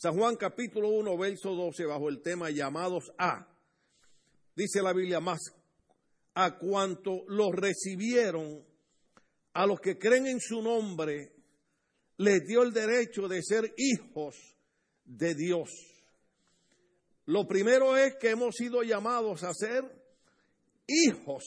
San 0.00 0.16
Juan 0.16 0.36
capítulo 0.36 0.90
1, 0.90 1.18
verso 1.18 1.56
12, 1.56 1.84
bajo 1.84 2.08
el 2.08 2.22
tema 2.22 2.50
llamados 2.50 3.10
a. 3.18 3.52
Dice 4.54 4.80
la 4.80 4.92
Biblia 4.92 5.18
más, 5.18 5.40
a 6.34 6.56
cuanto 6.56 7.24
los 7.26 7.50
recibieron, 7.50 8.64
a 9.54 9.66
los 9.66 9.80
que 9.80 9.98
creen 9.98 10.28
en 10.28 10.38
su 10.38 10.62
nombre, 10.62 11.32
les 12.18 12.46
dio 12.46 12.62
el 12.62 12.72
derecho 12.72 13.26
de 13.26 13.42
ser 13.42 13.74
hijos 13.76 14.36
de 15.04 15.34
Dios. 15.34 15.68
Lo 17.24 17.48
primero 17.48 17.96
es 17.96 18.14
que 18.20 18.30
hemos 18.30 18.54
sido 18.54 18.84
llamados 18.84 19.42
a 19.42 19.52
ser 19.52 19.82
hijos 20.86 21.42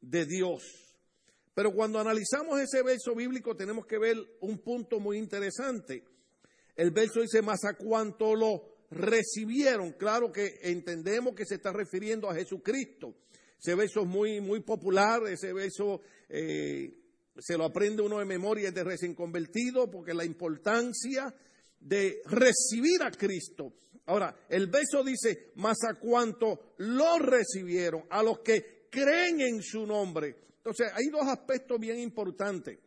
de 0.00 0.24
Dios. 0.24 0.62
Pero 1.52 1.74
cuando 1.74 1.98
analizamos 1.98 2.58
ese 2.60 2.82
verso 2.82 3.14
bíblico 3.14 3.54
tenemos 3.54 3.84
que 3.84 3.98
ver 3.98 4.16
un 4.40 4.56
punto 4.60 5.00
muy 5.00 5.18
interesante. 5.18 6.11
El 6.76 6.90
verso 6.90 7.20
dice, 7.20 7.42
más 7.42 7.64
a 7.64 7.74
cuanto 7.74 8.34
lo 8.34 8.72
recibieron. 8.90 9.92
Claro 9.92 10.32
que 10.32 10.58
entendemos 10.62 11.34
que 11.34 11.46
se 11.46 11.56
está 11.56 11.72
refiriendo 11.72 12.30
a 12.30 12.34
Jesucristo. 12.34 13.14
Ese 13.58 13.74
verso 13.74 14.00
es 14.00 14.08
muy, 14.08 14.40
muy 14.40 14.60
popular, 14.60 15.22
ese 15.28 15.52
verso 15.52 16.00
eh, 16.28 16.92
se 17.38 17.56
lo 17.56 17.64
aprende 17.64 18.02
uno 18.02 18.18
de 18.18 18.24
memoria 18.24 18.70
de 18.72 18.84
recién 18.84 19.14
convertido, 19.14 19.90
porque 19.90 20.14
la 20.14 20.24
importancia 20.24 21.34
de 21.78 22.22
recibir 22.26 23.02
a 23.02 23.10
Cristo. 23.10 23.72
Ahora, 24.06 24.36
el 24.48 24.66
verso 24.66 25.04
dice, 25.04 25.52
más 25.56 25.78
a 25.84 25.94
cuanto 25.94 26.74
lo 26.78 27.18
recibieron, 27.18 28.04
a 28.10 28.22
los 28.22 28.40
que 28.40 28.88
creen 28.90 29.40
en 29.40 29.62
su 29.62 29.86
nombre. 29.86 30.36
Entonces, 30.56 30.88
hay 30.92 31.06
dos 31.06 31.26
aspectos 31.28 31.78
bien 31.78 31.98
importantes. 32.00 32.78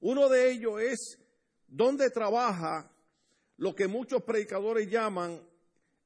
Uno 0.00 0.28
de 0.28 0.50
ellos 0.50 0.80
es 0.80 1.18
donde 1.70 2.10
trabaja 2.10 2.90
lo 3.56 3.74
que 3.74 3.86
muchos 3.86 4.22
predicadores 4.24 4.90
llaman 4.90 5.40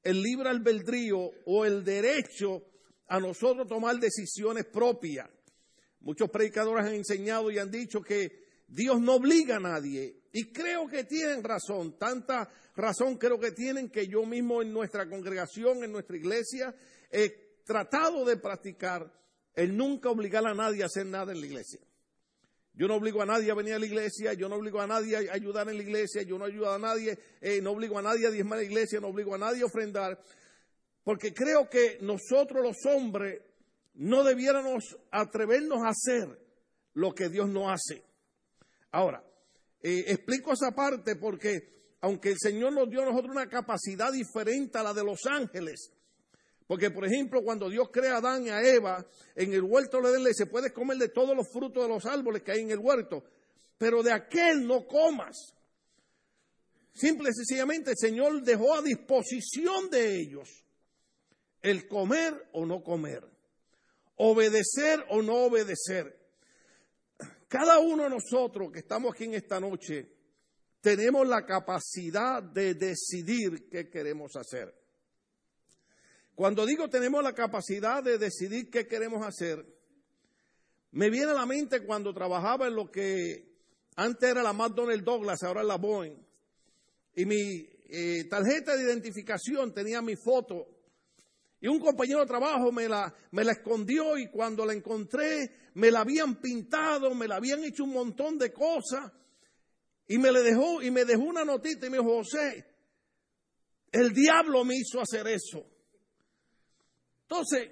el 0.03 0.23
libre 0.23 0.51
albedrío 0.51 1.31
o 1.47 1.65
el 1.65 1.83
derecho 1.83 2.63
a 3.09 3.19
nosotros 3.19 3.67
tomar 3.67 3.97
decisiones 3.97 4.67
propias. 4.67 5.29
Muchos 6.01 6.31
predicadores 6.31 6.87
han 6.87 6.95
enseñado 6.95 7.51
y 7.51 7.59
han 7.59 7.71
dicho 7.71 8.03
que 8.03 8.45
Dios 8.69 9.01
no 9.01 9.15
obliga 9.15 9.57
a 9.57 9.61
nadie. 9.61 10.25
Y 10.33 10.53
creo 10.53 10.87
que 10.87 11.05
tienen 11.05 11.43
razón, 11.43 11.97
tanta 11.99 12.51
razón 12.77 13.17
creo 13.17 13.39
que 13.39 13.53
tienen 13.53 13.89
que 13.89 14.07
yo 14.07 14.27
mismo 14.27 14.61
en 14.61 14.73
nuestra 14.73 15.09
congregación, 15.09 15.85
en 15.85 15.93
nuestra 15.93 16.17
iglesia, 16.17 16.75
he 17.11 17.61
tratado 17.65 18.25
de 18.25 18.37
practicar 18.37 19.11
el 19.55 19.77
nunca 19.77 20.11
obligar 20.11 20.47
a 20.47 20.55
nadie 20.55 20.83
a 20.83 20.87
hacer 20.87 21.07
nada 21.07 21.33
en 21.33 21.41
la 21.41 21.47
iglesia. 21.47 21.81
Yo 22.77 22.89
no 22.89 22.97
obligo 22.97 23.23
a 23.23 23.27
nadie 23.27 23.51
a 23.51 23.55
venir 23.55 23.75
a 23.75 23.79
la 23.79 23.87
iglesia, 23.87 24.33
yo 24.35 24.49
no 24.49 24.57
obligo 24.57 24.81
a 24.81 24.87
nadie 24.87 25.17
a 25.17 25.33
ayudar 25.33 25.69
en 25.69 25.77
la 25.77 25.83
iglesia, 25.83 26.23
yo 26.23 26.39
no 26.39 26.45
ayudo 26.45 26.73
a 26.73 26.79
nadie, 26.79 27.17
eh, 27.41 27.61
no 27.63 27.71
obligo 27.71 27.99
a 27.99 28.03
nadie 28.03 28.27
a 28.27 28.31
diezmar 28.31 28.59
la 28.59 28.65
iglesia, 28.65 29.01
no 29.01 29.09
obligo 29.09 29.35
a 29.35 29.39
nadie 29.39 29.63
a 29.63 29.67
ofrendar, 29.67 30.21
porque 31.05 31.33
creo 31.33 31.71
que 31.71 31.99
nosotros 32.01 32.65
los 32.65 32.77
hombres 32.87 33.43
no 33.95 34.25
debiéramos 34.25 34.97
atrevernos 35.13 35.85
a 35.85 35.91
hacer 35.91 36.37
lo 36.95 37.15
que 37.15 37.29
Dios 37.29 37.49
no 37.49 37.71
hace. 37.71 38.03
Ahora, 38.91 39.23
eh, 39.81 40.05
explico 40.09 40.53
esa 40.53 40.73
parte 40.73 41.15
porque 41.17 41.75
aunque 42.01 42.31
el 42.31 42.39
Señor 42.39 42.73
nos 42.73 42.91
dio 42.91 43.03
a 43.03 43.07
nosotros 43.07 43.31
una 43.31 43.49
capacidad 43.49 44.13
diferente 44.13 44.79
a 44.79 44.83
la 44.83 44.93
de 44.93 45.05
los 45.05 45.25
ángeles, 45.27 45.91
porque, 46.67 46.91
por 46.91 47.05
ejemplo, 47.05 47.43
cuando 47.43 47.69
Dios 47.69 47.91
crea 47.93 48.15
a 48.15 48.19
Adán 48.19 48.47
y 48.47 48.51
a 48.51 48.63
Eva, 48.63 49.07
en 49.35 49.53
el 49.53 49.63
huerto 49.63 50.01
de 50.01 50.11
Edén 50.11 50.35
se 50.35 50.47
puede 50.47 50.73
comer 50.73 50.97
de 50.97 51.09
todos 51.11 51.37
los 51.37 51.49
frutos 51.53 51.83
de 51.83 51.89
los 51.89 52.07
árboles 52.07 52.43
que 52.43 52.53
hay 52.53 52.61
en 52.61 52.71
el 52.71 52.79
huerto, 52.79 53.25
pero 53.77 54.03
de 54.03 54.13
aquel 54.13 54.67
no 54.67 54.87
comas. 54.87 55.55
Simple 56.95 57.31
y 57.31 57.35
sencillamente 57.35 57.91
el 57.91 57.99
Señor 57.99 58.43
dejó 58.43 58.75
a 58.75 58.83
disposición 58.83 59.91
de 59.91 60.21
ellos 60.21 60.65
el 61.61 61.87
comer 61.87 62.49
o 62.53 62.65
no 62.65 62.83
comer, 62.83 63.25
obedecer 64.17 65.05
o 65.11 65.21
no 65.21 65.45
obedecer. 65.45 66.19
Cada 67.49 67.79
uno 67.79 68.05
de 68.05 68.11
nosotros 68.11 68.71
que 68.73 68.81
estamos 68.81 69.13
aquí 69.13 69.25
en 69.25 69.35
esta 69.35 69.61
noche 69.61 70.09
tenemos 70.81 71.27
la 71.27 71.45
capacidad 71.45 72.43
de 72.43 72.75
decidir 72.75 73.69
qué 73.69 73.89
queremos 73.89 74.35
hacer. 74.37 74.84
Cuando 76.35 76.67
digo 76.67 76.89
tenemos 76.89 77.23
la 77.23 77.33
capacidad 77.33 78.03
de 78.03 78.19
decidir 78.19 78.71
qué 78.71 78.87
queremos 78.87 79.25
hacer, 79.25 79.65
me 80.91 81.11
viene 81.11 81.31
a 81.31 81.35
la 81.35 81.47
mente 81.47 81.85
cuando 81.85 82.13
trabajaba 82.13 82.67
en 82.67 82.75
lo 82.75 82.91
que 82.91 83.55
antes 83.97 84.31
era 84.31 84.43
la 84.43 84.53
McDonnell 84.53 85.05
Douglas, 85.05 85.43
ahora 85.45 85.61
es 85.61 85.67
la 85.67 85.77
Boeing, 85.77 86.17
y 87.15 87.25
mi 87.25 87.69
eh, 87.89 88.25
tarjeta 88.29 88.77
de 88.77 88.83
identificación 88.83 89.73
tenía 89.73 90.03
mi 90.03 90.17
foto, 90.17 90.67
y 91.61 91.69
un 91.69 91.79
compañero 91.79 92.21
de 92.21 92.27
trabajo 92.27 92.73
me 92.73 92.89
la, 92.89 93.15
me 93.31 93.45
la 93.45 93.53
escondió 93.53 94.19
y 94.19 94.29
cuando 94.29 94.67
la 94.67 94.75
encontré 94.75 95.71
me 95.75 95.91
la 95.91 96.01
habían 96.01 96.41
pintado, 96.41 97.15
me 97.15 97.27
la 97.29 97.37
habían 97.37 97.65
hecho 97.65 97.85
un 97.85 97.93
montón 97.93 98.39
de 98.39 98.53
cosas, 98.53 99.13
y 100.09 100.19
me 100.19 100.33
le 100.33 100.43
dejó, 100.43 100.83
y 100.83 100.91
me 100.91 101.05
dejó 101.05 101.23
una 101.23 101.45
notita 101.45 101.87
y 101.87 101.91
me 101.91 101.99
dijo, 101.99 102.17
José, 102.17 102.67
el 103.93 104.13
diablo 104.13 104.65
me 104.65 104.77
hizo 104.77 105.01
hacer 105.01 105.27
eso. 105.29 105.74
Entonces, 107.35 107.69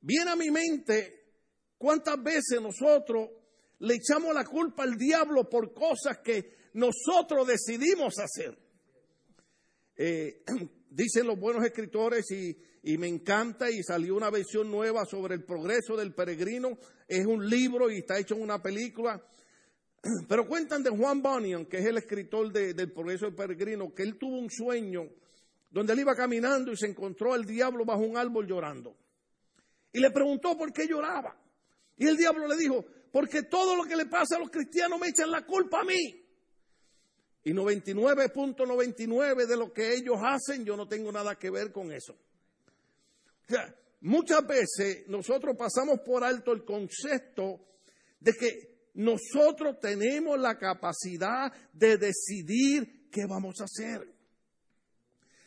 viene 0.00 0.32
a 0.32 0.36
mi 0.36 0.50
mente 0.50 1.26
cuántas 1.78 2.20
veces 2.20 2.60
nosotros 2.60 3.30
le 3.78 3.94
echamos 3.94 4.34
la 4.34 4.44
culpa 4.44 4.82
al 4.82 4.96
diablo 4.96 5.48
por 5.48 5.72
cosas 5.72 6.18
que 6.24 6.56
nosotros 6.72 7.46
decidimos 7.46 8.18
hacer. 8.18 8.58
Eh, 9.94 10.42
dicen 10.90 11.28
los 11.28 11.38
buenos 11.38 11.64
escritores 11.64 12.28
y, 12.32 12.56
me 12.98 13.06
encanta 13.06 13.70
y 13.70 13.80
salió 13.84 14.16
una 14.16 14.30
versión 14.30 14.70
nueva 14.70 15.04
sobre 15.04 15.36
el 15.36 15.44
progreso 15.44 15.96
del 15.96 16.12
peregrino. 16.12 16.76
Es 17.06 17.26
un 17.26 17.48
libro 17.48 17.88
y 17.90 17.98
está 17.98 18.18
hecho 18.18 18.34
en 18.34 18.42
una 18.42 18.60
película. 18.60 19.24
Pero 20.28 20.48
cuentan 20.48 20.82
de 20.82 20.90
Juan 20.90 21.22
Bunyan, 21.22 21.66
que 21.66 21.78
es 21.78 21.86
el 21.86 21.98
escritor 21.98 22.52
de, 22.52 22.74
del 22.74 22.90
progreso 22.90 23.26
del 23.26 23.36
peregrino, 23.36 23.94
que 23.94 24.02
él 24.02 24.18
tuvo 24.18 24.36
un 24.36 24.50
sueño 24.50 25.08
donde 25.70 25.92
él 25.92 26.00
iba 26.00 26.14
caminando 26.14 26.72
y 26.72 26.76
se 26.76 26.86
encontró 26.86 27.32
al 27.32 27.44
diablo 27.44 27.84
bajo 27.84 28.00
un 28.00 28.16
árbol 28.16 28.46
llorando. 28.46 28.96
Y 29.92 30.00
le 30.00 30.10
preguntó 30.10 30.56
por 30.56 30.72
qué 30.72 30.86
lloraba. 30.86 31.36
Y 31.96 32.06
el 32.06 32.16
diablo 32.16 32.46
le 32.46 32.56
dijo, 32.56 32.84
porque 33.12 33.44
todo 33.44 33.76
lo 33.76 33.84
que 33.84 33.96
le 33.96 34.06
pasa 34.06 34.36
a 34.36 34.38
los 34.38 34.50
cristianos 34.50 35.00
me 35.00 35.08
echan 35.08 35.30
la 35.30 35.44
culpa 35.46 35.80
a 35.80 35.84
mí. 35.84 36.22
Y 37.44 37.52
99.99 37.52 39.46
de 39.46 39.56
lo 39.56 39.72
que 39.72 39.94
ellos 39.94 40.18
hacen, 40.22 40.64
yo 40.64 40.76
no 40.76 40.88
tengo 40.88 41.12
nada 41.12 41.36
que 41.36 41.48
ver 41.48 41.70
con 41.72 41.92
eso. 41.92 42.16
Muchas 44.00 44.46
veces 44.46 45.06
nosotros 45.08 45.56
pasamos 45.56 46.00
por 46.00 46.24
alto 46.24 46.52
el 46.52 46.64
concepto 46.64 47.60
de 48.20 48.32
que 48.32 48.90
nosotros 48.94 49.78
tenemos 49.80 50.38
la 50.38 50.58
capacidad 50.58 51.52
de 51.72 51.98
decidir 51.98 53.08
qué 53.10 53.26
vamos 53.26 53.60
a 53.60 53.64
hacer. 53.64 54.15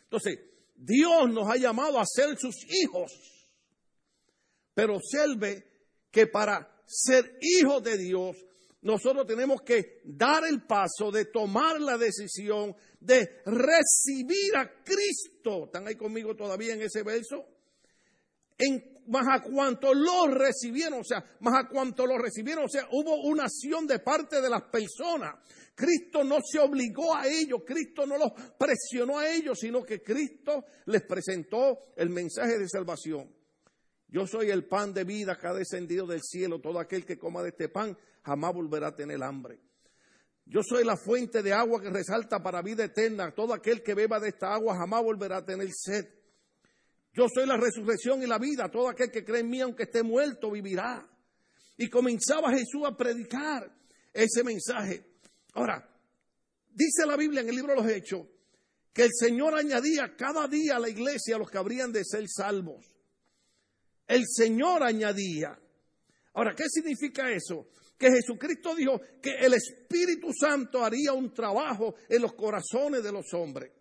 Entonces, 0.10 0.40
Dios 0.76 1.30
nos 1.30 1.48
ha 1.48 1.56
llamado 1.56 2.00
a 2.00 2.06
ser 2.06 2.36
sus 2.40 2.56
hijos, 2.68 3.12
pero 4.74 4.96
observe 4.96 5.64
que 6.10 6.26
para 6.26 6.82
ser 6.88 7.38
hijos 7.42 7.84
de 7.84 7.98
Dios, 7.98 8.36
nosotros 8.82 9.28
tenemos 9.28 9.62
que 9.62 10.02
dar 10.06 10.46
el 10.46 10.64
paso 10.66 11.12
de 11.12 11.26
tomar 11.26 11.80
la 11.80 11.98
decisión 11.98 12.76
de 13.00 13.42
recibir 13.46 14.56
a 14.56 14.84
Cristo. 14.84 15.66
¿Están 15.66 15.88
ahí 15.88 15.96
conmigo 15.96 16.36
todavía 16.36 16.74
en 16.74 16.82
ese 16.82 17.04
verso? 17.04 17.46
En, 18.58 18.99
más 19.10 19.28
a 19.28 19.42
cuanto 19.42 19.94
lo 19.94 20.28
recibieron, 20.28 21.02
o 21.02 21.04
sea, 21.04 21.24
más 21.42 21.66
a 21.66 21.68
cuanto 21.68 22.06
lo 22.06 22.18
recibieron, 22.18 22.66
o 22.66 22.70
sea, 22.70 22.88
hubo 22.92 23.22
una 23.24 23.46
acción 23.46 23.86
de 23.86 24.00
parte 24.00 24.42
de 24.42 24.50
las 24.50 24.64
personas. 24.64 25.36
Cristo 25.76 26.24
no 26.24 26.40
se 26.44 26.60
obligó 26.60 27.16
a 27.16 27.28
ellos, 27.28 27.62
Cristo 27.66 28.06
no 28.06 28.18
los 28.18 28.32
presionó 28.58 29.18
a 29.18 29.30
ellos, 29.30 29.58
sino 29.60 29.84
que 29.84 30.02
Cristo 30.02 30.66
les 30.86 31.04
presentó 31.04 31.94
el 31.96 32.10
mensaje 32.10 32.58
de 32.58 32.68
salvación. 32.68 33.34
Yo 34.12 34.26
soy 34.26 34.50
el 34.50 34.66
pan 34.66 34.94
de 34.94 35.04
vida 35.04 35.38
que 35.38 35.48
ha 35.48 35.54
descendido 35.54 36.08
del 36.08 36.22
cielo. 36.24 36.60
Todo 36.60 36.80
aquel 36.80 37.06
que 37.06 37.20
coma 37.20 37.44
de 37.44 37.50
este 37.50 37.70
pan 37.70 37.96
jamás 38.24 38.54
volverá 38.54 38.88
a 38.88 38.96
tener 38.96 39.22
hambre. 39.24 39.60
Yo 40.46 40.62
soy 40.64 40.84
la 40.84 40.98
fuente 40.98 41.44
de 41.44 41.54
agua 41.54 41.80
que 41.80 41.92
resalta 41.92 42.42
para 42.42 42.64
vida 42.64 42.84
eterna. 42.84 43.32
Todo 43.36 43.54
aquel 43.54 43.84
que 43.84 43.94
beba 43.94 44.20
de 44.20 44.30
esta 44.30 44.52
agua 44.52 44.76
jamás 44.76 45.04
volverá 45.04 45.38
a 45.38 45.46
tener 45.46 45.70
sed. 45.72 46.08
Yo 47.14 47.28
soy 47.34 47.46
la 47.46 47.58
resurrección 47.58 48.22
y 48.24 48.28
la 48.28 48.38
vida. 48.38 48.70
Todo 48.70 48.90
aquel 48.90 49.12
que 49.12 49.24
cree 49.24 49.42
en 49.42 49.50
mí, 49.50 49.62
aunque 49.62 49.84
esté 49.84 50.04
muerto, 50.04 50.52
vivirá. 50.52 51.08
Y 51.78 51.90
comenzaba 51.90 52.52
Jesús 52.52 52.84
a 52.86 52.96
predicar 52.96 53.72
ese 54.14 54.44
mensaje. 54.44 55.06
Ahora, 55.54 55.88
dice 56.70 57.06
la 57.06 57.16
Biblia 57.16 57.42
en 57.42 57.50
el 57.50 57.56
libro 57.56 57.74
de 57.74 57.82
los 57.82 57.92
Hechos 57.92 58.28
que 58.94 59.04
el 59.04 59.12
Señor 59.14 59.56
añadía 59.56 60.16
cada 60.18 60.48
día 60.48 60.76
a 60.76 60.80
la 60.80 60.90
iglesia 60.90 61.36
a 61.36 61.40
los 61.40 61.50
que 61.50 61.58
habrían 61.58 61.92
de 61.92 62.04
ser 62.04 62.26
salvos. 62.28 62.86
El 64.08 64.26
Señor 64.28 64.84
añadía. 64.84 65.58
Ahora, 66.34 66.54
¿qué 66.56 66.66
significa 66.68 67.32
eso? 67.32 67.68
que 68.00 68.10
Jesucristo 68.10 68.74
dijo 68.76 69.02
que 69.22 69.32
el 69.32 69.54
Espíritu 69.54 70.30
Santo 70.34 70.84
haría 70.84 71.12
un 71.12 71.34
trabajo 71.34 71.96
en 72.08 72.22
los 72.22 72.34
corazones 72.34 73.04
de 73.04 73.12
los 73.12 73.34
hombres. 73.34 73.72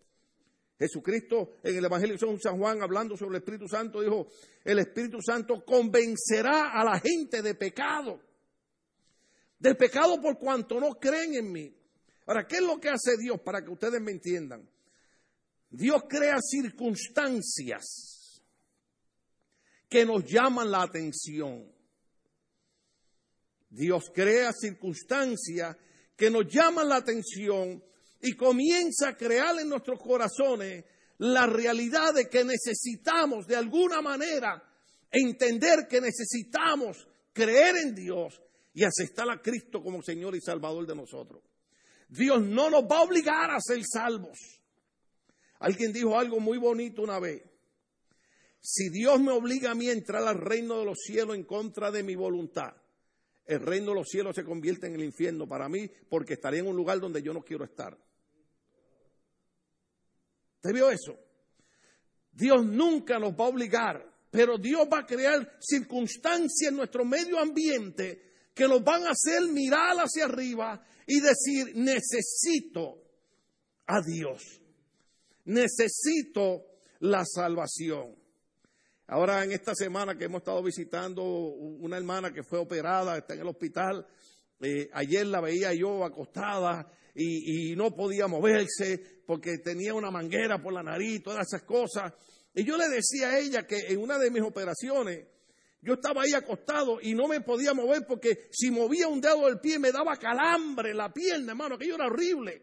Jesucristo 0.78 1.56
en 1.62 1.76
el 1.76 1.84
Evangelio 1.84 2.16
de 2.16 2.40
San 2.40 2.56
Juan, 2.56 2.82
hablando 2.82 3.16
sobre 3.16 3.36
el 3.36 3.42
Espíritu 3.42 3.66
Santo, 3.66 4.00
dijo, 4.00 4.28
el 4.64 4.78
Espíritu 4.78 5.20
Santo 5.20 5.64
convencerá 5.64 6.72
a 6.72 6.84
la 6.84 7.00
gente 7.00 7.42
de 7.42 7.54
pecado, 7.56 8.20
del 9.58 9.76
pecado 9.76 10.20
por 10.20 10.38
cuanto 10.38 10.78
no 10.78 10.94
creen 10.94 11.34
en 11.34 11.50
mí. 11.50 11.74
Ahora, 12.26 12.46
¿qué 12.46 12.56
es 12.56 12.62
lo 12.62 12.78
que 12.78 12.90
hace 12.90 13.16
Dios 13.16 13.40
para 13.40 13.64
que 13.64 13.70
ustedes 13.70 14.00
me 14.00 14.12
entiendan? 14.12 14.68
Dios 15.70 16.04
crea 16.08 16.38
circunstancias 16.40 18.44
que 19.88 20.04
nos 20.04 20.24
llaman 20.24 20.70
la 20.70 20.82
atención. 20.82 21.72
Dios 23.68 24.10
crea 24.14 24.52
circunstancias 24.52 25.76
que 26.16 26.30
nos 26.30 26.46
llaman 26.46 26.88
la 26.88 26.96
atención 26.96 27.82
y 28.20 28.34
comienza 28.34 29.10
a 29.10 29.16
crear 29.16 29.58
en 29.60 29.68
nuestros 29.68 29.98
corazones 30.00 30.84
la 31.18 31.46
realidad 31.46 32.14
de 32.14 32.28
que 32.28 32.44
necesitamos 32.44 33.46
de 33.46 33.56
alguna 33.56 34.00
manera 34.00 34.62
entender 35.10 35.86
que 35.88 36.00
necesitamos 36.00 37.08
creer 37.32 37.76
en 37.76 37.94
Dios 37.94 38.40
y 38.74 38.84
aceptar 38.84 39.28
a 39.30 39.40
Cristo 39.40 39.82
como 39.82 40.02
Señor 40.02 40.36
y 40.36 40.40
Salvador 40.40 40.86
de 40.86 40.94
nosotros. 40.94 41.42
Dios 42.08 42.42
no 42.42 42.70
nos 42.70 42.84
va 42.84 42.98
a 42.98 43.02
obligar 43.02 43.50
a 43.50 43.60
ser 43.60 43.82
salvos. 43.84 44.38
Alguien 45.60 45.92
dijo 45.92 46.18
algo 46.18 46.40
muy 46.40 46.58
bonito 46.58 47.02
una 47.02 47.18
vez. 47.18 47.42
Si 48.60 48.88
Dios 48.90 49.20
me 49.20 49.32
obliga 49.32 49.72
a 49.72 49.74
mí 49.74 49.88
a 49.88 49.92
entrar 49.92 50.22
al 50.24 50.40
reino 50.40 50.78
de 50.78 50.84
los 50.84 50.98
cielos 50.98 51.36
en 51.36 51.44
contra 51.44 51.90
de 51.90 52.02
mi 52.02 52.16
voluntad, 52.16 52.74
el 53.46 53.60
reino 53.60 53.88
de 53.88 53.94
los 53.94 54.08
cielos 54.08 54.36
se 54.36 54.44
convierte 54.44 54.86
en 54.86 54.94
el 54.94 55.04
infierno 55.04 55.48
para 55.48 55.68
mí 55.68 55.90
porque 56.08 56.34
estaré 56.34 56.58
en 56.58 56.66
un 56.66 56.76
lugar 56.76 57.00
donde 57.00 57.22
yo 57.22 57.32
no 57.32 57.42
quiero 57.42 57.64
estar. 57.64 57.96
¿Usted 60.58 60.74
vio 60.74 60.90
eso? 60.90 61.16
Dios 62.32 62.64
nunca 62.64 63.18
nos 63.18 63.32
va 63.32 63.44
a 63.44 63.48
obligar, 63.48 64.04
pero 64.30 64.58
Dios 64.58 64.88
va 64.92 65.00
a 65.00 65.06
crear 65.06 65.56
circunstancias 65.60 66.70
en 66.70 66.76
nuestro 66.76 67.04
medio 67.04 67.38
ambiente 67.38 68.22
que 68.54 68.66
nos 68.66 68.82
van 68.82 69.06
a 69.06 69.10
hacer 69.10 69.42
mirar 69.52 69.96
hacia 69.98 70.24
arriba 70.24 70.84
y 71.06 71.20
decir, 71.20 71.76
necesito 71.76 73.02
a 73.86 74.00
Dios, 74.02 74.60
necesito 75.44 76.66
la 77.00 77.24
salvación. 77.24 78.16
Ahora 79.06 79.44
en 79.44 79.52
esta 79.52 79.74
semana 79.74 80.18
que 80.18 80.24
hemos 80.24 80.40
estado 80.40 80.62
visitando 80.62 81.22
una 81.22 81.96
hermana 81.96 82.32
que 82.32 82.42
fue 82.42 82.58
operada, 82.58 83.16
está 83.16 83.34
en 83.34 83.40
el 83.40 83.48
hospital, 83.48 84.06
eh, 84.60 84.90
ayer 84.92 85.24
la 85.26 85.40
veía 85.40 85.72
yo 85.72 86.04
acostada 86.04 86.90
y, 87.20 87.74
no 87.76 87.94
podía 87.94 88.26
moverse 88.28 89.22
porque 89.26 89.58
tenía 89.58 89.92
una 89.94 90.10
manguera 90.10 90.62
por 90.62 90.72
la 90.72 90.82
nariz, 90.82 91.22
todas 91.22 91.46
esas 91.46 91.62
cosas. 91.62 92.12
Y 92.54 92.64
yo 92.64 92.76
le 92.76 92.88
decía 92.88 93.30
a 93.30 93.38
ella 93.38 93.66
que 93.66 93.88
en 93.88 94.00
una 94.00 94.18
de 94.18 94.30
mis 94.30 94.42
operaciones, 94.42 95.26
yo 95.80 95.94
estaba 95.94 96.22
ahí 96.22 96.32
acostado 96.32 96.98
y 97.00 97.14
no 97.14 97.28
me 97.28 97.40
podía 97.40 97.74
mover 97.74 98.04
porque 98.06 98.48
si 98.50 98.70
movía 98.70 99.08
un 99.08 99.20
dedo 99.20 99.46
del 99.46 99.60
pie 99.60 99.78
me 99.78 99.92
daba 99.92 100.16
calambre 100.16 100.94
la 100.94 101.12
pierna, 101.12 101.52
hermano, 101.52 101.74
aquello 101.74 101.96
era 101.96 102.06
horrible. 102.06 102.62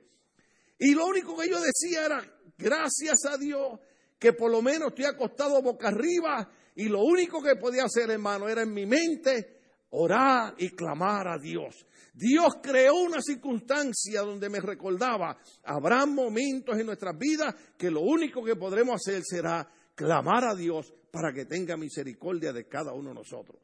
Y 0.80 0.94
lo 0.94 1.06
único 1.06 1.38
que 1.38 1.50
yo 1.50 1.60
decía 1.62 2.06
era, 2.06 2.40
gracias 2.58 3.26
a 3.26 3.38
Dios 3.38 3.80
que 4.20 4.34
por 4.34 4.52
lo 4.52 4.62
menos 4.62 4.90
estoy 4.90 5.06
acostado 5.06 5.62
boca 5.62 5.90
arriba 5.90 6.50
y 6.76 6.86
lo 6.86 7.02
único 7.04 7.42
que 7.42 7.56
podía 7.56 7.84
hacer, 7.84 8.10
hermano, 8.10 8.50
era 8.50 8.64
en 8.64 8.74
mi 8.74 8.86
mente 8.86 9.60
orar 9.92 10.56
y 10.58 10.70
clamar 10.72 11.28
a 11.28 11.38
Dios. 11.38 11.86
Dios 12.16 12.60
creó 12.64 12.96
una 12.96 13.22
circunstancia 13.22 14.22
donde 14.22 14.48
me 14.50 14.62
recordaba, 14.62 15.38
habrá 15.64 16.06
momentos 16.06 16.80
en 16.80 16.86
nuestras 16.86 17.18
vidas 17.18 17.54
que 17.78 17.92
lo 17.92 18.02
único 18.02 18.42
que 18.42 18.56
podremos 18.56 18.96
hacer 18.96 19.22
será 19.26 19.70
clamar 19.94 20.46
a 20.46 20.56
Dios 20.56 20.94
para 21.12 21.34
que 21.34 21.46
tenga 21.46 21.76
misericordia 21.76 22.54
de 22.54 22.70
cada 22.70 22.94
uno 22.94 23.10
de 23.10 23.16
nosotros. 23.16 23.62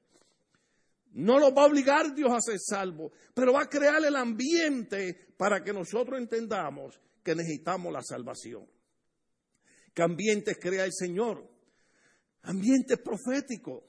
No 1.14 1.40
nos 1.40 1.52
va 1.52 1.64
a 1.64 1.68
obligar 1.68 2.14
Dios 2.14 2.30
a 2.32 2.42
ser 2.42 2.60
salvo, 2.60 3.14
pero 3.34 3.54
va 3.54 3.64
a 3.64 3.70
crear 3.70 4.04
el 4.04 4.16
ambiente 4.18 5.34
para 5.38 5.64
que 5.64 5.72
nosotros 5.72 6.20
entendamos 6.20 7.00
que 7.24 7.36
necesitamos 7.36 7.94
la 7.94 8.02
salvación. 8.02 8.68
¿Qué 9.94 10.04
ambientes 10.04 10.58
crea 10.60 10.84
el 10.84 10.94
Señor? 10.94 11.50
Ambientes 12.44 13.00
proféticos. 13.00 13.84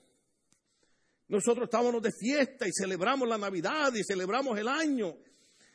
Nosotros 1.32 1.64
estábamos 1.64 2.02
de 2.02 2.12
fiesta 2.12 2.68
y 2.68 2.72
celebramos 2.78 3.26
la 3.26 3.38
Navidad 3.38 3.90
y 3.94 4.04
celebramos 4.04 4.58
el 4.58 4.68
año. 4.68 5.16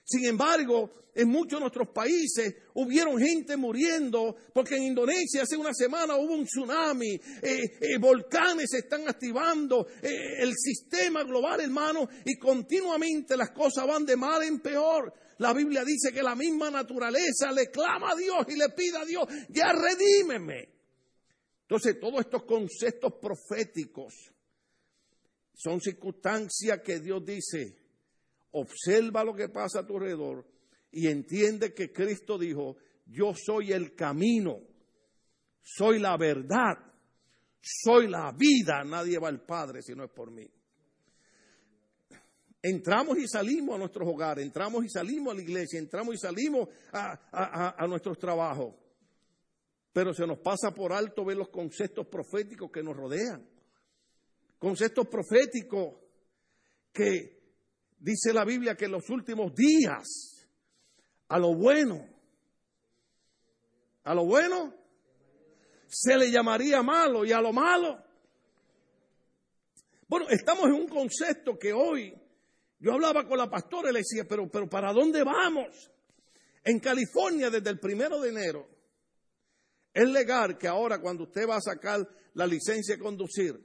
Sin 0.04 0.24
embargo, 0.25 1.07
en 1.15 1.30
muchos 1.30 1.57
de 1.57 1.62
nuestros 1.62 1.88
países 1.89 2.57
hubieron 2.75 3.18
gente 3.18 3.57
muriendo 3.57 4.36
porque 4.54 4.75
en 4.75 4.83
Indonesia 4.83 5.42
hace 5.42 5.57
una 5.57 5.74
semana 5.74 6.15
hubo 6.15 6.36
un 6.36 6.45
tsunami, 6.45 7.09
eh, 7.09 7.19
eh, 7.42 7.98
volcanes 8.00 8.69
se 8.69 8.77
están 8.77 9.09
activando, 9.09 9.88
eh, 10.00 10.44
el 10.44 10.54
sistema 10.56 11.24
global, 11.24 11.60
hermano, 11.60 12.07
y 12.24 12.38
continuamente 12.38 13.36
las 13.36 13.50
cosas 13.50 13.88
van 13.88 14.06
de 14.06 14.15
mal 14.15 14.44
en 14.44 14.60
peor. 14.60 15.12
La 15.39 15.53
Biblia 15.53 15.83
dice 15.83 16.13
que 16.13 16.21
la 16.21 16.36
misma 16.36 16.69
naturaleza 16.69 17.51
le 17.51 17.71
clama 17.71 18.12
a 18.12 18.15
Dios 18.15 18.45
y 18.50 18.57
le 18.57 18.69
pide 18.69 18.98
a 18.98 19.06
Dios, 19.06 19.25
ya 19.50 19.74
redímeme. 19.74 20.69
Entonces, 21.62 22.00
todos 22.00 22.19
estos 22.19 22.44
conceptos 22.44 23.13
proféticos 23.19 24.37
son 25.57 25.81
circunstancias 25.81 26.81
que 26.83 27.00
Dios 27.00 27.25
dice, 27.25 27.75
observa 28.51 29.24
lo 29.24 29.33
que 29.33 29.50
pasa 29.50 29.80
a 29.80 29.88
tu 29.88 29.95
alrededor 29.95 30.45
y 30.92 31.07
entiende 31.07 31.74
que 31.74 31.92
Cristo 31.92 32.38
dijo, 32.38 32.77
yo 33.07 33.33
soy 33.33 33.71
el 33.71 33.95
camino, 33.95 34.62
soy 35.63 35.98
la 35.98 36.15
verdad, 36.15 36.77
soy 37.59 38.07
la 38.07 38.31
vida, 38.38 38.83
nadie 38.83 39.18
va 39.18 39.30
al 39.30 39.42
Padre 39.42 39.81
si 39.81 39.95
no 39.95 40.04
es 40.04 40.12
por 40.12 40.30
mí. 40.30 40.48
Entramos 42.62 43.18
y 43.18 43.27
salimos 43.27 43.75
a 43.75 43.80
nuestros 43.80 44.07
hogares, 44.07 44.45
entramos 44.45 44.86
y 44.86 44.89
salimos 44.89 45.33
a 45.33 45.38
la 45.38 45.42
iglesia, 45.42 45.80
entramos 45.80 46.13
y 46.13 46.18
salimos 46.19 46.69
a, 46.94 47.83
nuestros 47.88 48.19
trabajos, 48.19 48.75
pero 49.92 50.13
se 50.13 50.27
nos 50.27 50.38
pasa 50.38 50.69
por 50.69 50.94
alto 50.94 51.25
ver 51.25 51.38
los 51.38 51.50
conceptos 51.50 52.06
proféticos 52.06 52.69
que 52.69 52.83
nos 52.83 52.95
rodean 52.95 53.56
conceptos 54.57 55.07
proféticos 55.07 55.95
que 56.92 57.38
dice 58.00 58.33
la 58.33 58.45
Biblia 58.45 58.75
que 58.75 58.86
en 58.86 58.92
los 58.92 59.09
últimos 59.09 59.54
días, 59.54 60.48
a 61.27 61.39
lo 61.39 61.56
bueno, 61.56 62.07
a 64.04 64.15
lo 64.15 64.25
bueno 64.25 64.74
se 65.88 66.17
le 66.17 66.32
llamaría 66.32 66.82
malo 66.82 67.25
y 67.25 67.32
a 67.32 67.41
lo 67.41 67.53
malo. 67.53 68.03
Bueno, 70.08 70.27
estamos 70.29 70.65
en 70.65 70.74
un 70.74 70.88
concepto 70.88 71.58
que 71.58 71.74
hoy, 71.74 72.13
yo 72.79 72.93
hablaba 72.93 73.27
con 73.27 73.38
la 73.38 73.50
pastora 73.50 73.89
y 73.89 73.93
le 73.93 74.00
decía, 74.00 74.25
pero, 74.27 74.50
pero 74.50 74.70
¿para 74.70 74.93
dónde 74.93 75.24
vamos? 75.24 75.91
En 76.63 76.79
California, 76.79 77.50
desde 77.50 77.70
el 77.70 77.79
primero 77.79 78.20
de 78.22 78.29
enero, 78.29 78.67
es 79.93 80.08
legal 80.08 80.58
que 80.58 80.67
ahora 80.67 81.01
cuando 81.01 81.24
usted 81.24 81.48
va 81.48 81.58
a 81.58 81.62
sacar 81.62 82.08
la 82.34 82.46
licencia 82.46 82.96
de 82.96 83.01
conducir, 83.01 83.60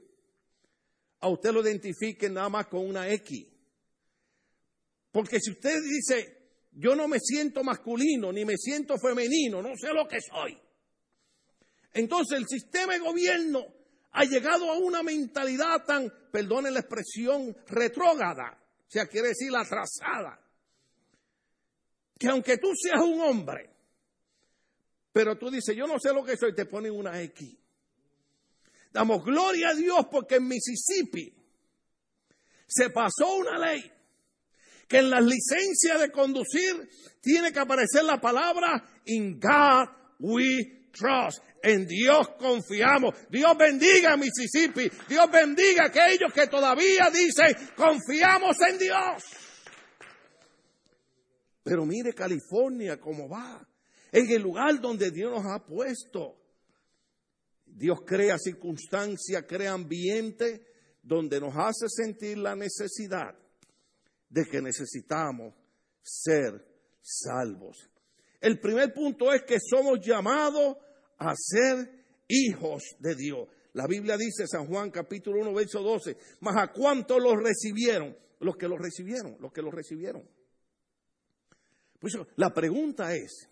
a 1.23 1.29
usted 1.29 1.53
lo 1.53 1.61
identifique 1.61 2.29
nada 2.29 2.49
más 2.49 2.67
con 2.67 2.85
una 2.85 3.07
X. 3.07 3.47
Porque 5.09 5.39
si 5.39 5.51
usted 5.51 5.81
dice, 5.81 6.49
yo 6.73 6.97
no 6.97 7.07
me 7.07 7.17
siento 7.17 7.63
masculino 7.63 8.33
ni 8.33 8.43
me 8.43 8.57
siento 8.57 8.97
femenino, 8.97 9.61
no 9.61 9.69
sé 9.77 9.93
lo 9.93 10.05
que 10.05 10.19
soy. 10.19 10.57
Entonces 11.93 12.37
el 12.37 12.45
sistema 12.45 12.91
de 12.91 12.99
gobierno 12.99 13.65
ha 14.11 14.25
llegado 14.25 14.69
a 14.69 14.77
una 14.77 15.01
mentalidad 15.01 15.85
tan, 15.85 16.11
perdone 16.29 16.69
la 16.71 16.81
expresión, 16.81 17.55
retrógrada, 17.67 18.61
o 18.85 18.91
sea, 18.91 19.07
quiere 19.07 19.29
decir 19.29 19.49
atrasada, 19.55 20.41
que 22.19 22.27
aunque 22.27 22.57
tú 22.57 22.67
seas 22.75 23.01
un 23.01 23.21
hombre, 23.21 23.69
pero 25.13 25.37
tú 25.37 25.49
dices, 25.49 25.73
yo 25.73 25.87
no 25.87 25.99
sé 25.99 26.13
lo 26.13 26.25
que 26.25 26.35
soy, 26.35 26.53
te 26.53 26.65
ponen 26.65 26.91
una 26.91 27.21
X. 27.21 27.62
Damos 28.93 29.25
gloria 29.25 29.69
a 29.69 29.73
Dios 29.73 30.05
porque 30.11 30.35
en 30.35 30.47
Mississippi 30.47 31.33
se 32.67 32.89
pasó 32.91 33.35
una 33.37 33.57
ley 33.57 33.91
que 34.87 34.99
en 34.99 35.09
las 35.09 35.23
licencias 35.23 35.99
de 35.99 36.11
conducir 36.11 36.87
tiene 37.21 37.51
que 37.51 37.59
aparecer 37.59 38.03
la 38.03 38.21
palabra 38.21 39.01
In 39.05 39.39
God 39.39 39.89
we 40.19 40.89
trust. 40.91 41.43
En 41.63 41.87
Dios 41.87 42.29
confiamos. 42.37 43.15
Dios 43.29 43.57
bendiga 43.57 44.13
a 44.13 44.17
Mississippi. 44.17 44.91
Dios 45.07 45.31
bendiga 45.31 45.83
a 45.83 45.87
aquellos 45.87 46.31
que 46.31 46.47
todavía 46.47 47.09
dicen 47.11 47.55
confiamos 47.75 48.55
en 48.69 48.77
Dios. 48.77 49.23
Pero 51.63 51.85
mire 51.85 52.13
California 52.13 52.99
cómo 52.99 53.27
va. 53.27 53.65
En 54.11 54.29
el 54.29 54.41
lugar 54.41 54.79
donde 54.79 55.09
Dios 55.09 55.31
nos 55.31 55.51
ha 55.51 55.65
puesto. 55.65 56.42
Dios 57.75 57.99
crea 58.05 58.37
circunstancias, 58.37 59.45
crea 59.47 59.73
ambiente 59.73 60.65
donde 61.01 61.39
nos 61.39 61.53
hace 61.55 61.89
sentir 61.89 62.37
la 62.37 62.55
necesidad 62.55 63.35
de 64.29 64.45
que 64.45 64.61
necesitamos 64.61 65.53
ser 66.01 66.65
salvos. 67.01 67.89
El 68.39 68.59
primer 68.59 68.93
punto 68.93 69.31
es 69.31 69.43
que 69.43 69.57
somos 69.59 69.99
llamados 70.05 70.77
a 71.17 71.33
ser 71.35 72.05
hijos 72.27 72.83
de 72.99 73.15
Dios. 73.15 73.47
La 73.73 73.87
Biblia 73.87 74.17
dice, 74.17 74.47
San 74.47 74.67
Juan 74.67 74.91
capítulo 74.91 75.41
1, 75.41 75.53
verso 75.53 75.81
12, 75.81 76.17
mas 76.41 76.55
a 76.57 76.71
cuántos 76.71 77.21
los 77.21 77.41
recibieron, 77.41 78.15
los 78.39 78.55
que 78.55 78.67
los 78.67 78.79
recibieron, 78.79 79.37
los 79.39 79.51
que 79.51 79.61
los 79.61 79.73
recibieron. 79.73 80.23
Pues 81.99 82.17
la 82.35 82.53
pregunta 82.53 83.15
es, 83.15 83.49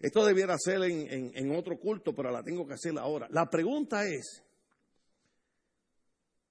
esto 0.00 0.24
debiera 0.24 0.56
ser 0.58 0.82
en, 0.82 1.32
en 1.34 1.56
otro 1.56 1.78
culto, 1.78 2.14
pero 2.14 2.30
la 2.30 2.42
tengo 2.42 2.66
que 2.66 2.74
hacer 2.74 2.96
ahora. 2.98 3.26
La 3.30 3.50
pregunta 3.50 4.06
es, 4.06 4.42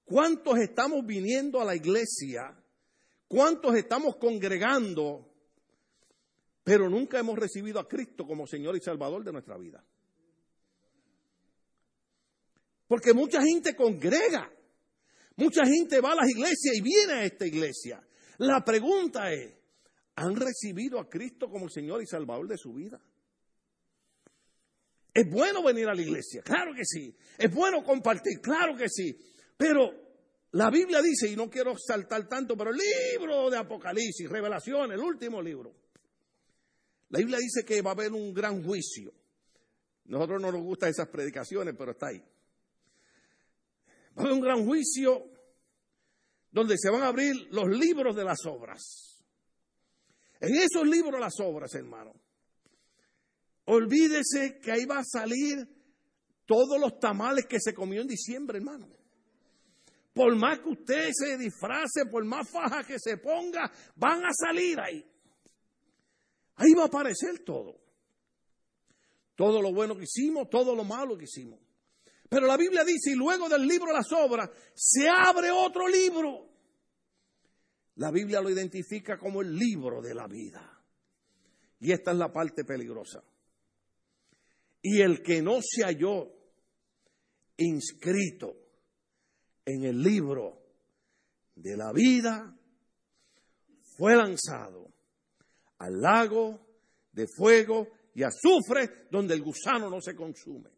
¿cuántos 0.04 0.58
estamos 0.58 1.04
viniendo 1.06 1.60
a 1.60 1.64
la 1.64 1.74
iglesia? 1.74 2.54
¿Cuántos 3.26 3.74
estamos 3.74 4.16
congregando? 4.16 5.28
Pero 6.62 6.90
nunca 6.90 7.18
hemos 7.18 7.38
recibido 7.38 7.80
a 7.80 7.88
Cristo 7.88 8.26
como 8.26 8.46
Señor 8.46 8.76
y 8.76 8.80
Salvador 8.80 9.24
de 9.24 9.32
nuestra 9.32 9.56
vida. 9.56 9.82
Porque 12.86 13.14
mucha 13.14 13.42
gente 13.42 13.74
congrega, 13.74 14.50
mucha 15.36 15.64
gente 15.64 16.00
va 16.00 16.12
a 16.12 16.16
las 16.16 16.28
iglesias 16.28 16.74
y 16.74 16.82
viene 16.82 17.12
a 17.12 17.24
esta 17.24 17.46
iglesia. 17.46 18.02
La 18.38 18.62
pregunta 18.64 19.32
es, 19.32 19.54
¿han 20.16 20.36
recibido 20.36 20.98
a 21.00 21.08
Cristo 21.08 21.48
como 21.48 21.68
Señor 21.68 22.02
y 22.02 22.06
Salvador 22.06 22.48
de 22.48 22.56
su 22.56 22.72
vida? 22.72 23.00
Es 25.12 25.28
bueno 25.30 25.62
venir 25.62 25.88
a 25.88 25.94
la 25.94 26.02
iglesia, 26.02 26.42
claro 26.42 26.72
que 26.74 26.84
sí. 26.84 27.14
Es 27.36 27.52
bueno 27.52 27.82
compartir, 27.82 28.40
claro 28.40 28.76
que 28.76 28.88
sí. 28.88 29.16
Pero 29.56 29.90
la 30.52 30.70
Biblia 30.70 31.02
dice, 31.02 31.28
y 31.28 31.36
no 31.36 31.50
quiero 31.50 31.74
saltar 31.76 32.28
tanto, 32.28 32.56
pero 32.56 32.70
el 32.70 32.76
libro 32.76 33.50
de 33.50 33.58
Apocalipsis, 33.58 34.28
Revelación, 34.28 34.92
el 34.92 35.00
último 35.00 35.42
libro. 35.42 35.74
La 37.10 37.18
Biblia 37.18 37.38
dice 37.38 37.64
que 37.64 37.82
va 37.82 37.90
a 37.90 37.94
haber 37.94 38.12
un 38.12 38.32
gran 38.32 38.62
juicio. 38.62 39.12
Nosotros 40.04 40.40
no 40.40 40.52
nos 40.52 40.62
gustan 40.62 40.90
esas 40.90 41.08
predicaciones, 41.08 41.74
pero 41.76 41.92
está 41.92 42.08
ahí. 42.08 42.22
Va 44.16 44.16
a 44.16 44.20
haber 44.22 44.32
un 44.32 44.40
gran 44.40 44.64
juicio 44.64 45.30
donde 46.50 46.76
se 46.78 46.90
van 46.90 47.02
a 47.02 47.08
abrir 47.08 47.48
los 47.50 47.68
libros 47.68 48.16
de 48.16 48.24
las 48.24 48.44
obras. 48.46 49.22
En 50.40 50.54
esos 50.54 50.86
libros 50.86 51.20
las 51.20 51.38
obras, 51.40 51.74
hermano, 51.74 52.14
olvídese 53.68 54.58
que 54.60 54.72
ahí 54.72 54.84
va 54.84 55.00
a 55.00 55.04
salir 55.04 55.66
todos 56.46 56.80
los 56.80 56.98
tamales 56.98 57.46
que 57.46 57.60
se 57.60 57.74
comió 57.74 58.00
en 58.00 58.08
diciembre, 58.08 58.58
hermano. 58.58 58.88
Por 60.14 60.34
más 60.36 60.60
que 60.60 60.70
usted 60.70 61.10
se 61.12 61.36
disfrace, 61.36 62.06
por 62.10 62.24
más 62.24 62.48
faja 62.50 62.82
que 62.82 62.98
se 62.98 63.18
ponga, 63.18 63.70
van 63.96 64.24
a 64.24 64.30
salir 64.32 64.80
ahí. 64.80 65.04
Ahí 66.56 66.72
va 66.72 66.84
a 66.84 66.86
aparecer 66.86 67.40
todo. 67.44 67.78
Todo 69.36 69.62
lo 69.62 69.72
bueno 69.72 69.96
que 69.96 70.04
hicimos, 70.04 70.48
todo 70.50 70.74
lo 70.74 70.82
malo 70.82 71.16
que 71.16 71.24
hicimos. 71.24 71.60
Pero 72.28 72.46
la 72.46 72.56
Biblia 72.56 72.84
dice, 72.84 73.12
y 73.12 73.14
luego 73.14 73.48
del 73.48 73.66
libro 73.66 73.92
las 73.92 74.10
obras, 74.12 74.50
se 74.74 75.08
abre 75.08 75.50
otro 75.50 75.86
libro. 75.86 76.48
La 77.96 78.10
Biblia 78.10 78.40
lo 78.40 78.50
identifica 78.50 79.18
como 79.18 79.42
el 79.42 79.54
libro 79.54 80.00
de 80.00 80.14
la 80.14 80.26
vida. 80.26 80.82
Y 81.80 81.92
esta 81.92 82.10
es 82.10 82.16
la 82.16 82.32
parte 82.32 82.64
peligrosa. 82.64 83.22
Y 84.82 85.00
el 85.00 85.22
que 85.22 85.42
no 85.42 85.58
se 85.62 85.84
halló 85.84 86.32
inscrito 87.56 88.56
en 89.64 89.84
el 89.84 90.02
libro 90.02 90.62
de 91.54 91.76
la 91.76 91.92
vida 91.92 92.56
fue 93.96 94.14
lanzado 94.14 94.92
al 95.78 96.00
lago 96.00 96.60
de 97.12 97.26
fuego 97.26 97.88
y 98.14 98.22
azufre 98.22 99.06
donde 99.10 99.34
el 99.34 99.42
gusano 99.42 99.90
no 99.90 100.00
se 100.00 100.14
consume. 100.14 100.70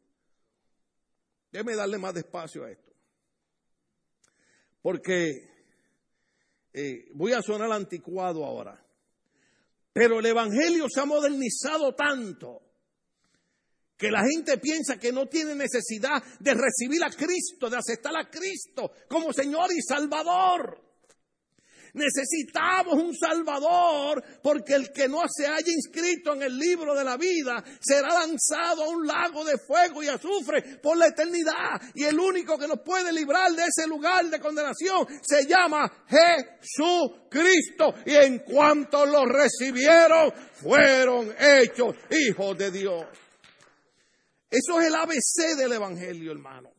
Déjeme 1.52 1.74
darle 1.74 1.98
más 1.98 2.14
despacio 2.14 2.64
a 2.64 2.70
esto. 2.70 2.92
Porque 4.80 5.50
eh, 6.72 7.10
voy 7.14 7.32
a 7.32 7.42
sonar 7.42 7.70
anticuado 7.72 8.44
ahora. 8.44 8.82
Pero 9.92 10.20
el 10.20 10.26
Evangelio 10.26 10.86
se 10.88 11.00
ha 11.00 11.04
modernizado 11.04 11.94
tanto 11.94 12.69
que 14.00 14.10
la 14.10 14.24
gente 14.24 14.56
piensa 14.56 14.96
que 14.96 15.12
no 15.12 15.26
tiene 15.26 15.54
necesidad 15.54 16.22
de 16.40 16.54
recibir 16.54 17.04
a 17.04 17.10
Cristo, 17.10 17.68
de 17.68 17.76
aceptar 17.76 18.16
a 18.16 18.30
Cristo 18.30 18.92
como 19.06 19.30
Señor 19.30 19.70
y 19.76 19.82
Salvador. 19.82 20.80
Necesitamos 21.92 22.94
un 22.94 23.14
Salvador 23.14 24.22
porque 24.42 24.74
el 24.74 24.90
que 24.90 25.06
no 25.06 25.22
se 25.28 25.46
haya 25.46 25.70
inscrito 25.70 26.32
en 26.32 26.42
el 26.42 26.56
libro 26.56 26.94
de 26.94 27.04
la 27.04 27.18
vida 27.18 27.62
será 27.80 28.14
lanzado 28.14 28.84
a 28.84 28.88
un 28.88 29.06
lago 29.06 29.44
de 29.44 29.58
fuego 29.58 30.02
y 30.02 30.08
azufre 30.08 30.78
por 30.80 30.96
la 30.96 31.08
eternidad. 31.08 31.82
Y 31.94 32.04
el 32.04 32.18
único 32.18 32.56
que 32.56 32.68
nos 32.68 32.80
puede 32.80 33.12
librar 33.12 33.52
de 33.52 33.64
ese 33.64 33.86
lugar 33.86 34.24
de 34.30 34.40
condenación 34.40 35.06
se 35.20 35.46
llama 35.46 36.04
Jesucristo. 36.08 37.92
Y 38.06 38.14
en 38.14 38.38
cuanto 38.38 39.04
lo 39.04 39.26
recibieron, 39.26 40.32
fueron 40.54 41.34
hechos 41.38 41.96
hijos 42.10 42.56
de 42.56 42.70
Dios. 42.70 43.04
Eso 44.50 44.80
es 44.80 44.88
el 44.88 44.94
ABC 44.96 45.56
del 45.56 45.72
Evangelio, 45.72 46.32
hermano. 46.32 46.72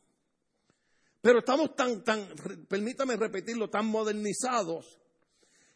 Pero 1.21 1.39
estamos 1.39 1.75
tan, 1.75 2.03
tan, 2.03 2.27
permítame 2.67 3.15
repetirlo, 3.15 3.69
tan 3.69 3.85
modernizados 3.85 4.99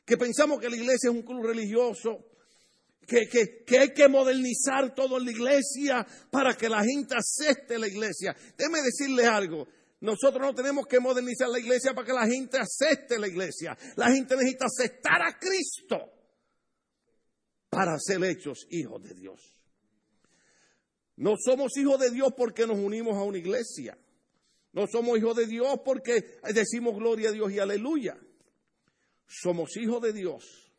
que 0.04 0.18
pensamos 0.18 0.60
que 0.60 0.70
la 0.70 0.76
iglesia 0.76 1.10
es 1.10 1.16
un 1.16 1.22
club 1.22 1.46
religioso, 1.46 2.26
que, 3.08 3.28
que, 3.28 3.80
hay 3.80 3.94
que 3.94 4.08
modernizar 4.08 4.94
todo 4.94 5.18
en 5.18 5.26
la 5.26 5.32
iglesia 5.32 6.06
para 6.32 6.56
que 6.56 6.68
la 6.68 6.84
gente 6.84 7.16
acepte 7.16 7.78
la 7.78 7.88
iglesia. 7.88 8.36
Déjeme 8.58 8.82
decirle 8.82 9.26
algo. 9.26 9.68
Nosotros 10.02 10.42
no 10.42 10.54
tenemos 10.54 10.86
que 10.88 11.00
modernizar 11.00 11.48
la 11.50 11.60
iglesia 11.60 11.94
para 11.94 12.06
que 12.06 12.14
la 12.14 12.28
gente 12.28 12.58
acepte 12.58 13.18
la 13.18 13.28
iglesia. 13.28 13.78
La 13.96 14.12
gente 14.12 14.36
necesita 14.36 14.66
aceptar 14.66 15.22
a 15.22 15.38
Cristo 15.40 15.98
para 17.70 17.98
ser 18.00 18.24
hechos 18.24 18.68
hijos 18.70 19.02
de 19.04 19.14
Dios. 19.14 19.55
No 21.18 21.36
somos 21.38 21.78
hijos 21.78 22.00
de 22.00 22.12
Dios 22.12 22.34
porque 22.36 22.68
nos 22.68 22.78
unimos 22.78 23.16
a 23.16 23.24
una 23.24 23.38
iglesia. 23.38 23.98
No 24.74 24.88
somos 24.88 25.18
hijos 25.18 25.38
de 25.38 25.48
Dios 25.48 25.80
porque 25.86 26.40
decimos 26.54 26.96
gloria 26.96 27.30
a 27.30 27.32
Dios 27.32 27.52
y 27.52 27.60
aleluya. 27.60 28.18
Somos 29.26 29.78
hijos 29.78 30.02
de 30.02 30.14
Dios 30.14 30.74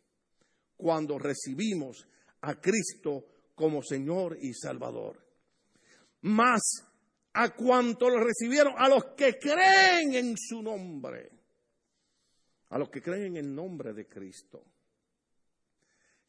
cuando 0.77 1.19
recibimos 1.19 2.07
a 2.43 2.61
Cristo 2.61 3.25
como 3.55 3.83
Señor 3.83 4.37
y 4.41 4.53
Salvador. 4.53 5.25
Más 6.23 6.61
a 7.33 7.55
cuanto 7.55 8.09
lo 8.09 8.23
recibieron, 8.23 8.75
a 8.77 8.89
los 8.89 9.15
que 9.17 9.39
creen 9.39 10.15
en 10.15 10.37
su 10.37 10.63
nombre, 10.63 11.31
a 12.71 12.79
los 12.79 12.91
que 12.91 13.03
creen 13.03 13.25
en 13.25 13.37
el 13.37 13.55
nombre 13.55 13.93
de 13.93 14.07
Cristo. 14.07 14.65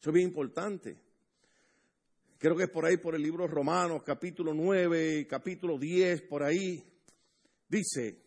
Eso 0.00 0.10
es 0.10 0.14
bien 0.14 0.28
importante. 0.28 1.07
Creo 2.38 2.56
que 2.56 2.64
es 2.64 2.70
por 2.70 2.86
ahí, 2.86 2.96
por 2.98 3.16
el 3.16 3.22
libro 3.22 3.48
Romanos, 3.48 4.02
capítulo 4.04 4.54
9, 4.54 5.26
capítulo 5.28 5.76
10, 5.76 6.22
por 6.22 6.44
ahí. 6.44 6.80
Dice, 7.68 8.22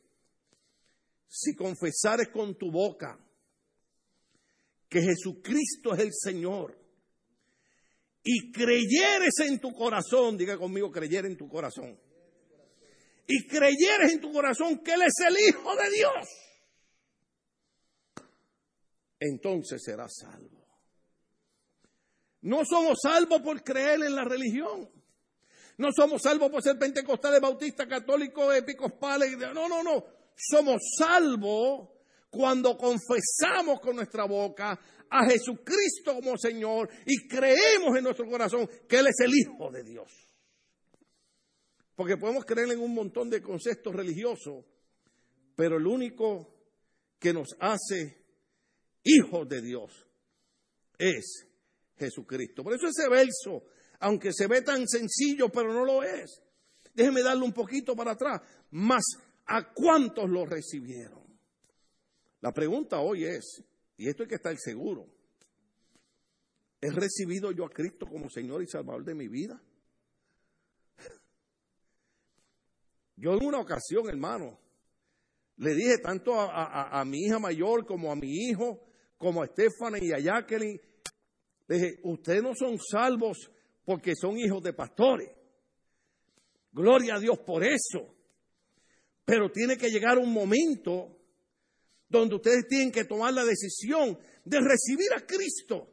si 1.27 1.55
confesares 1.55 2.27
con 2.27 2.55
tu 2.55 2.69
boca 2.69 3.17
que 4.89 5.01
Jesucristo 5.01 5.93
es 5.93 6.01
el 6.01 6.09
Señor 6.11 6.77
y 8.21 8.51
creyeres 8.51 9.39
en 9.39 9.59
tu 9.59 9.71
corazón, 9.71 10.37
diga 10.37 10.57
conmigo, 10.57 10.91
creyer 10.91 11.25
en 11.25 11.37
tu 11.37 11.47
corazón, 11.47 11.97
y 13.25 13.47
creyeres 13.47 14.11
en 14.11 14.19
tu 14.19 14.33
corazón 14.33 14.79
que 14.83 14.91
Él 14.91 15.03
es 15.03 15.13
el 15.25 15.37
Hijo 15.47 15.73
de 15.73 15.89
Dios, 15.89 16.27
entonces 19.21 19.81
serás 19.81 20.11
salvo. 20.17 20.60
No 22.41 22.65
somos 22.65 22.99
salvos 23.01 23.41
por 23.41 23.63
creer 23.63 24.03
en 24.03 24.15
la 24.15 24.23
religión. 24.23 24.89
No 25.77 25.89
somos 25.95 26.21
salvos 26.21 26.51
por 26.51 26.61
ser 26.61 26.77
pentecostales, 26.77 27.39
bautistas, 27.39 27.87
católicos, 27.87 28.55
episcopales. 28.55 29.37
No, 29.37 29.67
no, 29.67 29.83
no. 29.83 30.03
Somos 30.35 30.81
salvos 30.97 31.89
cuando 32.29 32.77
confesamos 32.77 33.79
con 33.81 33.95
nuestra 33.95 34.25
boca 34.25 34.79
a 35.09 35.29
Jesucristo 35.29 36.15
como 36.15 36.37
Señor 36.37 36.89
y 37.05 37.27
creemos 37.27 37.97
en 37.97 38.03
nuestro 38.03 38.25
corazón 38.27 38.67
que 38.87 38.97
Él 38.99 39.07
es 39.07 39.19
el 39.19 39.31
Hijo 39.35 39.69
de 39.69 39.83
Dios. 39.83 40.09
Porque 41.95 42.17
podemos 42.17 42.45
creer 42.45 42.71
en 42.71 42.79
un 42.79 42.93
montón 42.93 43.29
de 43.29 43.41
conceptos 43.41 43.93
religiosos, 43.93 44.65
pero 45.55 45.77
el 45.77 45.85
único 45.85 46.55
que 47.19 47.33
nos 47.33 47.49
hace 47.59 48.25
hijos 49.03 49.47
de 49.47 49.61
Dios 49.61 49.91
es 50.97 51.50
Jesucristo. 52.05 52.63
Por 52.63 52.73
eso 52.73 52.87
ese 52.87 53.09
verso, 53.09 53.63
aunque 53.99 54.33
se 54.33 54.47
ve 54.47 54.61
tan 54.61 54.87
sencillo, 54.87 55.49
pero 55.49 55.73
no 55.73 55.85
lo 55.85 56.03
es. 56.03 56.41
Déjeme 56.93 57.21
darle 57.21 57.43
un 57.43 57.53
poquito 57.53 57.95
para 57.95 58.11
atrás. 58.11 58.41
Más, 58.71 59.03
¿a 59.45 59.73
cuántos 59.73 60.29
lo 60.29 60.45
recibieron? 60.45 61.21
La 62.41 62.51
pregunta 62.51 62.99
hoy 62.99 63.25
es, 63.25 63.63
y 63.97 64.09
esto 64.09 64.23
hay 64.23 64.29
que 64.29 64.35
estar 64.35 64.57
seguro, 64.57 65.07
¿he 66.81 66.89
recibido 66.89 67.51
yo 67.51 67.65
a 67.65 67.69
Cristo 67.69 68.07
como 68.07 68.29
Señor 68.29 68.63
y 68.63 68.67
Salvador 68.67 69.05
de 69.05 69.15
mi 69.15 69.27
vida? 69.27 69.61
Yo 73.15 73.33
en 73.33 73.45
una 73.45 73.59
ocasión, 73.59 74.09
hermano, 74.09 74.59
le 75.57 75.75
dije 75.75 75.99
tanto 75.99 76.33
a, 76.35 77.05
mi 77.05 77.19
hija 77.19 77.37
mayor 77.37 77.85
como 77.85 78.11
a 78.11 78.15
mi 78.15 78.47
hijo, 78.47 78.83
como 79.19 79.43
a 79.43 79.45
Stephanie 79.45 80.07
y 80.07 80.11
a 80.11 80.17
Jacqueline, 80.17 80.81
le 81.71 81.77
dije, 81.77 81.99
ustedes 82.03 82.43
no 82.43 82.53
son 82.53 82.77
salvos 82.77 83.49
porque 83.85 84.13
son 84.13 84.37
hijos 84.37 84.61
de 84.61 84.73
pastores. 84.73 85.29
Gloria 86.73 87.15
a 87.15 87.19
Dios 87.19 87.39
por 87.39 87.63
eso. 87.63 88.13
Pero 89.23 89.49
tiene 89.49 89.77
que 89.77 89.89
llegar 89.89 90.17
un 90.17 90.33
momento 90.33 91.17
donde 92.09 92.35
ustedes 92.35 92.67
tienen 92.67 92.91
que 92.91 93.05
tomar 93.05 93.33
la 93.33 93.45
decisión 93.45 94.19
de 94.43 94.59
recibir 94.59 95.13
a 95.15 95.25
Cristo. 95.25 95.87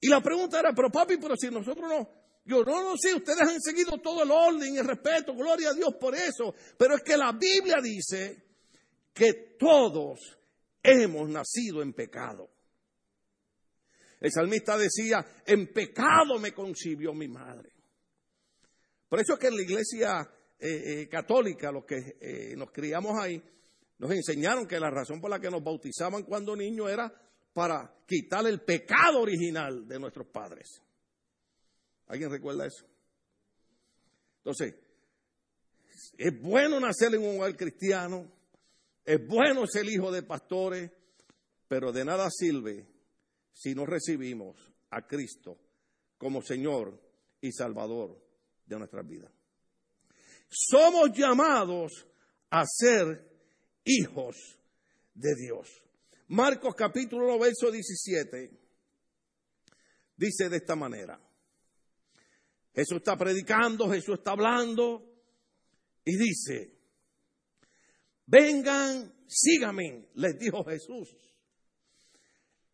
Y 0.00 0.08
la 0.08 0.20
pregunta 0.20 0.58
era, 0.58 0.72
pero 0.74 0.90
papi, 0.90 1.18
pero 1.18 1.36
si 1.36 1.48
nosotros 1.48 1.88
no, 1.88 2.10
yo 2.44 2.64
no 2.64 2.82
lo 2.82 2.96
sé, 2.96 3.14
ustedes 3.14 3.42
han 3.42 3.60
seguido 3.60 3.98
todo 3.98 4.24
el 4.24 4.32
orden 4.32 4.74
y 4.74 4.78
el 4.78 4.86
respeto, 4.88 5.32
gloria 5.32 5.70
a 5.70 5.74
Dios 5.74 5.94
por 5.94 6.16
eso, 6.16 6.52
pero 6.76 6.96
es 6.96 7.02
que 7.04 7.16
la 7.16 7.30
Biblia 7.30 7.76
dice 7.80 8.42
que 9.14 9.54
todos 9.56 10.18
hemos 10.82 11.28
nacido 11.28 11.82
en 11.82 11.92
pecado. 11.92 12.50
El 14.20 14.30
salmista 14.30 14.76
decía, 14.76 15.24
en 15.46 15.72
pecado 15.72 16.38
me 16.38 16.52
concibió 16.52 17.14
mi 17.14 17.26
madre. 17.26 17.72
Por 19.08 19.18
eso 19.18 19.34
es 19.34 19.38
que 19.38 19.48
en 19.48 19.56
la 19.56 19.62
iglesia 19.62 20.30
eh, 20.58 21.02
eh, 21.02 21.08
católica, 21.08 21.72
los 21.72 21.84
que 21.86 22.18
eh, 22.20 22.54
nos 22.54 22.70
criamos 22.70 23.18
ahí, 23.18 23.42
nos 23.98 24.10
enseñaron 24.12 24.66
que 24.66 24.78
la 24.78 24.90
razón 24.90 25.20
por 25.20 25.30
la 25.30 25.40
que 25.40 25.50
nos 25.50 25.64
bautizaban 25.64 26.22
cuando 26.24 26.54
niños 26.54 26.90
era 26.90 27.10
para 27.54 27.92
quitar 28.06 28.46
el 28.46 28.60
pecado 28.60 29.20
original 29.20 29.88
de 29.88 29.98
nuestros 29.98 30.26
padres. 30.26 30.82
¿Alguien 32.06 32.30
recuerda 32.30 32.66
eso? 32.66 32.86
Entonces, 34.38 34.74
es 36.16 36.40
bueno 36.40 36.78
nacer 36.78 37.14
en 37.14 37.22
un 37.22 37.36
hogar 37.36 37.56
cristiano, 37.56 38.30
es 39.04 39.26
bueno 39.26 39.66
ser 39.66 39.86
hijo 39.86 40.12
de 40.12 40.22
pastores, 40.22 40.90
pero 41.68 41.90
de 41.90 42.04
nada 42.04 42.28
sirve 42.30 42.86
si 43.52 43.74
no 43.74 43.86
recibimos 43.86 44.56
a 44.90 45.06
Cristo 45.06 45.58
como 46.18 46.42
Señor 46.42 47.00
y 47.40 47.52
Salvador 47.52 48.20
de 48.66 48.78
nuestras 48.78 49.06
vidas. 49.06 49.32
Somos 50.48 51.10
llamados 51.12 52.06
a 52.50 52.64
ser 52.66 53.28
hijos 53.84 54.36
de 55.14 55.34
Dios. 55.36 55.68
Marcos 56.28 56.74
capítulo 56.74 57.26
1, 57.26 57.38
verso 57.38 57.70
17 57.70 58.60
dice 60.20 60.50
de 60.50 60.58
esta 60.58 60.76
manera. 60.76 61.18
Jesús 62.74 62.98
está 62.98 63.16
predicando, 63.16 63.90
Jesús 63.90 64.18
está 64.18 64.32
hablando 64.32 65.02
y 66.04 66.16
dice, 66.16 66.78
vengan, 68.26 69.12
síganme, 69.26 70.10
les 70.14 70.38
dijo 70.38 70.62
Jesús, 70.64 71.08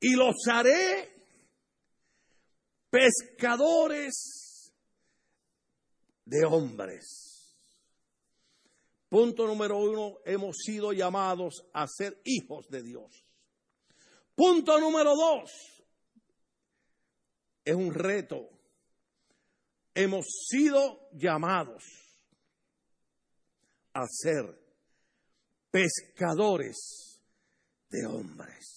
y 0.06 0.14
los 0.14 0.36
haré 0.48 1.10
pescadores 2.88 4.72
de 6.24 6.44
hombres. 6.44 7.56
Punto 9.08 9.48
número 9.48 9.78
uno, 9.78 10.18
hemos 10.24 10.58
sido 10.58 10.92
llamados 10.92 11.64
a 11.72 11.88
ser 11.88 12.20
hijos 12.24 12.68
de 12.68 12.84
Dios. 12.84 13.24
Punto 14.36 14.78
número 14.78 15.16
dos, 15.16 15.50
es 17.64 17.74
un 17.74 17.92
reto. 17.92 18.48
Hemos 19.92 20.26
sido 20.48 21.08
llamados 21.14 21.82
a 23.92 24.04
ser 24.06 24.56
pescadores 25.72 27.20
de 27.88 28.06
hombres. 28.06 28.75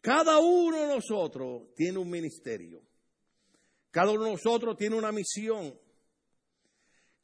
Cada 0.00 0.38
uno 0.38 0.80
de 0.80 0.94
nosotros 0.94 1.74
tiene 1.74 1.98
un 1.98 2.08
ministerio. 2.08 2.82
Cada 3.90 4.12
uno 4.12 4.24
de 4.24 4.32
nosotros 4.32 4.76
tiene 4.76 4.96
una 4.96 5.12
misión. 5.12 5.78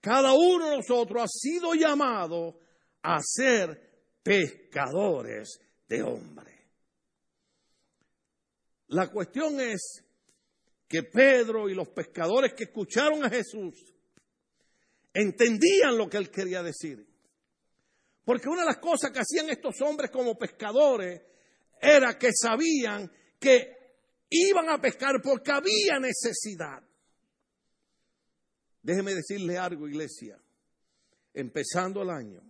Cada 0.01 0.33
uno 0.35 0.71
de 0.71 0.77
nosotros 0.77 1.23
ha 1.23 1.29
sido 1.29 1.75
llamado 1.75 2.61
a 3.03 3.19
ser 3.23 4.19
pescadores 4.23 5.61
de 5.89 6.03
hombres. 6.03 6.55
La 8.89 9.11
cuestión 9.11 9.61
es 9.61 10.05
que 10.87 11.03
Pedro 11.03 11.69
y 11.69 11.75
los 11.75 11.89
pescadores 11.89 12.53
que 12.55 12.65
escucharon 12.65 13.25
a 13.25 13.31
Jesús 13.31 13.75
entendían 15.13 15.97
lo 15.97 16.09
que 16.09 16.19
él 16.19 16.31
quería 16.31 16.63
decir. 16.63 17.05
Porque 18.25 18.49
una 18.49 18.63
de 18.63 18.67
las 18.67 18.79
cosas 18.79 19.11
que 19.11 19.21
hacían 19.21 19.49
estos 19.49 19.81
hombres 19.81 20.11
como 20.11 20.37
pescadores 20.37 21.23
era 21.81 22.19
que 22.19 22.31
sabían 22.33 23.11
que 23.39 23.77
iban 24.31 24.69
a 24.69 24.81
pescar 24.81 25.21
porque 25.23 25.53
había 25.53 25.99
necesidad. 25.99 26.83
Déjeme 28.83 29.15
decirle 29.15 29.59
algo, 29.59 29.89
iglesia. 29.89 30.39
Empezando 31.35 32.03
el 32.03 32.11
año, 32.11 32.43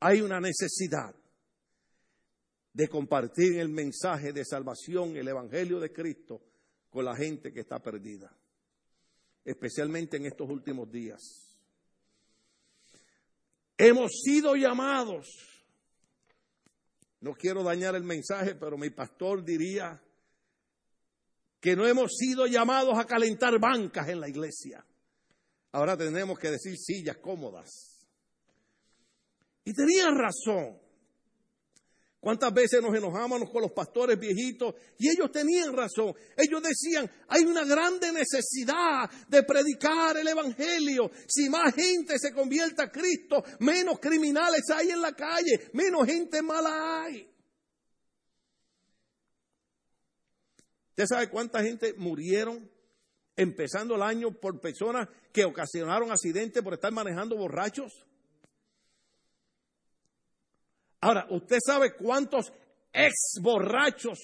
hay 0.00 0.20
una 0.20 0.40
necesidad 0.40 1.14
de 2.72 2.88
compartir 2.88 3.58
el 3.58 3.70
mensaje 3.70 4.32
de 4.32 4.44
salvación, 4.44 5.16
el 5.16 5.28
Evangelio 5.28 5.80
de 5.80 5.92
Cristo, 5.92 6.42
con 6.90 7.06
la 7.06 7.16
gente 7.16 7.52
que 7.52 7.60
está 7.60 7.78
perdida, 7.78 8.30
especialmente 9.44 10.18
en 10.18 10.26
estos 10.26 10.48
últimos 10.50 10.90
días. 10.90 11.56
Hemos 13.78 14.20
sido 14.22 14.54
llamados. 14.56 15.55
No 17.20 17.34
quiero 17.34 17.62
dañar 17.62 17.94
el 17.94 18.04
mensaje, 18.04 18.54
pero 18.54 18.76
mi 18.76 18.90
pastor 18.90 19.44
diría 19.44 20.00
que 21.60 21.74
no 21.74 21.86
hemos 21.86 22.12
sido 22.16 22.46
llamados 22.46 22.98
a 22.98 23.06
calentar 23.06 23.58
bancas 23.58 24.08
en 24.08 24.20
la 24.20 24.28
iglesia. 24.28 24.84
Ahora 25.72 25.96
tenemos 25.96 26.38
que 26.38 26.50
decir 26.50 26.76
sillas 26.76 27.16
cómodas. 27.18 28.06
Y 29.64 29.74
tenía 29.74 30.10
razón. 30.10 30.78
¿Cuántas 32.26 32.52
veces 32.52 32.82
nos 32.82 32.92
enojábamos 32.92 33.48
con 33.50 33.62
los 33.62 33.70
pastores 33.70 34.18
viejitos? 34.18 34.74
Y 34.98 35.08
ellos 35.10 35.30
tenían 35.30 35.72
razón. 35.76 36.12
Ellos 36.36 36.60
decían, 36.60 37.08
hay 37.28 37.44
una 37.44 37.64
grande 37.64 38.12
necesidad 38.12 39.08
de 39.28 39.44
predicar 39.44 40.16
el 40.16 40.26
Evangelio. 40.26 41.08
Si 41.28 41.48
más 41.48 41.72
gente 41.72 42.18
se 42.18 42.32
convierte 42.32 42.82
a 42.82 42.90
Cristo, 42.90 43.44
menos 43.60 44.00
criminales 44.00 44.62
hay 44.74 44.90
en 44.90 45.02
la 45.02 45.12
calle, 45.12 45.70
menos 45.72 46.04
gente 46.04 46.42
mala 46.42 47.04
hay. 47.04 47.32
¿Usted 50.88 51.06
sabe 51.06 51.30
cuánta 51.30 51.62
gente 51.62 51.94
murieron 51.96 52.68
empezando 53.36 53.94
el 53.94 54.02
año 54.02 54.32
por 54.32 54.60
personas 54.60 55.08
que 55.32 55.44
ocasionaron 55.44 56.10
accidentes 56.10 56.60
por 56.60 56.74
estar 56.74 56.90
manejando 56.90 57.36
borrachos? 57.36 58.04
Ahora, 61.06 61.24
¿usted 61.30 61.58
sabe 61.64 61.94
cuántos 61.94 62.52
ex 62.92 63.38
borrachos 63.40 64.18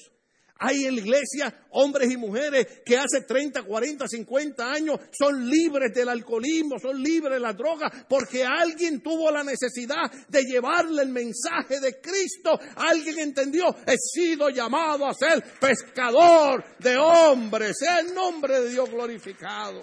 hay 0.58 0.84
en 0.84 0.96
la 0.96 1.00
iglesia, 1.00 1.66
hombres 1.70 2.10
y 2.10 2.16
mujeres 2.16 2.82
que 2.84 2.96
hace 2.96 3.20
30, 3.20 3.62
40, 3.62 4.08
50 4.08 4.68
años 4.68 4.98
son 5.12 5.48
libres 5.48 5.94
del 5.94 6.08
alcoholismo, 6.08 6.80
son 6.80 7.00
libres 7.00 7.34
de 7.34 7.38
la 7.38 7.52
droga, 7.52 7.88
porque 8.08 8.44
alguien 8.44 9.00
tuvo 9.00 9.30
la 9.30 9.44
necesidad 9.44 10.10
de 10.28 10.42
llevarle 10.42 11.02
el 11.02 11.10
mensaje 11.10 11.78
de 11.78 12.00
Cristo. 12.00 12.58
Alguien 12.74 13.20
entendió, 13.20 13.64
he 13.86 13.96
sido 13.96 14.50
llamado 14.50 15.06
a 15.06 15.14
ser 15.14 15.40
pescador 15.60 16.64
de 16.80 16.96
hombres, 16.96 17.76
sea 17.78 18.00
el 18.00 18.12
nombre 18.12 18.60
de 18.60 18.70
Dios 18.70 18.90
glorificado. 18.90 19.82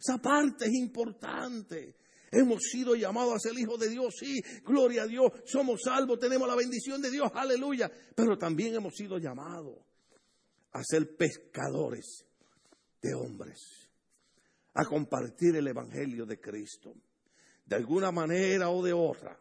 Esa 0.00 0.16
parte 0.16 0.64
es 0.64 0.72
importante. 0.72 1.98
Hemos 2.30 2.62
sido 2.62 2.94
llamados 2.94 3.34
a 3.34 3.38
ser 3.38 3.58
hijos 3.58 3.78
de 3.80 3.88
Dios, 3.88 4.14
sí, 4.18 4.40
gloria 4.64 5.04
a 5.04 5.06
Dios, 5.06 5.32
somos 5.46 5.80
salvos, 5.82 6.18
tenemos 6.18 6.46
la 6.46 6.54
bendición 6.54 7.00
de 7.00 7.10
Dios, 7.10 7.30
aleluya. 7.34 7.90
Pero 8.14 8.36
también 8.36 8.74
hemos 8.74 8.94
sido 8.94 9.18
llamados 9.18 9.78
a 10.72 10.82
ser 10.84 11.16
pescadores 11.16 12.26
de 13.00 13.14
hombres, 13.14 13.90
a 14.74 14.84
compartir 14.84 15.56
el 15.56 15.66
Evangelio 15.66 16.26
de 16.26 16.38
Cristo, 16.40 16.94
de 17.64 17.76
alguna 17.76 18.12
manera 18.12 18.70
o 18.70 18.82
de 18.82 18.92
otra. 18.92 19.38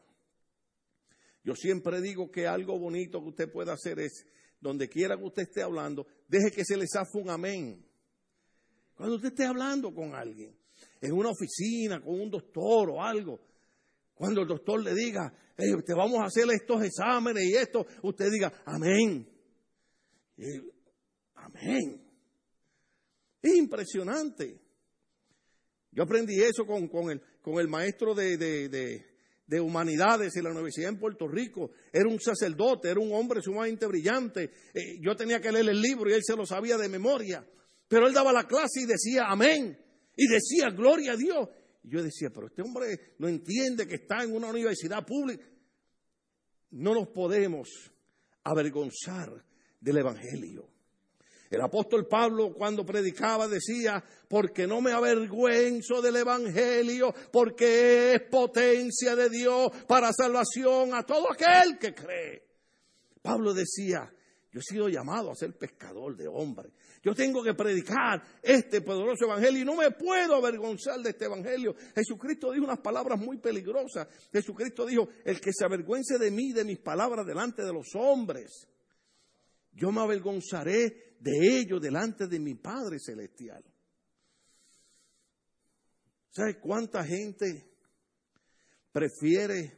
Yo 1.43 1.55
siempre 1.55 2.01
digo 2.01 2.29
que 2.29 2.47
algo 2.47 2.77
bonito 2.77 3.21
que 3.21 3.29
usted 3.29 3.51
puede 3.51 3.71
hacer 3.71 3.99
es, 3.99 4.25
donde 4.59 4.89
quiera 4.89 5.17
que 5.17 5.23
usted 5.23 5.43
esté 5.43 5.61
hablando, 5.61 6.07
deje 6.27 6.51
que 6.51 6.65
se 6.65 6.77
le 6.77 6.85
zafe 6.87 7.17
un 7.17 7.29
amén. 7.29 7.85
Cuando 8.95 9.15
usted 9.15 9.29
esté 9.29 9.45
hablando 9.45 9.93
con 9.93 10.15
alguien, 10.15 10.57
en 11.01 11.13
una 11.13 11.29
oficina 11.29 12.01
con 12.01 12.19
un 12.19 12.29
doctor 12.29 12.89
o 12.89 13.01
algo. 13.01 13.39
Cuando 14.13 14.41
el 14.41 14.47
doctor 14.47 14.81
le 14.83 14.93
diga, 14.95 15.31
te 15.55 15.93
vamos 15.93 16.19
a 16.19 16.25
hacer 16.25 16.45
estos 16.51 16.83
exámenes 16.83 17.43
y 17.45 17.55
esto, 17.55 17.85
usted 18.03 18.31
diga, 18.31 18.51
amén. 18.65 19.27
amén. 21.35 22.07
Es 23.41 23.55
impresionante. 23.55 24.59
Yo 25.91 26.03
aprendí 26.03 26.39
eso 26.41 26.65
con, 26.65 26.83
el, 27.09 27.21
con 27.41 27.59
el, 27.59 27.67
maestro 27.67 28.13
de, 28.13 28.37
de, 28.37 29.61
humanidades 29.61 30.35
en 30.35 30.43
la 30.43 30.51
universidad 30.51 30.89
en 30.89 30.99
Puerto 30.99 31.27
Rico. 31.27 31.71
Era 31.91 32.07
un 32.07 32.19
sacerdote, 32.19 32.89
era 32.89 32.99
un 32.99 33.13
hombre 33.13 33.41
sumamente 33.41 33.85
brillante. 33.87 34.51
Eh, 34.73 34.99
yo 35.01 35.15
tenía 35.15 35.39
que 35.41 35.51
leer 35.51 35.69
el 35.69 35.81
libro 35.81 36.09
y 36.09 36.13
él 36.13 36.21
se 36.23 36.35
lo 36.35 36.45
sabía 36.45 36.77
de 36.77 36.89
memoria. 36.89 37.43
Pero 37.87 38.07
él 38.07 38.13
daba 38.13 38.33
la 38.33 38.45
clase 38.45 38.81
y 38.81 38.85
decía 38.85 39.25
amén. 39.27 39.86
Y 40.17 40.27
decía 40.27 40.69
gloria 40.71 41.13
a 41.13 41.15
Dios 41.15 41.47
yo 41.89 42.03
decía, 42.03 42.29
pero 42.33 42.47
este 42.47 42.61
hombre 42.61 43.15
no 43.19 43.27
entiende 43.27 43.87
que 43.87 43.95
está 43.95 44.23
en 44.23 44.35
una 44.35 44.47
universidad 44.47 45.05
pública. 45.05 45.45
No 46.71 46.93
nos 46.93 47.07
podemos 47.09 47.69
avergonzar 48.43 49.43
del 49.79 49.97
Evangelio. 49.97 50.69
El 51.49 51.61
apóstol 51.61 52.05
Pablo 52.07 52.53
cuando 52.53 52.85
predicaba 52.85 53.47
decía, 53.47 54.03
porque 54.27 54.67
no 54.67 54.81
me 54.81 54.91
avergüenzo 54.91 56.01
del 56.01 56.17
Evangelio, 56.17 57.13
porque 57.31 58.15
es 58.15 58.21
potencia 58.29 59.15
de 59.15 59.29
Dios 59.29 59.69
para 59.87 60.11
salvación 60.11 60.93
a 60.93 61.03
todo 61.03 61.31
aquel 61.31 61.77
que 61.79 61.93
cree. 61.95 62.43
Pablo 63.21 63.53
decía, 63.53 64.13
yo 64.51 64.59
he 64.59 64.63
sido 64.63 64.89
llamado 64.89 65.31
a 65.31 65.35
ser 65.35 65.57
pescador 65.57 66.17
de 66.17 66.27
hombres. 66.27 66.73
Yo 67.03 67.13
tengo 67.13 67.43
que 67.43 67.53
predicar 67.53 68.23
este 68.41 68.81
poderoso 68.81 69.25
evangelio 69.25 69.61
y 69.61 69.65
no 69.65 69.75
me 69.75 69.91
puedo 69.91 70.35
avergonzar 70.35 70.99
de 70.99 71.11
este 71.11 71.25
evangelio. 71.25 71.75
Jesucristo 71.95 72.51
dijo 72.51 72.65
unas 72.65 72.79
palabras 72.79 73.19
muy 73.19 73.37
peligrosas. 73.37 74.07
Jesucristo 74.31 74.85
dijo, 74.85 75.07
el 75.23 75.39
que 75.39 75.51
se 75.53 75.65
avergüence 75.65 76.17
de 76.17 76.31
mí, 76.31 76.51
de 76.51 76.63
mis 76.63 76.79
palabras 76.79 77.25
delante 77.25 77.63
de 77.63 77.73
los 77.73 77.87
hombres, 77.95 78.67
yo 79.73 79.91
me 79.91 80.01
avergonzaré 80.01 81.15
de 81.19 81.59
ellos 81.59 81.81
delante 81.81 82.27
de 82.27 82.39
mi 82.39 82.55
Padre 82.55 82.97
Celestial. 82.99 83.63
¿Sabe 86.31 86.59
cuánta 86.59 87.03
gente 87.03 87.67
prefiere 88.91 89.77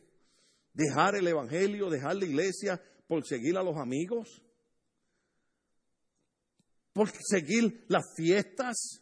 dejar 0.73 1.15
el 1.15 1.27
evangelio, 1.27 1.89
dejar 1.89 2.15
la 2.15 2.25
iglesia 2.25 2.81
por 3.07 3.25
seguir 3.25 3.57
a 3.57 3.63
los 3.63 3.77
amigos? 3.77 4.41
Por 6.93 7.09
seguir 7.11 7.85
las 7.87 8.03
fiestas. 8.15 9.01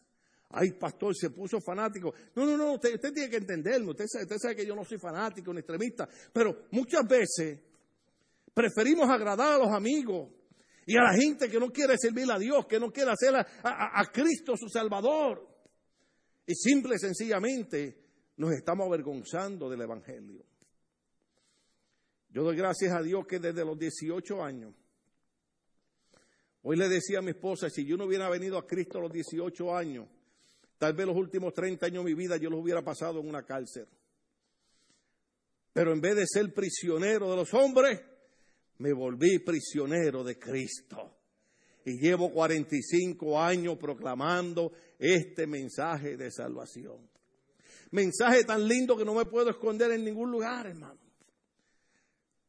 Ay, 0.49 0.71
pastor, 0.73 1.15
se 1.15 1.29
puso 1.29 1.59
fanático. 1.59 2.13
No, 2.35 2.45
no, 2.45 2.57
no, 2.57 2.73
usted, 2.73 2.99
tiene 2.99 3.29
que 3.29 3.37
entenderme. 3.37 3.91
Usted 3.91 4.05
sabe, 4.07 4.23
usted 4.23 4.37
sabe 4.37 4.55
que 4.55 4.65
yo 4.65 4.75
no 4.75 4.85
soy 4.85 4.97
fanático 4.97 5.53
ni 5.53 5.59
extremista. 5.59 6.07
Pero 6.31 6.67
muchas 6.71 7.07
veces 7.07 7.59
preferimos 8.53 9.09
agradar 9.09 9.53
a 9.53 9.57
los 9.57 9.69
amigos 9.69 10.29
y 10.85 10.97
a 10.97 11.03
la 11.03 11.13
gente 11.13 11.49
que 11.49 11.59
no 11.59 11.69
quiere 11.69 11.97
servir 11.97 12.31
a 12.31 12.39
Dios, 12.39 12.65
que 12.65 12.79
no 12.79 12.91
quiere 12.91 13.11
hacer 13.11 13.35
a, 13.35 13.99
a 14.01 14.05
Cristo 14.11 14.55
su 14.55 14.69
Salvador. 14.69 15.45
Y 16.45 16.55
simple 16.55 16.95
y 16.95 16.99
sencillamente 16.99 18.07
nos 18.37 18.53
estamos 18.53 18.87
avergonzando 18.87 19.69
del 19.69 19.81
Evangelio. 19.81 20.45
Yo 22.29 22.43
doy 22.43 22.55
gracias 22.55 22.93
a 22.93 23.01
Dios 23.01 23.25
que 23.27 23.39
desde 23.39 23.65
los 23.65 23.77
18 23.77 24.43
años 24.43 24.73
Hoy 26.63 26.75
le 26.75 26.89
decía 26.89 27.19
a 27.19 27.21
mi 27.21 27.31
esposa, 27.31 27.69
si 27.69 27.85
yo 27.85 27.97
no 27.97 28.05
hubiera 28.05 28.29
venido 28.29 28.57
a 28.57 28.65
Cristo 28.65 28.97
a 28.97 29.01
los 29.01 29.11
18 29.11 29.75
años, 29.75 30.07
tal 30.77 30.93
vez 30.93 31.07
los 31.07 31.15
últimos 31.15 31.53
30 31.53 31.85
años 31.85 32.03
de 32.03 32.11
mi 32.11 32.15
vida 32.15 32.37
yo 32.37 32.49
los 32.49 32.61
hubiera 32.61 32.83
pasado 32.83 33.19
en 33.19 33.27
una 33.27 33.43
cárcel. 33.43 33.87
Pero 35.73 35.93
en 35.93 36.01
vez 36.01 36.15
de 36.15 36.25
ser 36.27 36.53
prisionero 36.53 37.29
de 37.29 37.35
los 37.35 37.53
hombres, 37.53 38.01
me 38.79 38.93
volví 38.93 39.39
prisionero 39.39 40.23
de 40.23 40.37
Cristo. 40.37 41.17
Y 41.85 41.99
llevo 41.99 42.31
45 42.31 43.39
años 43.39 43.77
proclamando 43.77 44.73
este 44.99 45.47
mensaje 45.47 46.17
de 46.17 46.31
salvación. 46.31 47.09
Mensaje 47.91 48.43
tan 48.43 48.67
lindo 48.67 48.97
que 48.97 49.05
no 49.05 49.13
me 49.13 49.25
puedo 49.25 49.49
esconder 49.49 49.91
en 49.91 50.03
ningún 50.03 50.31
lugar, 50.31 50.67
hermano. 50.67 50.99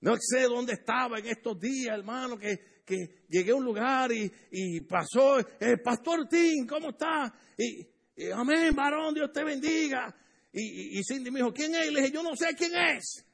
No 0.01 0.17
sé 0.19 0.43
dónde 0.43 0.73
estaba 0.75 1.19
en 1.19 1.27
estos 1.27 1.59
días, 1.61 1.97
hermano, 1.97 2.39
que 2.39 2.78
que 2.89 3.25
llegué 3.29 3.51
a 3.51 3.57
un 3.57 3.65
lugar 3.65 4.11
y, 4.11 4.81
pasó, 4.81 5.39
el 5.61 5.81
pastor 5.83 6.27
Tim, 6.27 6.67
¿cómo 6.67 6.91
está? 6.91 7.33
Y, 7.59 7.87
amén, 8.33 8.75
varón, 8.75 9.15
Dios 9.15 9.31
te 9.31 9.45
bendiga. 9.45 10.15
Y, 10.51 11.01
Cindy 11.05 11.31
me 11.31 11.41
dijo, 11.41 11.53
¿quién 11.53 11.75
es? 11.75 11.89
Y 11.89 11.93
le 11.93 12.01
dije, 12.01 12.13
yo 12.13 12.23
no 12.23 12.35
sé 12.35 12.55
quién 12.57 12.73
es. 12.75 13.25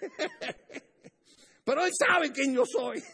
Pero 1.64 1.84
él 1.84 1.92
sabe 1.96 2.32
quién 2.32 2.54
yo 2.54 2.64
soy. 2.66 3.02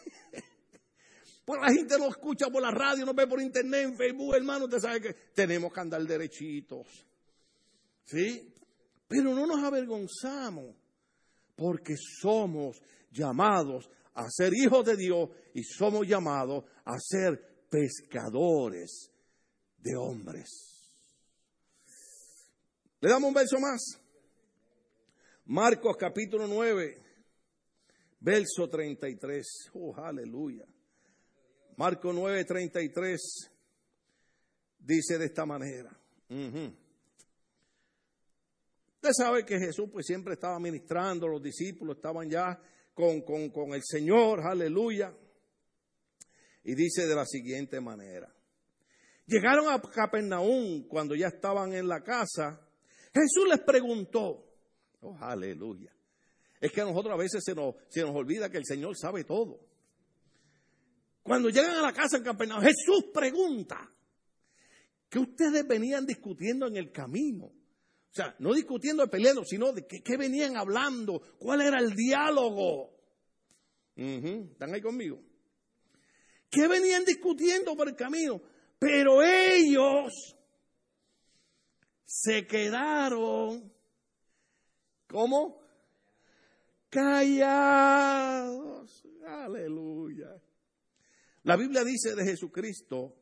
Pues 1.43 1.63
la 1.63 1.73
gente 1.73 1.99
nos 1.99 2.11
escucha 2.11 2.47
por 2.47 2.63
la 2.63 2.71
radio, 2.71 3.05
nos 3.05 3.15
ve 3.17 3.27
por 3.27 3.43
internet, 3.43 3.81
en 3.83 3.97
Facebook, 3.97 4.37
hermano, 4.37 4.67
usted 4.67 4.79
sabe 4.79 5.01
que 5.01 5.15
tenemos 5.35 5.73
que 5.73 5.81
andar 5.81 6.01
derechitos. 6.03 6.87
¿Sí? 8.05 8.55
Pero 9.09 9.35
no 9.35 9.49
nos 9.49 9.61
avergonzamos 9.65 10.77
porque 11.57 11.97
somos 11.97 12.81
llamados 13.11 13.91
a 14.15 14.29
ser 14.31 14.53
hijos 14.55 14.85
de 14.85 14.97
Dios 14.97 15.31
y 15.55 15.63
somos 15.63 16.07
llamados 16.07 16.65
a 16.85 16.99
ser 16.99 17.67
pescadores 17.71 19.11
de 19.79 19.97
hombres. 19.97 20.71
Le 23.01 23.09
damos 23.09 23.29
un 23.29 23.35
verso 23.35 23.59
más. 23.59 23.99
Marcos 25.47 25.97
capítulo 25.97 26.47
9, 26.47 27.03
verso 28.21 28.69
33. 28.69 29.71
Oh, 29.75 29.97
aleluya. 29.97 30.67
Marcos 31.77 32.15
9, 32.15 32.45
33 32.45 33.51
dice 34.79 35.19
de 35.19 35.25
esta 35.25 35.47
manera. 35.47 35.91
Usted 39.03 39.13
sabe 39.13 39.47
que 39.47 39.59
Jesús 39.59 39.89
pues 39.91 40.05
siempre 40.07 40.35
estaba 40.35 40.61
ministrando, 40.61 41.27
los 41.27 41.43
discípulos 41.43 41.97
estaban 41.97 42.29
ya 42.29 42.61
con, 42.95 43.75
el 43.75 43.83
Señor, 43.85 44.41
aleluya. 44.41 45.15
Y 46.65 46.75
dice 46.75 47.07
de 47.07 47.15
la 47.15 47.25
siguiente 47.25 47.81
manera. 47.81 48.33
Llegaron 49.27 49.69
a 49.69 49.81
Capernaum 49.81 50.87
cuando 50.89 51.15
ya 51.15 51.29
estaban 51.29 51.73
en 51.73 51.89
la 51.89 52.03
casa. 52.03 52.61
Jesús 53.15 53.49
les 53.49 53.61
preguntó, 53.61 54.45
oh, 55.01 55.17
aleluya. 55.21 55.95
Es 56.61 56.73
que 56.73 56.81
a 56.81 56.85
nosotros 56.85 57.15
a 57.15 57.17
veces 57.17 57.43
se 57.45 57.55
nos, 57.55 57.75
se 57.89 58.03
nos 58.03 58.15
olvida 58.15 58.51
que 58.51 58.59
el 58.59 58.67
Señor 58.67 58.97
sabe 58.97 59.25
todo. 59.25 59.61
Cuando 61.23 61.49
llegan 61.49 61.77
a 61.77 61.83
la 61.83 61.93
casa 61.93 62.19
en 62.19 62.25
Capernaum, 62.25 62.61
Jesús 62.61 63.11
pregunta, 63.15 63.91
¿qué 65.09 65.19
ustedes 65.19 65.67
venían 65.67 66.05
discutiendo 66.05 66.67
en 66.67 66.77
el 66.77 66.91
camino? 66.91 67.53
O 68.11 68.15
sea, 68.15 68.35
no 68.41 68.53
discutiendo, 68.53 69.09
peleando, 69.09 69.45
sino 69.45 69.73
de 69.73 69.87
qué, 69.87 70.17
venían 70.17 70.57
hablando, 70.57 71.21
cuál 71.39 71.61
era 71.61 71.79
el 71.79 71.95
diálogo. 71.95 72.91
¿Están 73.95 74.75
ahí 74.75 74.81
conmigo? 74.81 75.23
¿Qué 76.51 76.67
venían 76.67 77.05
discutiendo 77.05 77.77
por 77.77 77.89
el 77.89 77.95
camino? 77.95 78.43
Pero 78.81 79.23
ellos 79.23 80.37
se 82.05 82.49
quedaron, 82.49 83.73
¿cómo? 85.07 85.61
Callados. 86.89 87.87
Aleluya. 89.25 90.43
La 91.45 91.57
Biblia 91.57 91.85
dice 91.85 92.17
de 92.17 92.25
Jesucristo 92.25 93.20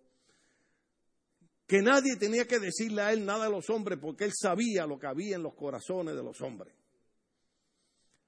que 1.68 1.82
nadie 1.82 2.16
tenía 2.16 2.46
que 2.46 2.58
decirle 2.58 3.02
a 3.02 3.12
él 3.12 3.26
nada 3.26 3.44
a 3.44 3.50
los 3.50 3.68
hombres 3.68 3.98
porque 4.00 4.24
él 4.24 4.32
sabía 4.34 4.86
lo 4.86 4.98
que 4.98 5.06
había 5.06 5.36
en 5.36 5.42
los 5.42 5.54
corazones 5.54 6.16
de 6.16 6.22
los 6.22 6.40
hombres. 6.40 6.74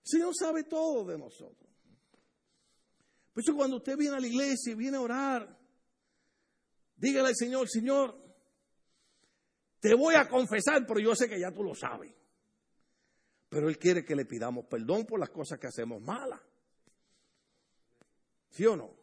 El 0.05 0.11
Señor 0.11 0.35
sabe 0.37 0.65
todo 0.65 1.07
de 1.07 1.17
nosotros. 1.17 1.71
Por 3.33 3.43
eso 3.43 3.57
cuando 3.57 3.79
usted 3.79 3.97
viene 3.97 4.17
a 4.17 4.21
la 4.21 4.27
iglesia 4.27 4.73
y 4.73 4.75
viene 4.75 4.99
a 4.99 5.01
orar, 5.01 5.59
dígale 6.97 7.29
al 7.29 7.35
Señor, 7.35 7.67
Señor, 7.67 8.15
te 9.81 9.95
voy 9.95 10.17
a 10.17 10.29
confesar, 10.29 10.85
pero 10.87 11.01
yo 11.01 11.15
sé 11.15 11.27
que 11.27 11.41
ya 11.41 11.51
tú 11.51 11.63
lo 11.63 11.75
sabes. 11.75 12.13
Pero 13.49 13.71
Él 13.71 13.79
quiere 13.79 14.05
que 14.05 14.15
le 14.15 14.27
pidamos 14.27 14.67
perdón 14.67 15.07
por 15.07 15.19
las 15.19 15.31
cosas 15.31 15.59
que 15.59 15.67
hacemos 15.67 16.03
malas. 16.03 16.43
¿Sí 18.51 18.67
o 18.67 18.77
no? 18.77 18.95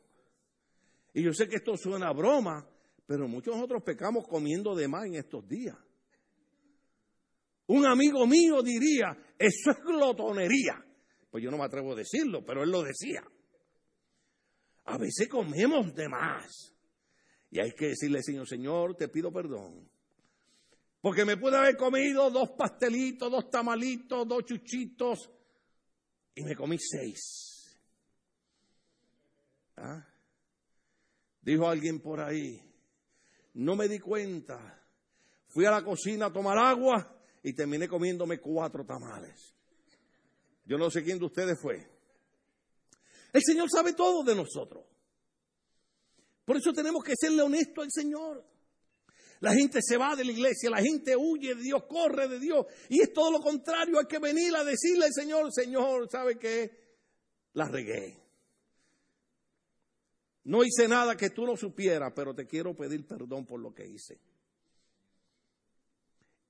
Y 1.14 1.24
yo 1.24 1.34
sé 1.34 1.50
que 1.50 1.56
esto 1.56 1.76
suena 1.76 2.10
a 2.10 2.14
broma, 2.14 2.70
pero 3.08 3.28
muchos 3.28 3.56
nosotros 3.56 3.82
pecamos 3.84 4.28
comiendo 4.28 4.76
de 4.76 4.88
más 4.88 5.06
en 5.06 5.16
estos 5.16 5.48
días. 5.48 5.76
Un 7.68 7.86
amigo 7.86 8.28
mío 8.28 8.62
diría, 8.62 9.18
eso 9.40 9.72
es 9.72 9.78
glotonería. 9.84 10.84
Pues 11.32 11.44
yo 11.44 11.50
no 11.50 11.58
me 11.58 11.64
atrevo 11.64 11.94
a 11.94 11.96
decirlo, 11.96 12.46
pero 12.46 12.64
él 12.64 12.70
lo 12.70 12.84
decía. 12.84 13.24
A 14.86 14.98
veces 14.98 15.28
comemos 15.30 15.94
de 15.96 16.10
más. 16.10 16.74
Y 17.50 17.60
hay 17.60 17.72
que 17.72 17.88
decirle, 17.88 18.22
Señor, 18.22 18.48
Señor, 18.48 18.96
te 18.96 19.08
pido 19.08 19.32
perdón. 19.32 19.90
Porque 21.02 21.24
me 21.24 21.38
pude 21.38 21.58
haber 21.58 21.78
comido 21.78 22.30
dos 22.30 22.52
pastelitos, 22.58 23.32
dos 23.32 23.50
tamalitos, 23.50 24.28
dos 24.28 24.44
chuchitos 24.44 25.30
y 26.36 26.44
me 26.44 26.56
comí 26.56 26.78
seis. 26.78 27.80
¿Ah? 29.78 30.06
Dijo 31.42 31.70
alguien 31.70 32.02
por 32.02 32.20
ahí, 32.20 32.67
no 33.58 33.76
me 33.76 33.88
di 33.88 34.00
cuenta. 34.00 34.84
Fui 35.48 35.66
a 35.66 35.72
la 35.72 35.84
cocina 35.84 36.28
a 36.28 36.34
tomar 36.34 36.58
agua 36.58 37.16
y 37.42 37.54
terminé 37.54 37.88
comiéndome 37.88 38.40
cuatro 38.40 38.86
tamales. 38.86 39.54
Yo 40.66 40.78
no 40.78 40.92
sé 40.92 41.04
quién 41.04 41.18
de 41.18 41.26
ustedes 41.26 41.60
fue. 41.60 41.88
El 43.34 43.42
Señor 43.44 43.70
sabe 43.70 43.94
todo 43.94 44.24
de 44.24 44.36
nosotros. 44.36 44.86
Por 46.46 46.58
eso 46.58 46.72
tenemos 46.72 47.04
que 47.04 47.14
serle 47.20 47.42
honestos 47.42 47.86
al 47.86 47.92
Señor. 47.92 48.46
La 49.40 49.54
gente 49.54 49.80
se 49.82 49.98
va 49.98 50.16
de 50.16 50.26
la 50.26 50.32
iglesia, 50.32 50.70
la 50.70 50.82
gente 50.82 51.16
huye 51.16 51.56
de 51.56 51.62
Dios, 51.62 51.84
corre 51.88 52.28
de 52.28 52.40
Dios. 52.40 52.66
Y 52.90 53.02
es 53.02 53.14
todo 53.14 53.32
lo 53.32 53.40
contrario, 53.40 54.00
hay 54.00 54.08
que 54.08 54.20
venir 54.20 54.56
a 54.56 54.64
decirle 54.64 55.06
al 55.06 55.14
Señor, 55.14 55.52
Señor, 55.54 56.08
¿sabe 56.12 56.38
qué? 56.38 56.72
La 57.54 57.68
regué. 57.68 58.27
No 60.48 60.64
hice 60.64 60.88
nada 60.88 61.18
que 61.18 61.30
tú 61.32 61.46
no 61.46 61.58
supieras, 61.58 62.14
pero 62.16 62.34
te 62.34 62.48
quiero 62.48 62.74
pedir 62.74 63.06
perdón 63.06 63.46
por 63.46 63.60
lo 63.60 63.74
que 63.74 63.86
hice. 63.86 64.18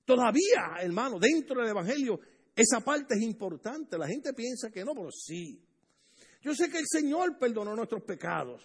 Todavía, 0.05 0.77
hermano, 0.81 1.17
dentro 1.19 1.59
del 1.59 1.71
Evangelio, 1.71 2.19
esa 2.55 2.79
parte 2.81 3.15
es 3.15 3.21
importante. 3.23 3.97
La 3.97 4.07
gente 4.07 4.33
piensa 4.33 4.69
que 4.69 4.85
no, 4.85 4.93
pero 4.93 5.09
sí. 5.11 5.59
Yo 6.43 6.53
sé 6.53 6.69
que 6.69 6.77
el 6.77 6.85
Señor 6.87 7.39
perdonó 7.39 7.75
nuestros 7.75 8.03
pecados. 8.03 8.61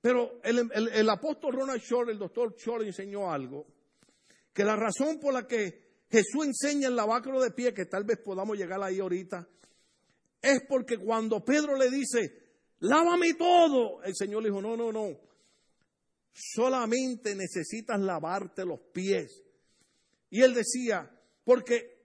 Pero 0.00 0.40
el, 0.42 1.10
apóstol 1.10 1.56
Ronald 1.56 1.82
Short, 1.82 2.08
el 2.08 2.18
doctor 2.18 2.56
Short, 2.56 2.82
enseñó 2.84 3.30
algo, 3.30 3.66
que 4.54 4.64
la 4.64 4.74
razón 4.74 5.20
por 5.20 5.34
la 5.34 5.46
que 5.46 6.06
Jesús 6.10 6.46
enseña 6.46 6.88
el 6.88 6.96
lavacro 6.96 7.42
de 7.42 7.50
pie, 7.50 7.74
que 7.74 7.84
tal 7.84 8.04
vez 8.04 8.18
podamos 8.24 8.56
llegar 8.56 8.82
ahí 8.82 9.00
ahorita, 9.00 9.46
es 10.40 10.62
porque 10.66 10.96
cuando 10.96 11.44
Pedro 11.44 11.76
le 11.76 11.90
dice, 11.90 12.49
lávame 12.80 13.34
todo, 13.34 14.02
el 14.02 14.14
Señor 14.14 14.42
le 14.42 14.50
dijo, 14.50 14.60
no, 14.60 14.76
no, 14.76 14.92
no, 14.92 15.18
solamente 16.32 17.34
necesitas 17.34 18.00
lavarte 18.00 18.64
los 18.64 18.80
pies. 18.92 19.42
Y 20.30 20.42
él 20.42 20.54
decía, 20.54 21.10
porque 21.44 21.98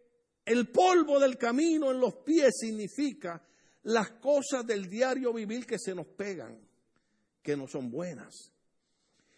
el 0.45 0.69
polvo 0.69 1.19
del 1.19 1.37
camino 1.37 1.91
en 1.91 1.99
los 1.99 2.15
pies 2.17 2.55
significa 2.59 3.41
las 3.83 4.11
cosas 4.13 4.65
del 4.65 4.89
diario 4.89 5.33
vivir 5.33 5.65
que 5.65 5.77
se 5.77 5.93
nos 5.93 6.07
pegan 6.07 6.59
que 7.41 7.55
no 7.55 7.67
son 7.67 7.91
buenas. 7.91 8.51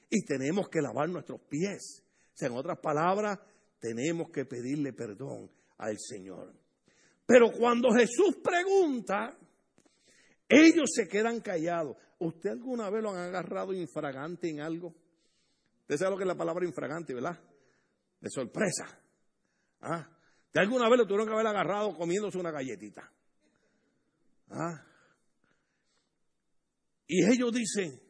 Y 0.10 0.24
tenemos 0.24 0.70
que 0.70 0.82
lavar 0.82 1.10
nuestros 1.10 1.42
pies. 1.42 2.02
O 2.34 2.38
sea, 2.38 2.48
en 2.48 2.56
otras 2.56 2.80
palabras, 2.80 3.40
tenemos 3.80 4.30
que 4.30 4.46
pedirle 4.46 4.94
perdón 4.94 5.52
al 5.78 5.98
Señor. 6.00 6.54
Pero 7.26 7.52
cuando 7.52 7.92
Jesús 7.92 8.38
pregunta, 8.42 9.38
ellos 10.48 10.90
se 10.94 11.08
quedan 11.08 11.42
callados. 11.42 11.98
¿Usted 12.20 12.52
alguna 12.52 12.90
vez 12.90 13.04
lo 13.04 13.12
han 13.12 13.18
agarrado 13.18 13.74
infragante 13.74 14.50
en 14.50 14.62
algo? 14.62 14.96
Usted 15.82 15.98
sabe 15.98 16.12
lo 16.12 16.18
que 16.18 16.24
es 16.24 16.28
la 16.28 16.38
palabra 16.38 16.66
infragante, 16.66 17.14
¿verdad? 17.14 17.40
De 18.20 18.30
sorpresa. 18.30 18.88
¿Ah? 19.82 20.10
¿De 20.54 20.60
alguna 20.60 20.90
vez 20.90 20.98
lo 20.98 21.06
tuvieron 21.06 21.28
que 21.28 21.34
haber 21.34 21.48
agarrado 21.48 21.96
comiéndose 21.96 22.38
una 22.38 22.52
galletita? 22.52 23.12
¿Ah? 24.50 24.84
Y 27.08 27.26
ellos 27.26 27.54
dicen, 27.54 28.02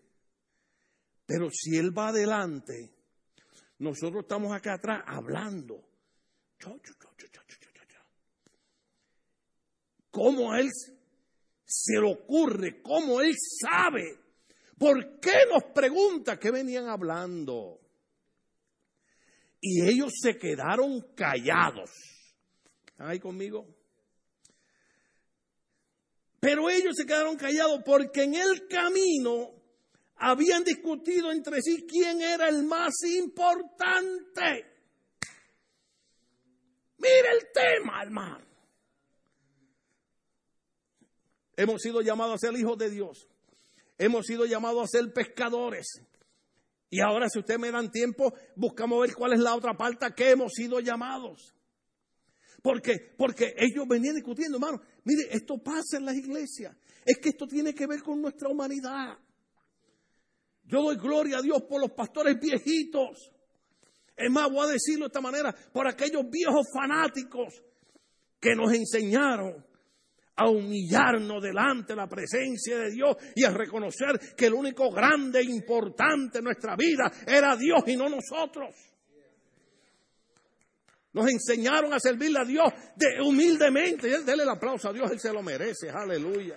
pero 1.25 1.49
si 1.51 1.77
Él 1.77 1.95
va 1.95 2.09
adelante, 2.09 2.93
nosotros 3.79 4.23
estamos 4.23 4.53
acá 4.53 4.75
atrás 4.75 5.03
hablando. 5.05 5.83
¿Cómo 10.09 10.55
Él 10.55 10.71
se 11.67 11.99
le 11.99 12.09
ocurre? 12.09 12.81
¿Cómo 12.81 13.19
Él 13.19 13.35
sabe? 13.35 14.17
¿Por 14.77 15.19
qué 15.19 15.45
nos 15.51 15.65
pregunta 15.73 16.39
qué 16.39 16.49
venían 16.49 16.87
hablando? 16.87 17.81
Y 19.59 19.85
ellos 19.87 20.13
se 20.21 20.37
quedaron 20.37 21.01
callados. 21.13 21.91
¿Están 22.87 23.09
ahí 23.09 23.19
conmigo? 23.19 23.67
Pero 26.39 26.69
ellos 26.69 26.95
se 26.95 27.05
quedaron 27.05 27.35
callados 27.35 27.81
porque 27.83 28.23
en 28.23 28.35
el 28.35 28.67
camino 28.67 29.51
habían 30.15 30.63
discutido 30.63 31.31
entre 31.31 31.61
sí 31.61 31.85
quién 31.87 32.21
era 32.21 32.47
el 32.47 32.63
más 32.63 32.93
importante. 33.03 34.77
Mira 36.97 37.31
el 37.33 37.47
tema, 37.53 38.03
hermano. 38.03 38.46
Hemos 41.57 41.81
sido 41.81 42.01
llamados 42.01 42.35
a 42.35 42.47
ser 42.47 42.57
hijos 42.57 42.77
de 42.77 42.91
Dios. 42.91 43.27
Hemos 43.97 44.27
sido 44.27 44.45
llamados 44.45 44.83
a 44.83 44.87
ser 44.87 45.11
pescadores. 45.11 45.87
Y 46.89 47.01
ahora, 47.01 47.27
si 47.29 47.39
ustedes 47.39 47.59
me 47.59 47.71
dan 47.71 47.91
tiempo, 47.91 48.33
buscamos 48.55 49.01
ver 49.01 49.15
cuál 49.15 49.33
es 49.33 49.39
la 49.39 49.55
otra 49.55 49.75
parte 49.75 50.05
que 50.15 50.29
hemos 50.29 50.53
sido 50.53 50.79
llamados. 50.79 51.55
Porque, 52.61 53.13
porque 53.17 53.55
ellos 53.57 53.87
venían 53.87 54.15
discutiendo, 54.15 54.57
hermano, 54.57 54.81
mire, 55.03 55.27
esto 55.31 55.57
pasa 55.57 55.97
en 55.97 56.05
las 56.05 56.15
iglesias. 56.15 56.77
Es 57.03 57.17
que 57.17 57.29
esto 57.29 57.47
tiene 57.47 57.73
que 57.73 57.87
ver 57.87 58.03
con 58.03 58.21
nuestra 58.21 58.49
humanidad. 58.49 59.17
Yo 60.63 60.83
doy 60.83 60.97
gloria 60.97 61.39
a 61.39 61.41
Dios 61.41 61.63
por 61.67 61.81
los 61.81 61.91
pastores 61.91 62.39
viejitos. 62.39 63.31
Es 64.15 64.29
más, 64.29 64.51
voy 64.51 64.67
a 64.67 64.73
decirlo 64.73 65.05
de 65.05 65.07
esta 65.07 65.21
manera, 65.21 65.55
por 65.73 65.87
aquellos 65.87 66.29
viejos 66.29 66.67
fanáticos 66.71 67.63
que 68.39 68.55
nos 68.55 68.71
enseñaron 68.73 69.65
a 70.37 70.49
humillarnos 70.49 71.41
delante 71.41 71.93
de 71.93 71.97
la 71.97 72.07
presencia 72.07 72.77
de 72.77 72.91
Dios 72.91 73.17
y 73.35 73.43
a 73.43 73.49
reconocer 73.49 74.35
que 74.35 74.45
el 74.45 74.53
único 74.53 74.91
grande 74.91 75.39
e 75.39 75.45
importante 75.45 76.37
en 76.37 76.43
nuestra 76.43 76.75
vida 76.75 77.11
era 77.25 77.55
Dios 77.55 77.81
y 77.87 77.97
no 77.97 78.07
nosotros. 78.07 78.75
Nos 81.13 81.27
enseñaron 81.31 81.91
a 81.93 81.99
servirle 81.99 82.39
a 82.39 82.45
Dios 82.45 82.71
de, 82.95 83.19
humildemente. 83.27 84.07
Dele 84.23 84.43
el 84.43 84.49
aplauso 84.49 84.89
a 84.89 84.93
Dios, 84.93 85.09
Él 85.09 85.19
se 85.19 85.33
lo 85.33 85.41
merece. 85.41 85.89
Aleluya. 85.89 86.55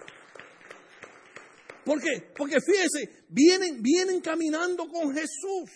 ¿Por 1.82 1.98
qué? 2.02 2.30
Porque 2.36 2.58
fíjense, 2.60 3.24
vienen, 3.30 3.82
vienen 3.82 4.20
caminando 4.20 4.86
con 4.86 5.14
Jesús. 5.14 5.70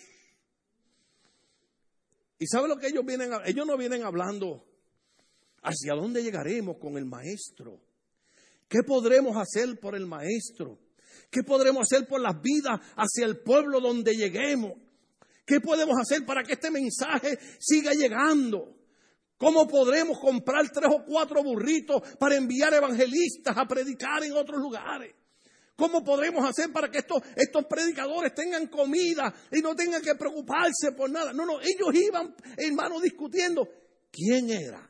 ¿Y 2.39 2.47
sabe 2.47 2.69
lo 2.69 2.77
que 2.77 2.89
ellos 2.89 3.07
vienen? 3.07 3.31
Ellos 3.47 3.67
no 3.67 3.79
vienen 3.79 4.03
hablando 4.03 4.67
hacia 5.63 5.95
dónde 5.95 6.23
llegaremos 6.23 6.77
con 6.79 6.99
el 6.99 7.07
Maestro. 7.07 7.81
¿Qué 8.69 8.83
podremos 8.83 9.37
hacer 9.37 9.79
por 9.81 9.95
el 9.95 10.07
Maestro? 10.07 10.79
¿Qué 11.31 11.43
podremos 11.43 11.83
hacer 11.83 12.07
por 12.07 12.21
las 12.21 12.41
vidas 12.41 12.81
hacia 12.97 13.27
el 13.27 13.39
pueblo 13.39 13.81
donde 13.81 14.15
lleguemos? 14.15 14.73
¿Qué 15.45 15.61
podemos 15.61 15.97
hacer 16.01 16.25
para 16.25 16.43
que 16.43 16.55
este 16.55 16.71
mensaje 16.71 17.39
siga 17.59 17.93
llegando? 17.93 18.75
¿Cómo 19.37 19.67
podremos 19.67 20.19
comprar 20.21 20.71
tres 20.71 20.91
o 20.91 21.05
cuatro 21.05 21.43
burritos 21.43 22.03
para 22.19 22.37
enviar 22.37 22.73
evangelistas 22.73 23.57
a 23.57 23.67
predicar 23.67 24.23
en 24.25 24.33
otros 24.33 24.61
lugares? 24.61 25.15
¿Cómo 25.77 26.05
podremos 26.05 26.49
hacer 26.49 26.73
para 26.73 26.89
que 26.89 26.99
estos, 26.99 27.65
predicadores 27.69 28.33
tengan 28.33 28.69
comida 28.69 29.35
y 29.51 29.61
no 29.61 29.75
tengan 29.75 30.01
que 30.01 30.15
preocuparse 30.15 30.93
por 30.97 31.11
nada? 31.11 31.33
No, 31.33 31.45
no, 31.45 31.61
ellos 31.61 31.93
iban, 31.93 32.35
hermano, 32.57 33.01
discutiendo 33.01 33.69
quién 34.11 34.51
era 34.51 34.89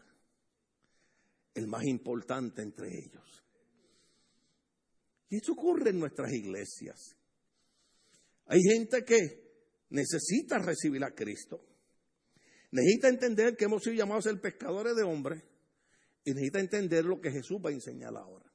el 1.55 1.67
más 1.67 1.85
importante 1.85 2.61
entre 2.61 2.89
ellos. 2.89 3.44
Y 5.29 5.37
esto 5.37 5.53
ocurre 5.53 5.91
en 5.91 5.99
nuestras 5.99 6.33
iglesias. 6.33 7.17
Hay 8.47 8.61
gente 8.61 9.05
que 9.05 9.45
necesita 9.91 10.59
recibir 10.59 11.03
a 11.05 11.15
Cristo. 11.15 11.65
Necesita 12.71 13.09
entender 13.09 13.57
que 13.57 13.65
hemos 13.65 13.83
sido 13.83 13.97
llamados 13.97 14.27
a 14.27 14.31
ser 14.31 14.41
pescadores 14.41 14.95
de 14.97 15.03
hombres 15.03 15.43
y 16.25 16.33
necesita 16.33 16.61
entender 16.61 17.05
lo 17.05 17.21
que 17.21 17.31
Jesús 17.31 17.59
va 17.65 17.71
a 17.71 17.73
enseñar 17.73 18.17
ahora. 18.17 18.51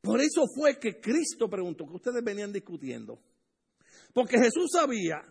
Por 0.00 0.20
eso 0.20 0.46
fue 0.54 0.78
que 0.78 1.00
Cristo 1.00 1.48
preguntó, 1.50 1.86
que 1.86 1.96
ustedes 1.96 2.24
venían 2.24 2.52
discutiendo. 2.52 3.20
Porque 4.14 4.38
Jesús 4.38 4.70
sabía, 4.72 5.22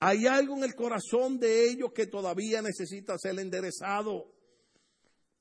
hay 0.00 0.26
algo 0.26 0.56
en 0.56 0.64
el 0.64 0.74
corazón 0.74 1.38
de 1.38 1.68
ellos 1.68 1.92
que 1.94 2.06
todavía 2.06 2.62
necesita 2.62 3.16
ser 3.18 3.38
enderezado. 3.38 4.32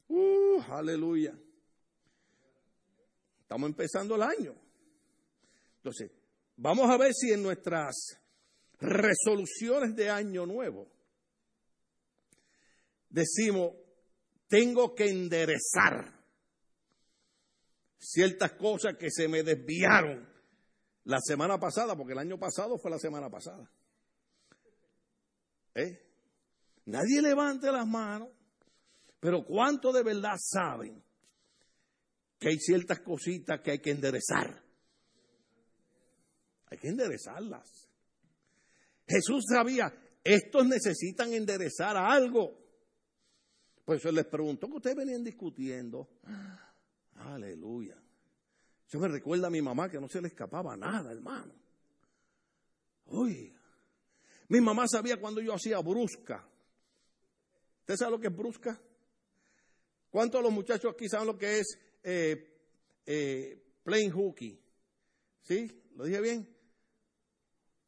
Uh, 0.08 0.62
aleluya. 0.70 1.38
Estamos 3.48 3.70
empezando 3.70 4.16
el 4.16 4.24
año. 4.24 4.54
Entonces, 5.78 6.12
vamos 6.58 6.90
a 6.90 6.98
ver 6.98 7.14
si 7.14 7.32
en 7.32 7.42
nuestras 7.42 8.20
resoluciones 8.78 9.96
de 9.96 10.10
año 10.10 10.46
nuevo 10.46 10.92
decimos, 13.08 13.72
tengo 14.50 14.94
que 14.94 15.10
enderezar 15.10 16.14
ciertas 17.98 18.52
cosas 18.52 18.98
que 18.98 19.10
se 19.10 19.30
me 19.30 19.44
desviaron 19.44 20.28
la 21.06 21.22
semana 21.22 21.58
pasada, 21.58 21.96
porque 21.96 22.12
el 22.12 22.20
año 22.20 22.38
pasado 22.38 22.78
fue 22.78 22.92
la 22.92 23.00
semana 23.00 23.30
pasada. 23.30 23.72
¿Eh? 25.74 26.06
Nadie 26.84 27.22
levante 27.22 27.72
las 27.72 27.88
manos, 27.88 28.28
pero 29.22 29.46
¿cuánto 29.46 29.94
de 29.94 30.04
verdad 30.04 30.36
saben 30.38 31.07
que 32.40 32.50
hay 32.50 32.60
ciertas 32.60 33.00
cositas 33.02 33.62
que 33.62 33.72
hay 33.72 33.80
que 33.80 33.92
enderezar? 33.92 34.64
Hay 36.68 36.78
que 36.78 36.90
enderezarlas. 36.90 37.90
Jesús 39.08 39.46
sabía, 39.50 39.94
estos 40.24 40.68
necesitan 40.68 41.34
enderezar 41.34 41.96
algo. 41.96 42.58
Por 43.86 43.96
eso 43.96 44.12
les 44.12 44.26
preguntó 44.26 44.68
que 44.68 44.76
ustedes 44.76 44.98
venían 44.98 45.24
discutiendo. 45.24 46.10
Aleluya. 47.16 47.98
Yo 48.90 49.00
me 49.00 49.08
recuerda 49.08 49.48
a 49.48 49.50
mi 49.50 49.62
mamá 49.62 49.90
que 49.90 50.00
no 50.00 50.10
se 50.10 50.22
le 50.22 50.28
escapaba 50.28 50.76
nada, 50.76 51.12
hermano. 51.12 51.54
Uy. 53.06 53.54
Mi 54.50 54.62
mamá 54.62 54.88
sabía 54.88 55.20
cuando 55.20 55.42
yo 55.42 55.54
hacía 55.54 55.80
brusca. 55.80 56.46
¿Usted 57.80 57.96
sabe 57.96 58.12
lo 58.12 58.20
que 58.20 58.28
es 58.28 58.36
brusca? 58.36 58.82
¿Cuántos 60.10 60.40
de 60.40 60.44
los 60.44 60.54
muchachos 60.54 60.94
aquí 60.94 61.08
saben 61.08 61.28
lo 61.28 61.38
que 61.38 61.60
es 61.60 61.78
eh, 62.04 62.58
eh, 63.06 63.64
plain 63.84 64.12
hooky? 64.12 64.60
¿Sí? 65.42 65.84
¿Lo 65.96 66.06
dije 66.06 66.22
bien? 66.22 66.56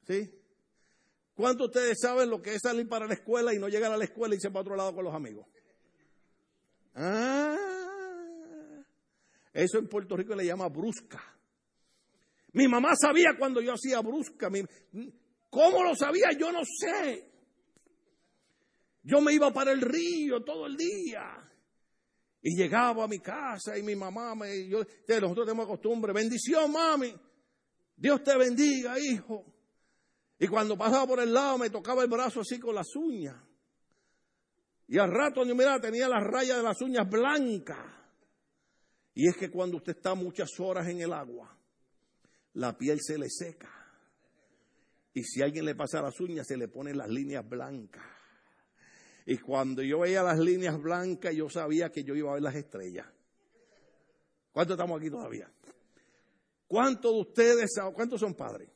¿Sí? 0.08 0.34
¿Cuántos 1.36 1.72
de 1.72 1.80
ustedes 1.80 1.98
saben 2.02 2.30
lo 2.30 2.41
que 2.41 2.56
es 2.56 2.62
salir 2.62 2.88
para 2.88 3.08
la 3.08 3.13
escuela 3.13 3.54
y 3.54 3.60
no 3.60 3.69
llegar 3.69 3.91
a 3.91 3.98
la 3.98 4.04
escuela 4.04 4.34
y 4.34 4.38
irse 4.38 4.50
para 4.50 4.62
otro 4.62 4.76
lado 4.76 4.93
con 4.93 5.06
los 5.06 5.13
amigos? 5.13 5.48
Ah, 6.95 7.56
eso 9.54 9.78
en 9.78 9.88
Puerto 9.88 10.17
Rico 10.17 10.36
le 10.36 10.45
llama 10.45 10.67
brusca. 10.67 11.24
Mi 12.54 12.67
mamá 12.67 12.95
sabía 12.95 13.38
cuando 13.38 13.62
yo 13.62 13.74
hacía 13.74 14.02
brusca. 14.02 14.50
¿Cómo 15.50 15.84
lo 15.84 15.95
sabía? 15.95 16.32
Yo 16.38 16.52
no 16.52 16.62
sé. 16.63 17.30
Yo 19.04 19.22
me 19.22 19.34
iba 19.34 19.52
para 19.54 19.72
el 19.72 19.82
río 19.82 20.43
todo 20.43 20.67
el 20.67 20.76
día. 20.76 21.22
Y 22.41 22.56
llegaba 22.56 23.04
a 23.04 23.08
mi 23.08 23.19
casa 23.19 23.78
y 23.78 23.84
mi 23.84 23.95
mamá 23.95 24.34
me... 24.36 24.67
Yo, 24.67 24.80
nosotros 25.08 25.45
tenemos 25.45 25.67
costumbre. 25.67 26.13
Bendición, 26.13 26.71
mami. 26.71 27.13
Dios 27.95 28.23
te 28.23 28.38
bendiga, 28.38 28.97
hijo. 28.97 29.45
Y 30.39 30.47
cuando 30.47 30.78
pasaba 30.78 31.06
por 31.06 31.19
el 31.19 31.34
lado 31.34 31.58
me 31.58 31.69
tocaba 31.69 32.02
el 32.04 32.10
brazo 32.10 32.41
así 32.41 32.60
con 32.60 32.73
las 32.73 32.95
uñas. 32.95 33.36
Y 34.88 34.97
al 34.97 35.12
rato, 35.12 35.43
mira, 35.45 35.80
tenía 35.80 36.08
las 36.08 36.23
rayas 36.23 36.58
de 36.58 36.63
las 36.63 36.82
uñas 36.82 37.08
blancas. 37.10 37.78
Y 39.13 39.28
es 39.28 39.36
que 39.36 39.52
cuando 39.52 39.78
usted 39.78 39.97
está 39.97 40.15
muchas 40.15 40.49
horas 40.60 40.88
en 40.88 41.02
el 41.02 41.12
agua, 41.12 41.56
la 42.54 42.78
piel 42.78 42.99
se 43.02 43.17
le 43.17 43.30
seca. 43.30 43.69
Y 45.13 45.23
si 45.23 45.41
alguien 45.41 45.65
le 45.65 45.75
pasa 45.75 46.02
las 46.02 46.19
uñas, 46.21 46.47
se 46.47 46.56
le 46.56 46.69
ponen 46.69 46.97
las 46.97 47.10
líneas 47.10 47.47
blancas. 47.47 48.18
Y 49.25 49.38
cuando 49.38 49.84
yo 49.84 49.99
veía 49.99 50.23
las 50.23 50.39
líneas 50.39 50.82
blancas, 50.82 51.36
yo 51.36 51.49
sabía 51.49 51.91
que 51.91 52.03
yo 52.03 52.15
iba 52.15 52.32
a 52.32 52.34
ver 52.36 52.43
las 52.43 52.55
estrellas. 52.55 53.08
¿Cuántos 54.51 54.75
estamos 54.75 54.99
aquí 54.99 55.10
todavía? 55.10 55.51
¿Cuántos 56.67 57.13
de 57.13 57.19
ustedes, 57.21 57.71
cuántos 57.93 58.19
son 58.19 58.34
padres? 58.34 58.69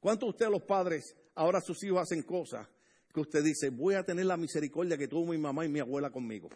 ¿Cuántos 0.00 0.26
de 0.26 0.30
ustedes 0.30 0.50
los 0.50 0.62
padres, 0.62 1.16
ahora 1.34 1.60
sus 1.60 1.82
hijos 1.84 2.00
hacen 2.00 2.22
cosas 2.22 2.68
que 3.12 3.20
usted 3.20 3.42
dice, 3.42 3.70
voy 3.70 3.94
a 3.94 4.02
tener 4.02 4.26
la 4.26 4.36
misericordia 4.36 4.96
que 4.96 5.08
tuvo 5.08 5.30
mi 5.30 5.38
mamá 5.38 5.64
y 5.64 5.68
mi 5.68 5.80
abuela 5.80 6.10
conmigo? 6.10 6.48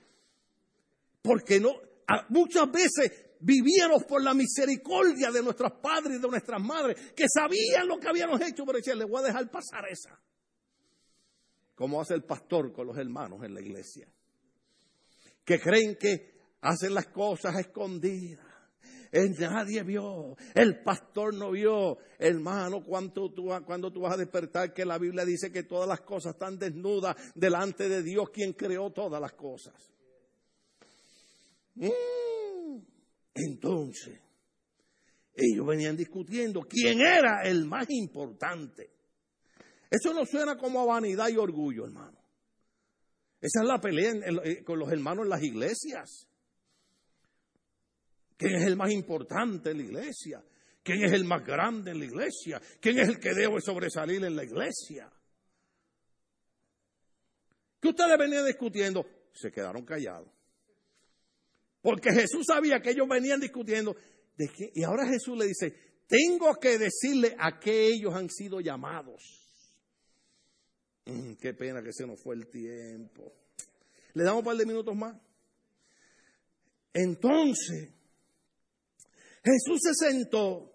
Porque 1.23 1.61
no, 1.61 1.77
muchas 2.29 2.71
veces 2.71 3.27
vivíamos 3.41 4.05
por 4.05 4.23
la 4.23 4.35
misericordia 4.35 5.31
de 5.31 5.43
nuestros 5.43 5.73
padres 5.81 6.19
y 6.19 6.23
de 6.23 6.29
nuestras 6.29 6.61
madres, 6.61 7.13
que 7.15 7.27
sabían 7.29 7.87
lo 7.87 7.99
que 7.99 8.09
habíamos 8.09 8.41
hecho, 8.41 8.65
pero 8.65 8.79
decían, 8.79 8.99
le 8.99 9.05
voy 9.05 9.23
a 9.23 9.27
dejar 9.27 9.51
pasar 9.51 9.87
esa. 9.91 10.19
Como 11.77 12.01
hace 12.01 12.15
el 12.15 12.25
pastor 12.25 12.73
con 12.73 12.89
los 12.89 12.99
hermanos 12.99 13.45
en 13.45 13.55
la 13.55 13.61
iglesia, 13.61 14.09
que 15.45 15.61
creen 15.61 15.97
que 15.97 16.35
hacen 16.63 16.93
las 16.93 17.07
cosas 17.07 17.57
escondidas 17.61 18.47
nadie 19.39 19.83
vio, 19.83 20.37
el 20.55 20.83
pastor 20.83 21.35
no 21.35 21.53
vio. 21.53 21.99
Hermano, 22.19 22.83
cuando 22.85 23.31
tú, 23.33 23.49
cuando 23.65 23.93
tú 23.93 24.01
vas 24.01 24.15
a 24.15 24.19
despertar 24.19 24.73
que 24.73 24.85
la 24.85 24.99
Biblia 24.99 25.25
dice 25.25 25.51
que 25.51 25.63
todas 25.63 25.89
las 25.89 26.01
cosas 26.01 26.35
están 26.35 26.59
desnudas 26.59 27.17
delante 27.35 27.89
de 27.89 28.03
Dios, 28.03 28.31
quien 28.31 28.53
creó 28.53 28.91
todas 28.91 29.21
las 29.21 29.33
cosas. 29.33 29.75
Mm. 31.75 32.79
Entonces, 33.35 34.19
ellos 35.35 35.67
venían 35.67 35.97
discutiendo 35.97 36.63
quién 36.63 37.01
era 37.01 37.43
el 37.45 37.67
más 37.67 37.87
importante. 37.91 38.96
Eso 39.91 40.13
no 40.13 40.25
suena 40.25 40.57
como 40.57 40.81
a 40.81 40.87
vanidad 40.87 41.29
y 41.29 41.37
orgullo, 41.37 41.85
hermano. 41.85 42.19
Esa 43.41 43.61
es 43.63 43.69
la 43.69 43.81
pelea 43.81 44.13
eh, 44.45 44.65
con 44.65 44.79
los 44.79 44.91
hermanos 44.91 45.25
en 45.25 45.31
las 45.31 45.43
iglesias. 45.43 46.27
¿Quién 48.37 48.57
es 48.57 48.67
el 48.67 48.77
más 48.77 48.91
importante 48.91 49.71
en 49.71 49.79
la 49.79 49.83
iglesia? 49.85 50.45
¿Quién 50.83 51.05
es 51.05 51.13
el 51.13 51.25
más 51.25 51.45
grande 51.45 51.91
en 51.91 51.99
la 51.99 52.05
iglesia? 52.05 52.61
¿Quién 52.81 52.99
es 52.99 53.09
el 53.09 53.19
que 53.19 53.35
debe 53.35 53.61
sobresalir 53.61 54.25
en 54.25 54.37
la 54.37 54.45
iglesia? 54.45 55.11
¿Qué 57.81 57.89
ustedes 57.89 58.19
venían 58.19 58.45
discutiendo? 58.47 59.07
Se 59.33 59.51
quedaron 59.51 59.85
callados. 59.85 60.29
Porque 61.81 62.13
Jesús 62.13 62.45
sabía 62.47 62.81
que 62.81 62.91
ellos 62.91 63.09
venían 63.09 63.41
discutiendo. 63.41 63.97
Y 64.75 64.83
ahora 64.83 65.07
Jesús 65.07 65.39
le 65.39 65.47
dice, 65.47 65.73
tengo 66.07 66.55
que 66.57 66.79
decirle 66.79 67.37
a 67.39 67.59
qué 67.59 67.87
ellos 67.87 68.15
han 68.15 68.29
sido 68.29 68.61
llamados. 68.61 69.46
Mm, 71.07 71.35
qué 71.35 71.55
pena 71.55 71.83
que 71.83 71.93
se 71.93 72.07
nos 72.07 72.21
fue 72.21 72.35
el 72.35 72.49
tiempo. 72.49 73.33
Le 74.15 74.25
damos 74.25 74.41
un 74.41 74.45
par 74.45 74.57
de 74.57 74.67
minutos 74.67 74.95
más. 74.95 75.17
Entonces, 76.93 77.91
Jesús 79.45 79.81
se 79.81 79.95
sentó, 79.95 80.73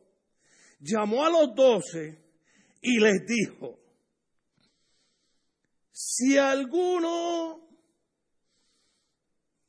llamó 0.79 1.25
a 1.25 1.29
los 1.29 1.53
doce 1.55 2.23
y 2.81 2.99
les 2.99 3.25
dijo, 3.25 3.79
si 5.91 6.37
alguno, 6.37 7.67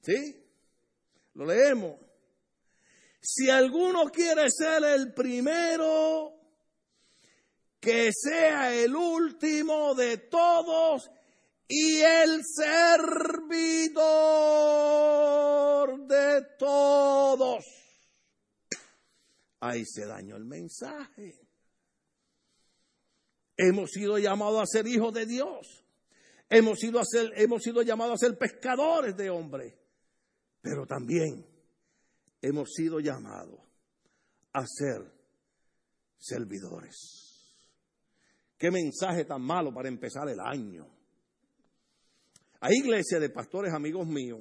¿sí? 0.03 0.37
Lo 1.35 1.46
leemos. 1.46 1.98
Si 3.20 3.48
alguno 3.48 4.11
quiere 4.11 4.51
ser 4.51 4.85
el 4.85 5.14
primero, 5.14 6.41
que 7.82 8.12
sea 8.14 8.72
el 8.72 8.96
último 8.96 9.94
de 9.94 10.16
todos 10.16 11.10
y 11.68 12.00
el 12.00 12.40
servidor 12.44 13.98
de 16.06 16.46
todos 16.58 17.82
ahí 19.62 19.84
se 19.86 20.04
dañó 20.06 20.36
el 20.36 20.44
mensaje. 20.44 21.40
Hemos 23.56 23.90
sido 23.90 24.18
llamados 24.18 24.60
a 24.60 24.66
ser 24.66 24.86
hijos 24.88 25.14
de 25.14 25.24
Dios. 25.24 25.84
Hemos 26.48 26.80
sido, 26.80 26.98
a 26.98 27.04
ser, 27.04 27.32
hemos 27.36 27.62
sido 27.62 27.82
llamados 27.82 28.14
a 28.14 28.26
ser 28.26 28.36
pescadores 28.36 29.16
de 29.16 29.30
hombres. 29.30 29.74
Pero 30.60 30.84
también 30.86 31.46
hemos 32.40 32.72
sido 32.72 32.98
llamados 32.98 33.60
a 34.52 34.66
ser 34.66 35.10
servidores. 36.18 37.21
Qué 38.62 38.70
mensaje 38.70 39.25
tan 39.25 39.42
malo 39.42 39.75
para 39.75 39.88
empezar 39.88 40.29
el 40.29 40.38
año. 40.38 40.87
Hay 42.61 42.77
iglesias 42.77 43.20
de 43.20 43.29
pastores 43.29 43.75
amigos 43.75 44.07
míos 44.07 44.40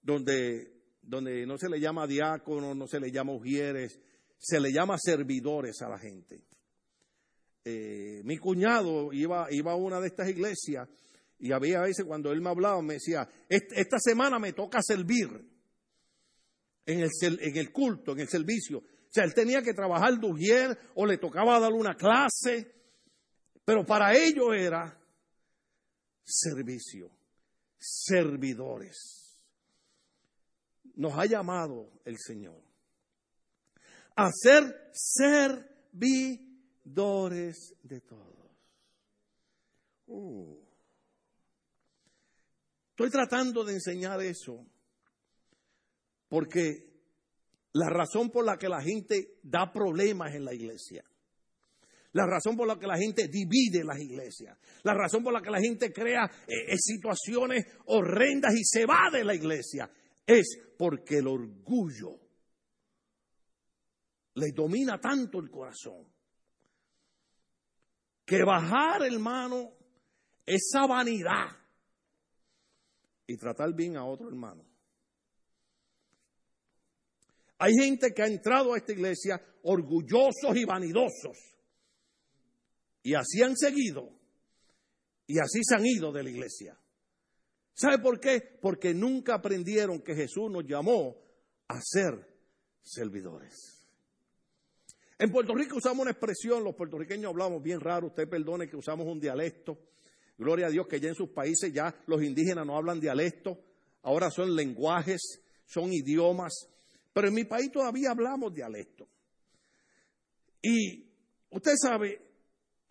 donde, 0.00 0.72
donde 1.02 1.44
no 1.44 1.58
se 1.58 1.68
le 1.68 1.80
llama 1.80 2.06
diácono, 2.06 2.76
no 2.76 2.86
se 2.86 3.00
le 3.00 3.10
llama 3.10 3.32
ujieres, 3.32 3.98
se 4.38 4.60
le 4.60 4.72
llama 4.72 4.98
servidores 5.00 5.82
a 5.82 5.88
la 5.88 5.98
gente. 5.98 6.44
Eh, 7.64 8.20
mi 8.22 8.38
cuñado 8.38 9.12
iba, 9.12 9.48
iba 9.50 9.72
a 9.72 9.74
una 9.74 10.00
de 10.00 10.06
estas 10.06 10.28
iglesias 10.28 10.88
y 11.40 11.50
había 11.50 11.80
veces 11.80 12.04
cuando 12.04 12.30
él 12.30 12.40
me 12.40 12.50
hablaba, 12.50 12.80
me 12.82 12.94
decía, 12.94 13.28
esta 13.48 13.98
semana 13.98 14.38
me 14.38 14.52
toca 14.52 14.80
servir 14.80 15.28
en 16.86 17.00
el, 17.00 17.10
en 17.40 17.56
el 17.56 17.72
culto, 17.72 18.12
en 18.12 18.20
el 18.20 18.28
servicio. 18.28 18.78
O 18.78 19.10
sea, 19.10 19.24
él 19.24 19.34
tenía 19.34 19.60
que 19.60 19.74
trabajar 19.74 20.20
de 20.20 20.78
o 20.94 21.04
le 21.04 21.18
tocaba 21.18 21.58
dar 21.58 21.72
una 21.72 21.96
clase, 21.96 22.74
pero 23.64 23.86
para 23.86 24.14
ello 24.16 24.52
era 24.52 25.00
servicio, 26.24 27.10
servidores. 27.78 29.38
Nos 30.96 31.18
ha 31.18 31.26
llamado 31.26 31.90
el 32.04 32.18
Señor 32.18 32.62
a 34.16 34.30
ser 34.30 34.90
servidores 34.92 35.94
de 37.82 38.00
todos. 38.00 38.34
Uh. 40.06 40.56
Estoy 42.90 43.10
tratando 43.10 43.64
de 43.64 43.72
enseñar 43.74 44.20
eso 44.22 44.64
porque 46.28 46.92
la 47.72 47.88
razón 47.90 48.30
por 48.30 48.44
la 48.44 48.56
que 48.56 48.68
la 48.68 48.80
gente 48.80 49.38
da 49.42 49.72
problemas 49.72 50.34
en 50.34 50.44
la 50.44 50.54
iglesia, 50.54 51.04
la 52.14 52.26
razón 52.26 52.56
por 52.56 52.66
la 52.66 52.78
que 52.78 52.86
la 52.86 52.96
gente 52.96 53.28
divide 53.28 53.84
las 53.84 53.98
iglesias, 53.98 54.56
la 54.84 54.94
razón 54.94 55.22
por 55.22 55.32
la 55.32 55.42
que 55.42 55.50
la 55.50 55.60
gente 55.60 55.92
crea 55.92 56.30
eh, 56.46 56.76
situaciones 56.78 57.66
horrendas 57.86 58.54
y 58.54 58.64
se 58.64 58.86
va 58.86 59.10
de 59.12 59.24
la 59.24 59.34
iglesia, 59.34 59.90
es 60.24 60.58
porque 60.78 61.18
el 61.18 61.26
orgullo 61.26 62.20
le 64.34 64.52
domina 64.52 65.00
tanto 65.00 65.40
el 65.40 65.50
corazón 65.50 66.06
que 68.24 68.44
bajar, 68.44 69.02
hermano, 69.02 69.72
esa 70.46 70.86
vanidad 70.86 71.48
y 73.26 73.36
tratar 73.36 73.74
bien 73.74 73.96
a 73.96 74.04
otro 74.04 74.28
hermano. 74.28 74.64
Hay 77.58 77.72
gente 77.74 78.12
que 78.14 78.22
ha 78.22 78.26
entrado 78.26 78.72
a 78.72 78.76
esta 78.76 78.92
iglesia 78.92 79.40
orgullosos 79.62 80.54
y 80.54 80.64
vanidosos 80.64 81.53
y 83.04 83.14
así 83.14 83.42
han 83.42 83.56
seguido. 83.56 84.10
Y 85.26 85.38
así 85.38 85.60
se 85.62 85.76
han 85.76 85.86
ido 85.86 86.10
de 86.10 86.22
la 86.24 86.30
iglesia. 86.30 86.76
¿Sabe 87.74 87.98
por 87.98 88.18
qué? 88.18 88.58
Porque 88.60 88.92
nunca 88.94 89.34
aprendieron 89.34 90.00
que 90.00 90.14
Jesús 90.14 90.50
nos 90.50 90.64
llamó 90.66 91.16
a 91.68 91.80
ser 91.82 92.26
servidores. 92.82 93.86
En 95.18 95.30
Puerto 95.30 95.54
Rico 95.54 95.76
usamos 95.76 96.02
una 96.02 96.10
expresión, 96.10 96.64
los 96.64 96.74
puertorriqueños 96.74 97.30
hablamos 97.30 97.62
bien 97.62 97.80
raro, 97.80 98.08
usted 98.08 98.28
perdone 98.28 98.68
que 98.68 98.76
usamos 98.76 99.06
un 99.06 99.20
dialecto. 99.20 99.78
Gloria 100.36 100.66
a 100.66 100.70
Dios 100.70 100.86
que 100.88 100.98
ya 100.98 101.08
en 101.08 101.14
sus 101.14 101.30
países 101.30 101.72
ya 101.72 101.94
los 102.06 102.22
indígenas 102.22 102.66
no 102.66 102.76
hablan 102.76 103.00
dialecto, 103.00 103.58
ahora 104.02 104.30
son 104.30 104.56
lenguajes, 104.56 105.40
son 105.66 105.92
idiomas, 105.92 106.68
pero 107.12 107.28
en 107.28 107.34
mi 107.34 107.44
país 107.44 107.70
todavía 107.70 108.10
hablamos 108.10 108.52
dialecto. 108.52 109.06
Y 110.62 111.06
usted 111.50 111.74
sabe, 111.80 112.23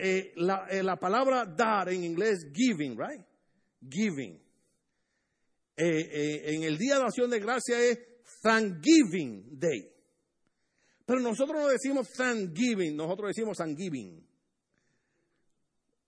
eh, 0.05 0.33
eh, 0.35 0.83
la, 0.83 0.99
palabra 0.99 1.45
dar 1.45 1.87
en 1.87 2.03
inglés 2.03 2.51
giving, 2.53 2.97
right? 2.97 3.25
Giving. 3.89 4.37
Eh, 5.77 6.41
en 6.53 6.63
el 6.63 6.77
Día 6.77 6.97
de 6.97 7.03
Acción 7.03 7.29
de 7.29 7.39
Gracia 7.39 7.79
es 7.79 7.99
Thanksgiving 8.41 9.57
Day. 9.57 9.89
Pero 11.05 11.21
nosotros 11.21 11.57
no 11.57 11.69
decimos 11.69 12.09
Thanksgiving, 12.17 12.97
nosotros 12.97 13.29
decimos 13.29 13.57
Thanksgiving. 13.57 14.27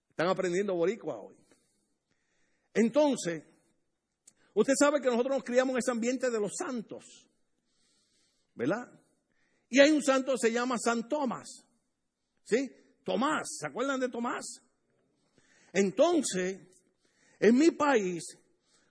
Están 0.09 0.27
aprendiendo 0.27 0.75
boricua 0.75 1.17
hoy. 1.17 1.37
Entonces, 2.73 3.43
usted 4.53 4.73
sabe 4.77 4.99
que 4.99 5.07
nosotros 5.07 5.37
nos 5.37 5.43
criamos 5.45 5.71
en 5.71 5.77
ese 5.77 5.91
ambiente 5.91 6.29
de 6.29 6.39
los 6.41 6.51
santos, 6.53 7.29
¿verdad? 8.55 8.91
Y 9.69 9.79
hay 9.79 9.91
un 9.91 10.03
santo 10.03 10.33
que 10.33 10.49
se 10.49 10.51
llama 10.51 10.75
San 10.77 11.07
Tomás, 11.07 11.65
¿sí? 12.43 12.69
Tomás, 13.05 13.57
¿se 13.59 13.67
acuerdan 13.67 13.99
de 13.99 14.09
Tomás? 14.09 14.61
Entonces, 15.71 16.59
en 17.39 17.55
mi 17.55 17.71
país, 17.71 18.23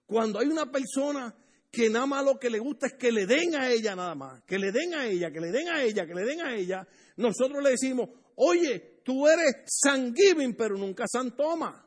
cuando 0.06 0.38
hay 0.38 0.46
una 0.46 0.70
persona 0.70 1.34
que 1.70 1.90
nada 1.90 2.06
más 2.06 2.24
lo 2.24 2.38
que 2.38 2.48
le 2.48 2.60
gusta 2.60 2.86
es 2.86 2.94
que 2.94 3.10
le 3.10 3.26
den 3.26 3.56
a 3.56 3.68
ella 3.68 3.96
nada 3.96 4.14
más, 4.14 4.42
que 4.44 4.58
le 4.58 4.70
den 4.70 4.94
a 4.94 5.06
ella, 5.06 5.32
que 5.32 5.40
le 5.40 5.50
den 5.50 5.68
a 5.68 5.82
ella, 5.82 6.06
que 6.06 6.14
le 6.14 6.24
den 6.24 6.40
a 6.40 6.54
ella, 6.54 6.86
nosotros 7.16 7.62
le 7.62 7.70
decimos, 7.70 8.08
oye, 8.36 9.00
tú 9.04 9.26
eres 9.26 9.64
San 9.66 10.14
Giving, 10.14 10.54
pero 10.54 10.78
nunca 10.78 11.04
San 11.10 11.36
Tomás. 11.36 11.82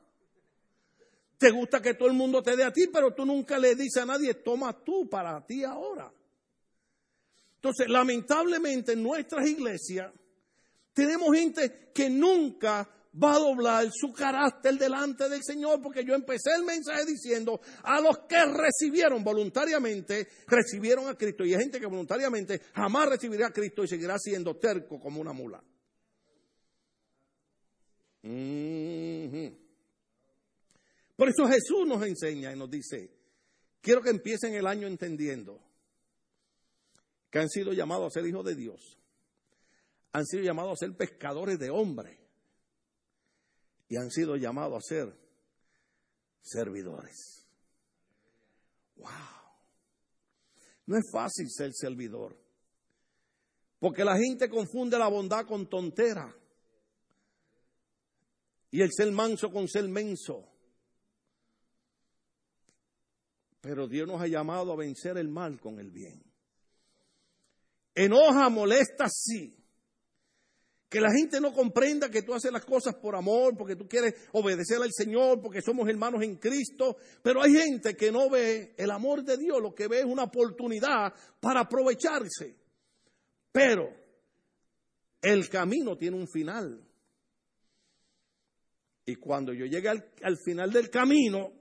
Te 1.38 1.51
gusta 1.51 1.82
que 1.82 1.93
todo 1.93 2.09
el 2.09 2.15
mundo 2.15 2.41
te 2.41 2.57
dé 2.57 2.65
a 2.65 2.73
ti, 2.73 2.88
pero 2.91 3.13
tú 3.13 3.25
nunca 3.25 3.57
le 3.57 3.75
dices 3.75 4.03
a 4.03 4.05
nadie, 4.05 4.34
toma 4.34 4.84
tú 4.84 5.07
para 5.07 5.45
ti 5.45 5.63
ahora. 5.63 6.11
Entonces, 7.55 7.88
lamentablemente 7.88 8.93
en 8.93 9.03
nuestras 9.03 9.47
iglesias, 9.47 10.11
tenemos 10.98 11.32
gente 11.32 11.91
que 11.93 12.10
nunca 12.10 12.89
va 13.24 13.36
a 13.36 13.39
doblar 13.39 13.88
su 13.93 14.12
carácter 14.12 14.80
delante 14.80 15.30
del 15.30 15.43
Señor, 15.43 15.80
porque 15.80 16.04
yo 16.04 16.16
empecé 16.16 16.56
el 16.58 16.64
mensaje 16.64 17.06
diciendo, 17.06 17.62
a 17.84 18.02
los 18.02 18.22
que 18.28 18.43
recibieron 18.45 19.24
voluntariamente, 19.24 20.28
recibieron 20.48 21.08
a 21.08 21.14
Cristo. 21.16 21.45
Y 21.45 21.54
hay 21.54 21.60
gente 21.60 21.80
que 21.80 21.86
voluntariamente 21.86 22.62
jamás 22.74 23.10
recibirá 23.10 23.48
a 23.48 23.54
Cristo 23.54 23.84
y 23.84 23.88
seguirá 23.88 24.18
siendo 24.18 24.56
terco 24.56 25.00
como 25.00 25.22
una 25.22 25.34
mula. 25.34 25.64
Por 31.16 31.30
eso 31.30 31.48
Jesús 31.48 31.88
nos 31.88 32.04
enseña 32.08 32.52
y 32.52 32.58
nos 32.58 32.72
dice, 32.72 33.12
quiero 33.82 34.02
que 34.02 34.10
empiecen 34.10 34.56
el 34.56 34.66
año 34.66 34.88
entendiendo 34.88 35.62
que 37.30 37.38
han 37.38 37.50
sido 37.50 37.72
llamados 37.72 38.08
a 38.08 38.20
ser 38.20 38.28
hijos 38.28 38.43
de 38.43 38.56
Dios 38.56 38.98
han 40.18 40.26
sido 40.26 40.43
llamados 40.43 40.74
a 40.74 40.86
ser 40.86 40.97
pescadores 40.97 41.59
de 41.59 41.70
hombres 41.70 42.18
y 43.88 43.97
han 43.97 44.09
sido 44.09 44.36
llamados 44.36 44.78
a 44.78 44.82
ser 44.82 45.15
servidores. 46.41 47.47
¡Wow! 48.95 49.07
No 50.88 50.97
es 50.97 51.03
fácil 51.11 51.51
ser 51.51 51.72
servidor, 51.72 52.36
porque 53.78 54.03
la 54.03 54.18
gente 54.18 54.49
confunde 54.49 54.97
la 54.97 55.07
bondad 55.07 55.45
con 55.45 55.70
tontera 55.70 56.36
y 58.72 58.82
el 58.82 58.91
ser 58.91 59.11
manso 59.11 59.51
con 59.51 59.68
ser 59.68 59.88
menso. 59.88 60.51
Pero 63.61 63.88
Dios 63.88 64.07
nos 64.07 64.20
ha 64.20 64.28
llamado 64.28 64.74
a 64.74 64.78
vencer 64.78 65.15
el 65.18 65.30
mal 65.30 65.61
con 65.61 65.80
el 65.80 65.91
bien. 65.91 66.24
Enoja, 67.93 68.49
molesta, 68.49 69.07
sí 69.09 69.57
que 70.89 71.01
la 71.01 71.11
gente 71.11 71.41
no 71.41 71.53
comprenda 71.53 72.09
que 72.09 72.21
tú 72.21 72.33
haces 72.33 72.51
las 72.51 72.63
cosas 72.63 72.95
por 72.95 73.15
amor, 73.15 73.57
porque 73.57 73.75
tú 73.75 73.88
quieres 73.88 74.15
obedecer 74.31 74.77
al 74.81 74.91
Señor, 74.93 75.41
porque 75.41 75.61
somos 75.61 75.88
hermanos 75.89 76.23
en 76.23 76.38
Cristo. 76.38 76.97
Pero 77.21 77.41
hay 77.41 77.53
gente 77.53 77.95
que 77.95 78.11
no 78.11 78.29
ve 78.29 78.73
el 78.77 78.91
amor 78.91 79.23
de 79.23 79.38
Dios, 79.38 79.61
lo 79.61 79.75
que 79.75 79.88
ve 79.88 79.99
es 79.99 80.05
una 80.05 80.23
oportunidad 80.23 81.13
para 81.41 81.61
aprovecharse. 81.61 82.55
Pero 83.51 83.89
el 85.21 85.49
camino 85.49 85.97
tiene 85.97 86.15
un 86.15 86.27
final. 86.27 86.81
Y 89.05 89.15
cuando 89.15 89.53
yo 89.53 89.65
llegue 89.65 89.89
al, 89.89 90.09
al 90.21 90.38
final 90.38 90.71
del 90.71 90.89
camino, 90.89 91.51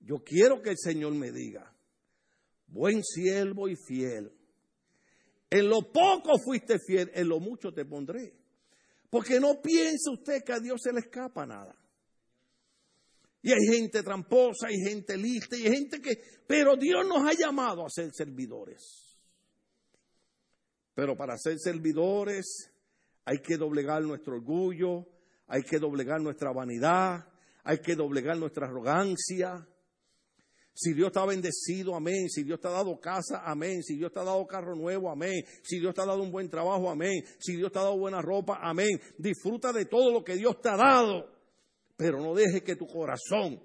yo 0.00 0.22
quiero 0.24 0.62
que 0.62 0.70
el 0.70 0.78
Señor 0.78 1.12
me 1.14 1.32
diga, 1.32 1.74
buen 2.68 3.02
siervo 3.02 3.68
y 3.68 3.74
fiel 3.74 4.37
en 5.50 5.68
lo 5.68 5.90
poco 5.92 6.38
fuiste 6.38 6.78
fiel, 6.78 7.10
en 7.14 7.28
lo 7.28 7.40
mucho 7.40 7.72
te 7.72 7.84
pondré. 7.84 8.34
Porque 9.10 9.40
no 9.40 9.60
piense 9.62 10.10
usted 10.10 10.42
que 10.44 10.52
a 10.52 10.60
Dios 10.60 10.80
se 10.82 10.92
le 10.92 11.00
escapa 11.00 11.46
nada. 11.46 11.74
Y 13.40 13.52
hay 13.52 13.78
gente 13.78 14.02
tramposa, 14.02 14.66
hay 14.66 14.76
gente 14.76 15.16
lista, 15.16 15.56
y 15.56 15.66
hay 15.66 15.72
gente 15.72 16.00
que... 16.00 16.20
Pero 16.46 16.76
Dios 16.76 17.06
nos 17.06 17.26
ha 17.26 17.32
llamado 17.32 17.86
a 17.86 17.90
ser 17.90 18.10
servidores. 18.12 19.16
Pero 20.94 21.16
para 21.16 21.38
ser 21.38 21.58
servidores 21.58 22.72
hay 23.24 23.38
que 23.38 23.56
doblegar 23.56 24.02
nuestro 24.02 24.34
orgullo, 24.34 25.06
hay 25.46 25.62
que 25.62 25.78
doblegar 25.78 26.20
nuestra 26.20 26.52
vanidad, 26.52 27.26
hay 27.62 27.78
que 27.78 27.94
doblegar 27.94 28.36
nuestra 28.36 28.66
arrogancia. 28.66 29.66
Si 30.80 30.94
Dios 30.94 31.08
está 31.08 31.26
bendecido, 31.26 31.96
amén. 31.96 32.28
Si 32.28 32.44
Dios 32.44 32.60
te 32.60 32.68
ha 32.68 32.70
dado 32.70 33.00
casa, 33.00 33.42
amén. 33.44 33.82
Si 33.82 33.96
Dios 33.96 34.12
te 34.12 34.20
ha 34.20 34.22
dado 34.22 34.46
carro 34.46 34.76
nuevo, 34.76 35.10
amén. 35.10 35.42
Si 35.64 35.80
Dios 35.80 35.92
te 35.92 36.02
ha 36.02 36.06
dado 36.06 36.22
un 36.22 36.30
buen 36.30 36.48
trabajo, 36.48 36.88
amén. 36.88 37.24
Si 37.40 37.56
Dios 37.56 37.72
te 37.72 37.80
ha 37.80 37.82
dado 37.82 37.98
buena 37.98 38.22
ropa, 38.22 38.60
amén. 38.62 39.00
Disfruta 39.18 39.72
de 39.72 39.86
todo 39.86 40.12
lo 40.12 40.22
que 40.22 40.36
Dios 40.36 40.60
te 40.60 40.68
ha 40.68 40.76
dado. 40.76 41.32
Pero 41.96 42.20
no 42.20 42.32
dejes 42.32 42.62
que 42.62 42.76
tu 42.76 42.86
corazón, 42.86 43.60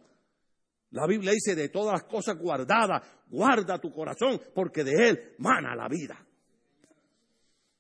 la 0.89 1.05
Biblia 1.05 1.33
dice, 1.33 1.53
de 1.53 1.69
todas 1.69 2.01
las 2.01 2.09
cosas 2.09 2.35
guardadas, 2.35 3.03
guarda 3.29 3.79
tu 3.79 3.93
corazón, 3.93 4.41
porque 4.55 4.83
de 4.83 5.09
él 5.09 5.35
mana 5.37 5.75
la 5.75 5.87
vida. 5.87 6.17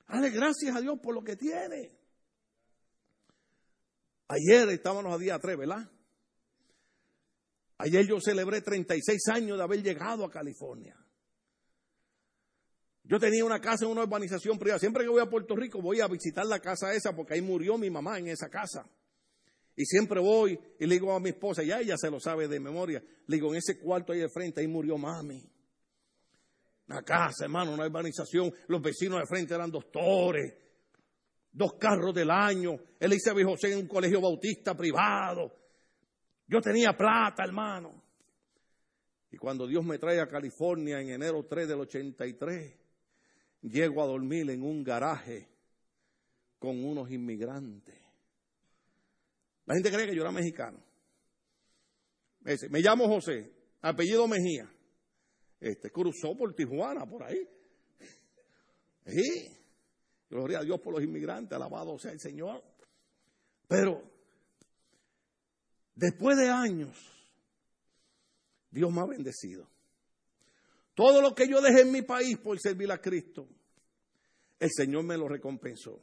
Dale 0.07 0.29
gracias 0.29 0.75
a 0.75 0.79
Dios 0.79 0.99
por 1.01 1.15
lo 1.15 1.23
que 1.23 1.35
tiene. 1.35 1.91
Ayer 4.27 4.69
estábamos 4.69 5.11
a 5.11 5.17
día 5.17 5.39
3, 5.39 5.57
¿verdad? 5.57 5.89
Ayer 7.77 8.05
yo 8.07 8.19
celebré 8.21 8.61
36 8.61 9.27
años 9.29 9.57
de 9.57 9.63
haber 9.63 9.81
llegado 9.81 10.25
a 10.25 10.31
California. 10.31 10.95
Yo 13.03 13.19
tenía 13.19 13.43
una 13.43 13.59
casa 13.59 13.85
en 13.85 13.91
una 13.91 14.03
urbanización 14.03 14.57
privada. 14.57 14.79
Siempre 14.79 15.03
que 15.03 15.09
voy 15.09 15.21
a 15.21 15.29
Puerto 15.29 15.55
Rico 15.55 15.81
voy 15.81 15.99
a 15.99 16.07
visitar 16.07 16.45
la 16.45 16.59
casa 16.59 16.93
esa 16.93 17.13
porque 17.15 17.33
ahí 17.33 17.41
murió 17.41 17.77
mi 17.77 17.89
mamá 17.89 18.17
en 18.17 18.27
esa 18.27 18.49
casa. 18.49 18.89
Y 19.75 19.85
siempre 19.85 20.19
voy 20.19 20.57
y 20.79 20.85
le 20.85 20.95
digo 20.95 21.13
a 21.13 21.19
mi 21.19 21.29
esposa, 21.29 21.63
ya 21.63 21.79
ella 21.79 21.97
se 21.97 22.09
lo 22.09 22.19
sabe 22.19 22.47
de 22.47 22.59
memoria, 22.59 23.03
le 23.25 23.35
digo, 23.35 23.51
en 23.51 23.57
ese 23.57 23.79
cuarto 23.79 24.13
ahí 24.13 24.19
de 24.19 24.29
frente, 24.29 24.61
ahí 24.61 24.67
murió 24.67 24.97
mami. 24.97 25.43
Una 26.87 27.01
casa, 27.01 27.45
hermano, 27.45 27.73
una 27.73 27.85
urbanización. 27.85 28.53
Los 28.67 28.81
vecinos 28.81 29.19
de 29.19 29.25
frente 29.25 29.53
eran 29.53 29.71
doctores, 29.71 30.53
dos 31.51 31.73
carros 31.79 32.13
del 32.13 32.29
año. 32.29 32.73
A 32.73 33.43
José 33.45 33.71
en 33.71 33.79
un 33.79 33.87
colegio 33.87 34.21
bautista 34.21 34.75
privado. 34.75 35.62
Yo 36.47 36.61
tenía 36.61 36.95
plata, 36.95 37.43
hermano. 37.43 38.01
Y 39.31 39.37
cuando 39.37 39.65
Dios 39.65 39.83
me 39.83 39.97
trae 39.97 40.19
a 40.19 40.27
California 40.27 41.01
en 41.01 41.09
enero 41.09 41.45
3 41.45 41.67
del 41.67 41.79
83, 41.79 42.75
llego 43.61 44.03
a 44.03 44.05
dormir 44.05 44.49
en 44.51 44.61
un 44.61 44.83
garaje 44.83 45.49
con 46.59 46.83
unos 46.83 47.09
inmigrantes. 47.09 47.95
La 49.65 49.75
gente 49.75 49.91
cree 49.91 50.07
que 50.07 50.15
yo 50.15 50.21
era 50.21 50.31
mexicano. 50.31 50.79
Me 52.41 52.79
llamo 52.81 53.07
José, 53.07 53.51
apellido 53.81 54.27
Mejía. 54.27 54.69
Este, 55.59 55.89
cruzó 55.89 56.35
por 56.37 56.53
Tijuana, 56.53 57.05
por 57.05 57.23
ahí. 57.23 57.47
Sí. 59.05 59.47
Gloria 60.29 60.59
a 60.59 60.63
Dios 60.63 60.79
por 60.81 60.93
los 60.93 61.03
inmigrantes, 61.03 61.55
alabado 61.55 61.97
sea 61.97 62.11
el 62.11 62.19
Señor. 62.19 62.61
Pero 63.67 64.12
después 65.95 66.37
de 66.37 66.49
años, 66.49 66.97
Dios 68.71 68.91
me 68.91 69.01
ha 69.01 69.05
bendecido. 69.05 69.69
Todo 70.95 71.21
lo 71.21 71.33
que 71.33 71.47
yo 71.47 71.61
dejé 71.61 71.81
en 71.81 71.91
mi 71.91 72.01
país 72.01 72.37
por 72.37 72.59
servir 72.59 72.91
a 72.91 72.99
Cristo, 72.99 73.47
el 74.59 74.69
Señor 74.71 75.03
me 75.03 75.17
lo 75.17 75.27
recompensó. 75.27 75.99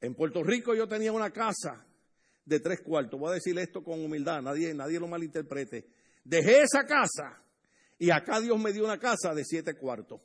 En 0.00 0.14
Puerto 0.14 0.42
Rico 0.42 0.74
yo 0.74 0.86
tenía 0.86 1.12
una 1.12 1.30
casa 1.30 1.86
de 2.44 2.60
tres 2.60 2.80
cuartos. 2.80 3.18
Voy 3.18 3.30
a 3.30 3.34
decir 3.34 3.58
esto 3.58 3.82
con 3.82 4.04
humildad, 4.04 4.42
nadie, 4.42 4.74
nadie 4.74 4.98
lo 4.98 5.06
malinterprete. 5.06 5.86
Dejé 6.24 6.62
esa 6.62 6.84
casa 6.84 7.42
y 7.98 8.10
acá 8.10 8.40
Dios 8.40 8.58
me 8.58 8.72
dio 8.72 8.84
una 8.84 8.98
casa 8.98 9.34
de 9.34 9.44
siete 9.44 9.74
cuartos. 9.74 10.20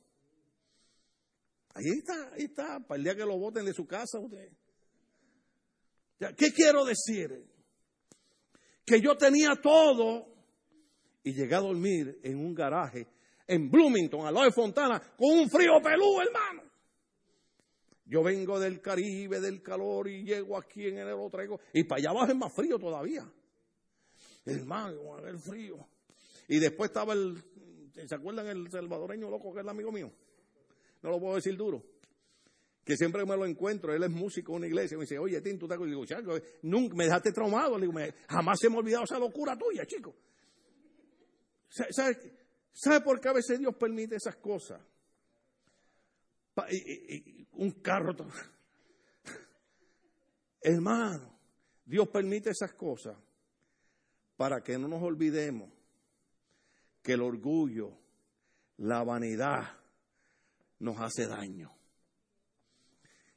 Ahí 1.73 1.89
está, 1.99 2.33
ahí 2.33 2.45
está, 2.45 2.79
para 2.79 2.97
el 2.97 3.03
día 3.03 3.15
que 3.15 3.25
lo 3.25 3.37
voten 3.37 3.65
de 3.65 3.73
su 3.73 3.85
casa 3.85 4.17
usted. 4.19 4.51
¿Qué 6.35 6.51
quiero 6.51 6.83
decir? 6.83 7.45
Que 8.87 9.01
yo 9.01 9.17
tenía 9.17 9.57
todo 9.61 10.25
y 11.21 11.33
llegué 11.33 11.55
a 11.55 11.59
dormir 11.59 12.21
en 12.23 12.37
un 12.37 12.55
garaje 12.55 13.05
en 13.45 13.69
Bloomington, 13.69 14.25
al 14.25 14.33
lado 14.33 14.45
de 14.45 14.53
Fontana, 14.53 14.97
con 15.17 15.39
un 15.39 15.49
frío 15.49 15.81
pelú, 15.83 16.21
hermano. 16.21 16.63
Yo 18.05 18.23
vengo 18.23 18.57
del 18.57 18.79
Caribe, 18.79 19.41
del 19.41 19.61
calor, 19.61 20.07
y 20.07 20.23
llego 20.23 20.57
aquí 20.57 20.87
en 20.87 20.99
enero, 20.99 21.27
traigo. 21.29 21.59
Y 21.73 21.83
para 21.83 21.99
allá 21.99 22.09
abajo 22.11 22.31
es 22.31 22.37
más 22.37 22.53
frío 22.53 22.79
todavía. 22.79 23.29
Hermano, 24.45 25.19
el 25.27 25.37
frío. 25.37 25.85
Y 26.47 26.59
después 26.59 26.89
estaba 26.89 27.11
el. 27.11 27.43
¿Se 28.07 28.15
acuerdan 28.15 28.47
el 28.47 28.71
salvadoreño 28.71 29.29
loco 29.29 29.51
que 29.51 29.59
es 29.59 29.63
el 29.65 29.69
amigo 29.69 29.91
mío? 29.91 30.09
No 31.01 31.09
lo 31.09 31.19
puedo 31.19 31.35
decir 31.35 31.57
duro. 31.57 31.83
Que 32.87 32.95
siempre 32.95 33.25
me 33.25 33.35
lo 33.35 33.45
encuentro, 33.45 33.93
él 33.93 34.01
es 34.01 34.09
músico 34.09 34.53
en 34.53 34.59
una 34.59 34.67
iglesia, 34.67 34.97
me 34.97 35.03
dice, 35.03 35.19
oye, 35.19 35.41
Tim, 35.41 35.59
tú 35.59 35.67
te 35.67 35.77
digo, 35.77 36.05
chaco, 36.05 36.37
nunca 36.61 36.95
me 36.95 37.03
dejaste 37.03 37.33
traumado, 37.33 37.77
le 37.77 37.85
digo, 37.85 37.99
jamás 38.29 38.57
se 38.61 38.69
me 38.69 38.77
ha 38.77 38.79
olvidado 38.79 39.03
esa 39.03 39.19
locura 39.19 39.57
tuya, 39.57 39.85
chico. 39.85 40.15
¿Sabe, 41.67 42.17
¿Sabe 42.71 43.01
por 43.01 43.19
qué 43.19 43.27
a 43.27 43.33
veces 43.33 43.59
Dios 43.59 43.75
permite 43.75 44.15
esas 44.15 44.37
cosas? 44.37 44.79
un 47.51 47.71
carro. 47.81 48.15
Hermano, 50.61 51.37
Dios 51.83 52.07
permite 52.07 52.51
esas 52.51 52.73
cosas 52.73 53.17
para 54.37 54.63
que 54.63 54.77
no 54.77 54.87
nos 54.87 55.03
olvidemos 55.03 55.69
que 57.03 57.13
el 57.13 57.21
orgullo, 57.21 57.97
la 58.77 59.03
vanidad 59.03 59.77
nos 60.79 61.01
hace 61.01 61.27
daño. 61.27 61.76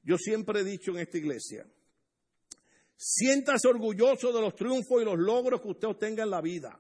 Yo 0.03 0.17
siempre 0.17 0.61
he 0.61 0.65
dicho 0.65 0.93
en 0.93 0.99
esta 0.99 1.19
iglesia, 1.19 1.67
siéntase 2.97 3.69
orgulloso 3.69 4.33
de 4.33 4.41
los 4.41 4.55
triunfos 4.55 5.03
y 5.03 5.05
los 5.05 5.19
logros 5.19 5.61
que 5.61 5.69
usted 5.69 5.89
obtenga 5.89 6.23
en 6.23 6.31
la 6.31 6.41
vida. 6.41 6.79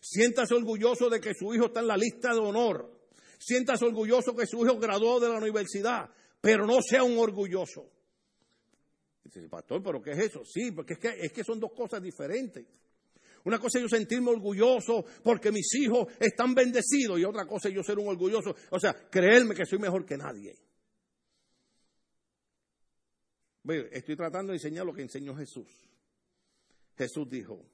Siéntase 0.00 0.54
orgulloso 0.54 1.08
de 1.08 1.20
que 1.20 1.32
su 1.34 1.54
hijo 1.54 1.66
está 1.66 1.80
en 1.80 1.86
la 1.86 1.96
lista 1.96 2.32
de 2.32 2.40
honor. 2.40 3.08
Siéntase 3.38 3.84
orgulloso 3.84 4.34
que 4.34 4.46
su 4.46 4.64
hijo 4.64 4.78
graduó 4.78 5.18
de 5.20 5.28
la 5.28 5.38
universidad, 5.38 6.10
pero 6.40 6.66
no 6.66 6.80
sea 6.82 7.02
un 7.02 7.18
orgulloso. 7.18 7.90
Dice, 9.24 9.48
pastor, 9.48 9.82
¿pero 9.82 10.02
qué 10.02 10.10
es 10.10 10.18
eso? 10.18 10.44
Sí, 10.44 10.72
porque 10.72 10.94
es 10.94 10.98
que, 10.98 11.08
es 11.20 11.32
que 11.32 11.42
son 11.42 11.58
dos 11.58 11.72
cosas 11.72 12.02
diferentes. 12.02 12.66
Una 13.44 13.58
cosa 13.58 13.78
es 13.78 13.82
yo 13.82 13.88
sentirme 13.88 14.30
orgulloso 14.30 15.04
porque 15.22 15.50
mis 15.50 15.74
hijos 15.74 16.08
están 16.18 16.54
bendecidos 16.54 17.18
y 17.18 17.24
otra 17.24 17.46
cosa 17.46 17.68
es 17.68 17.74
yo 17.74 17.82
ser 17.82 17.98
un 17.98 18.08
orgulloso, 18.08 18.54
o 18.70 18.80
sea, 18.80 19.08
creerme 19.10 19.54
que 19.54 19.66
soy 19.66 19.78
mejor 19.78 20.04
que 20.04 20.16
nadie. 20.16 20.54
Estoy 23.66 24.16
tratando 24.16 24.52
de 24.52 24.58
enseñar 24.58 24.84
lo 24.84 24.92
que 24.92 25.02
enseñó 25.02 25.34
Jesús. 25.34 25.68
Jesús 26.96 27.28
dijo, 27.28 27.64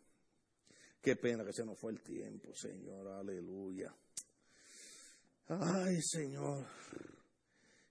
qué 1.03 1.17
pena 1.17 1.45
que 1.45 1.53
se 1.53 1.65
nos 1.65 1.79
fue 1.79 1.93
el 1.93 2.01
tiempo, 2.01 2.55
Señor, 2.55 3.09
aleluya. 3.09 3.95
Ay, 5.49 6.01
Señor, 6.01 6.65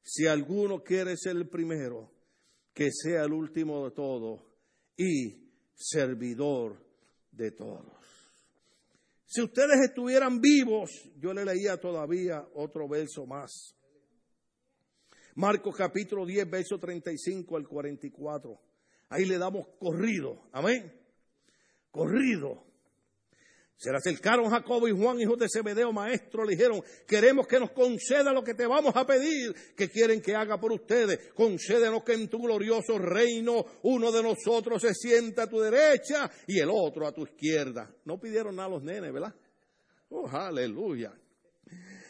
si 0.01 0.27
alguno 0.27 0.81
quiere 0.81 1.17
ser 1.17 1.35
el 1.35 1.49
primero, 1.49 2.09
que 2.73 2.89
sea 2.91 3.23
el 3.25 3.33
último 3.33 3.83
de 3.83 3.91
todos 3.91 4.41
y 4.95 5.51
servidor 5.75 6.81
de 7.31 7.51
todos. 7.51 7.99
Si 9.25 9.41
ustedes 9.41 9.81
estuvieran 9.89 10.39
vivos, 10.39 10.89
yo 11.17 11.33
le 11.33 11.45
leía 11.45 11.77
todavía 11.77 12.47
otro 12.55 12.87
verso 12.87 13.25
más. 13.25 13.75
Marcos 15.39 15.73
capítulo 15.73 16.25
10, 16.25 16.49
verso 16.49 16.77
35 16.77 17.55
al 17.55 17.65
44. 17.65 18.59
Ahí 19.07 19.23
le 19.23 19.37
damos 19.37 19.67
corrido. 19.79 20.49
Amén. 20.51 20.91
Corrido. 21.91 22.65
Se 23.77 23.89
le 23.89 23.95
acercaron 23.99 24.49
Jacobo 24.49 24.89
y 24.89 24.91
Juan, 24.91 25.17
hijos 25.21 25.39
de 25.39 25.47
Zebedeo, 25.47 25.93
maestro, 25.93 26.43
le 26.43 26.57
dijeron, 26.57 26.83
queremos 27.07 27.47
que 27.47 27.57
nos 27.57 27.71
conceda 27.71 28.33
lo 28.33 28.43
que 28.43 28.53
te 28.53 28.67
vamos 28.67 28.93
a 28.97 29.07
pedir, 29.07 29.55
que 29.77 29.87
quieren 29.87 30.21
que 30.21 30.35
haga 30.35 30.59
por 30.59 30.73
ustedes. 30.73 31.31
Concédenos 31.33 32.03
que 32.03 32.15
en 32.15 32.27
tu 32.27 32.39
glorioso 32.39 32.99
reino 32.99 33.63
uno 33.83 34.11
de 34.11 34.21
nosotros 34.21 34.81
se 34.81 34.93
sienta 34.93 35.43
a 35.43 35.49
tu 35.49 35.61
derecha 35.61 36.29
y 36.47 36.59
el 36.59 36.69
otro 36.69 37.07
a 37.07 37.13
tu 37.13 37.23
izquierda. 37.23 37.89
No 38.03 38.19
pidieron 38.19 38.57
nada 38.57 38.67
a 38.67 38.71
los 38.71 38.83
nenes, 38.83 39.13
¿verdad? 39.13 39.33
Oh, 40.09 40.27
aleluya. 40.27 41.13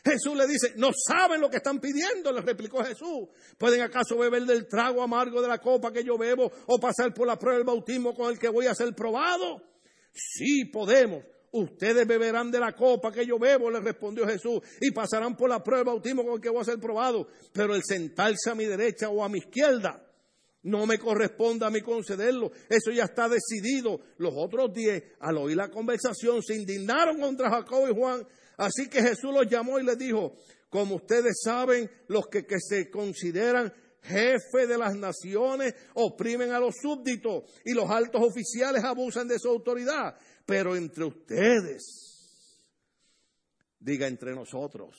Jesús 0.04 0.36
le 0.36 0.48
dice, 0.48 0.74
no 0.78 0.92
saben 0.94 1.42
lo 1.42 1.50
que 1.50 1.58
están 1.58 1.80
pidiendo, 1.80 2.32
le 2.32 2.42
replicó 2.42 2.84
Jesús. 2.84 3.30
¿Pueden 3.58 3.82
acaso 3.82 4.18
beber 4.18 4.44
del 4.44 4.68
trago 4.68 5.02
amargo 5.02 5.42
de 5.42 5.48
la 5.48 5.60
copa 5.60 5.92
que 5.92 6.04
yo 6.04 6.18
bebo 6.18 6.52
o 6.68 6.80
pasar 6.80 7.14
por 7.14 7.28
la 7.28 7.38
prueba 7.38 7.58
del 7.58 7.66
bautismo 7.66 8.14
con 8.14 8.32
el 8.32 8.40
que 8.40 8.50
voy 8.50 8.68
a 8.68 8.76
ser 8.76 8.94
probado? 8.94 9.62
Sí 10.14 10.66
podemos 10.66 11.24
ustedes 11.52 12.08
beberán 12.08 12.52
de 12.52 12.60
la 12.60 12.74
copa 12.74 13.12
que 13.12 13.26
yo 13.26 13.40
bebo, 13.40 13.72
le 13.72 13.80
respondió 13.80 14.28
Jesús, 14.28 14.62
y 14.82 14.92
pasarán 14.92 15.36
por 15.36 15.50
la 15.50 15.64
prueba 15.64 15.80
del 15.80 15.94
bautismo 15.94 16.24
con 16.24 16.36
el 16.36 16.42
que 16.42 16.50
voy 16.50 16.62
a 16.62 16.66
ser 16.66 16.80
probado. 16.80 17.28
Pero 17.54 17.76
el 17.76 17.82
sentarse 17.84 18.50
a 18.50 18.56
mi 18.56 18.66
derecha 18.66 19.10
o 19.10 19.24
a 19.24 19.30
mi 19.30 19.40
izquierda 19.40 20.06
no 20.64 20.86
me 20.86 21.00
corresponde 21.00 21.66
a 21.66 21.70
mí 21.70 21.82
concederlo. 21.82 22.52
Eso 22.70 22.92
ya 22.92 23.06
está 23.06 23.30
decidido. 23.30 24.00
Los 24.18 24.34
otros 24.36 24.74
diez, 24.74 25.04
al 25.20 25.38
oír 25.38 25.58
la 25.58 25.70
conversación, 25.70 26.44
se 26.44 26.56
indignaron 26.56 27.20
contra 27.20 27.50
Jacob 27.50 27.90
y 27.90 27.96
Juan. 27.96 28.28
Así 28.60 28.88
que 28.90 29.02
Jesús 29.02 29.34
los 29.34 29.50
llamó 29.50 29.80
y 29.80 29.84
les 29.84 29.98
dijo, 29.98 30.36
como 30.70 30.96
ustedes 30.96 31.42
saben, 31.44 31.90
los 32.08 32.28
que, 32.28 32.46
se 32.60 32.92
consideran 32.92 33.74
jefe 34.02 34.68
de 34.68 34.78
las 34.78 34.96
naciones 34.96 35.74
oprimen 35.96 36.52
a 36.52 36.60
los 36.60 36.76
súbditos 36.82 37.44
y 37.66 37.74
los 37.74 37.90
altos 37.90 38.22
oficiales 38.22 38.84
abusan 38.84 39.28
de 39.28 39.40
su 39.40 39.50
autoridad 39.50 40.16
pero 40.50 40.76
entre 40.76 41.06
ustedes, 41.06 42.64
diga 43.80 44.08
entre 44.08 44.34
nosotros. 44.34 44.96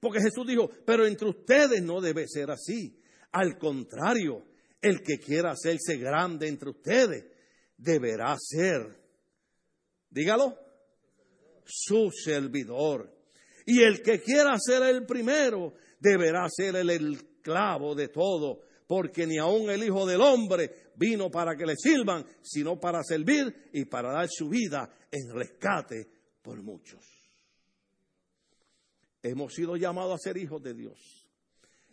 Porque 0.00 0.20
Jesús 0.20 0.46
dijo, 0.46 0.70
pero 0.86 1.04
entre 1.04 1.28
ustedes 1.28 1.82
no 1.82 2.00
debe 2.00 2.28
ser 2.28 2.48
así. 2.52 3.02
Al 3.32 3.58
contrario, 3.58 4.46
el 4.80 5.02
que 5.02 5.18
quiera 5.18 5.50
hacerse 5.50 5.96
grande 5.96 6.46
entre 6.46 6.70
ustedes 6.70 7.24
deberá 7.76 8.36
ser, 8.38 9.02
dígalo, 10.10 10.56
su 11.68 12.10
servidor. 12.10 13.14
Y 13.66 13.82
el 13.82 14.02
que 14.02 14.20
quiera 14.20 14.58
ser 14.58 14.82
el 14.82 15.04
primero 15.04 15.74
deberá 16.00 16.48
ser 16.48 16.76
el 16.76 16.90
esclavo 16.90 17.94
de 17.94 18.08
todo, 18.08 18.62
porque 18.86 19.26
ni 19.26 19.36
aun 19.38 19.68
el 19.70 19.84
Hijo 19.84 20.06
del 20.06 20.22
Hombre 20.22 20.92
vino 20.96 21.30
para 21.30 21.54
que 21.54 21.66
le 21.66 21.76
sirvan, 21.76 22.24
sino 22.42 22.80
para 22.80 23.02
servir 23.04 23.70
y 23.72 23.84
para 23.84 24.12
dar 24.12 24.28
su 24.30 24.48
vida 24.48 24.90
en 25.10 25.34
rescate 25.34 26.08
por 26.42 26.62
muchos. 26.62 27.04
Hemos 29.22 29.52
sido 29.52 29.76
llamados 29.76 30.14
a 30.14 30.18
ser 30.18 30.36
hijos 30.38 30.62
de 30.62 30.74
Dios. 30.74 31.28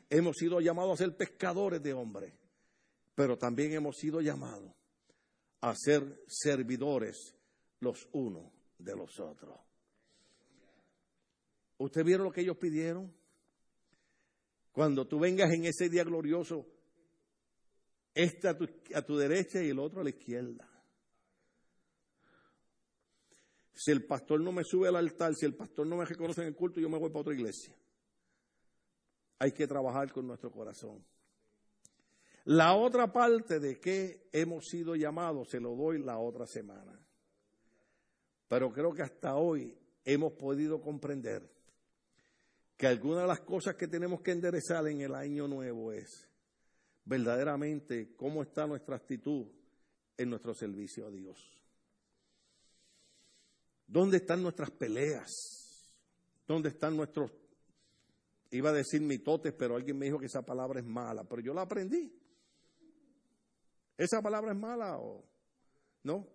Hemos 0.09 0.37
sido 0.37 0.61
llamados 0.61 0.93
a 0.93 1.03
ser 1.03 1.17
pescadores 1.17 1.81
de 1.81 1.93
hombres, 1.93 2.33
pero 3.15 3.37
también 3.37 3.73
hemos 3.73 3.97
sido 3.97 4.21
llamados 4.21 4.71
a 5.61 5.73
ser 5.75 6.21
servidores 6.27 7.35
los 7.79 8.07
unos 8.13 8.53
de 8.77 8.95
los 8.95 9.19
otros. 9.19 9.64
¿Usted 11.77 12.03
vieron 12.03 12.25
lo 12.25 12.31
que 12.31 12.41
ellos 12.41 12.57
pidieron? 12.57 13.13
Cuando 14.71 15.07
tú 15.07 15.19
vengas 15.19 15.51
en 15.51 15.65
ese 15.65 15.89
día 15.89 16.03
glorioso, 16.03 16.65
este 18.13 18.47
a 18.47 19.05
tu, 19.05 19.17
derecha 19.17 19.61
y 19.61 19.69
el 19.69 19.79
otro 19.79 20.01
a 20.01 20.03
la 20.03 20.09
izquierda. 20.09 20.69
Si 23.73 23.91
el 23.91 24.05
pastor 24.05 24.41
no 24.41 24.53
me 24.53 24.63
sube 24.63 24.87
al 24.87 24.95
altar, 24.95 25.33
si 25.35 25.45
el 25.45 25.55
pastor 25.55 25.85
no 25.85 25.97
me 25.97 26.05
reconoce 26.05 26.41
en 26.41 26.47
el 26.47 26.55
culto, 26.55 26.79
yo 26.79 26.89
me 26.89 26.97
voy 26.97 27.09
para 27.09 27.21
otra 27.21 27.33
iglesia. 27.33 27.75
Hay 29.39 29.51
que 29.51 29.67
trabajar 29.67 30.11
con 30.13 30.25
nuestro 30.27 30.49
corazón. 30.49 31.05
La 32.45 32.75
otra 32.75 33.11
parte 33.11 33.59
de 33.59 33.79
que 33.79 34.29
hemos 34.31 34.67
sido 34.67 34.95
llamados 34.95 35.49
se 35.49 35.59
lo 35.59 35.75
doy 35.75 35.99
la 35.99 36.19
otra 36.19 36.45
semana. 36.47 36.99
Pero 38.47 38.71
creo 38.71 38.93
que 38.93 39.01
hasta 39.01 39.35
hoy 39.35 39.77
hemos 40.05 40.33
podido 40.33 40.79
comprender 40.79 41.54
que 42.77 42.87
alguna 42.87 43.21
de 43.21 43.27
las 43.27 43.41
cosas 43.41 43.75
que 43.75 43.87
tenemos 43.87 44.21
que 44.21 44.31
enderezar 44.31 44.87
en 44.87 45.01
el 45.01 45.15
año 45.15 45.47
nuevo 45.47 45.91
es 45.91 46.27
verdaderamente 47.05 48.15
cómo 48.15 48.41
está 48.41 48.67
nuestra 48.67 48.95
actitud 48.95 49.47
en 50.17 50.29
nuestro 50.29 50.53
servicio 50.53 51.07
a 51.07 51.11
Dios. 51.11 51.37
¿Dónde 53.87 54.17
están 54.17 54.41
nuestras 54.41 54.71
peleas? 54.71 55.31
¿Dónde 56.47 56.69
están 56.69 56.95
nuestros, 56.95 57.31
iba 58.51 58.69
a 58.69 58.73
decir 58.73 59.01
mitotes, 59.01 59.53
pero 59.53 59.75
alguien 59.75 59.97
me 59.97 60.05
dijo 60.05 60.19
que 60.19 60.25
esa 60.25 60.43
palabra 60.43 60.79
es 60.79 60.85
mala, 60.85 61.23
pero 61.23 61.41
yo 61.41 61.53
la 61.53 61.61
aprendí. 61.61 62.11
¿Esa 63.97 64.21
palabra 64.21 64.51
es 64.51 64.57
mala 64.57 64.97
o 64.97 65.23
no? 66.03 66.27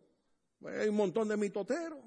Hay 0.64 0.88
un 0.88 0.97
montón 0.97 1.28
de 1.28 1.36
mitoteros. 1.36 2.05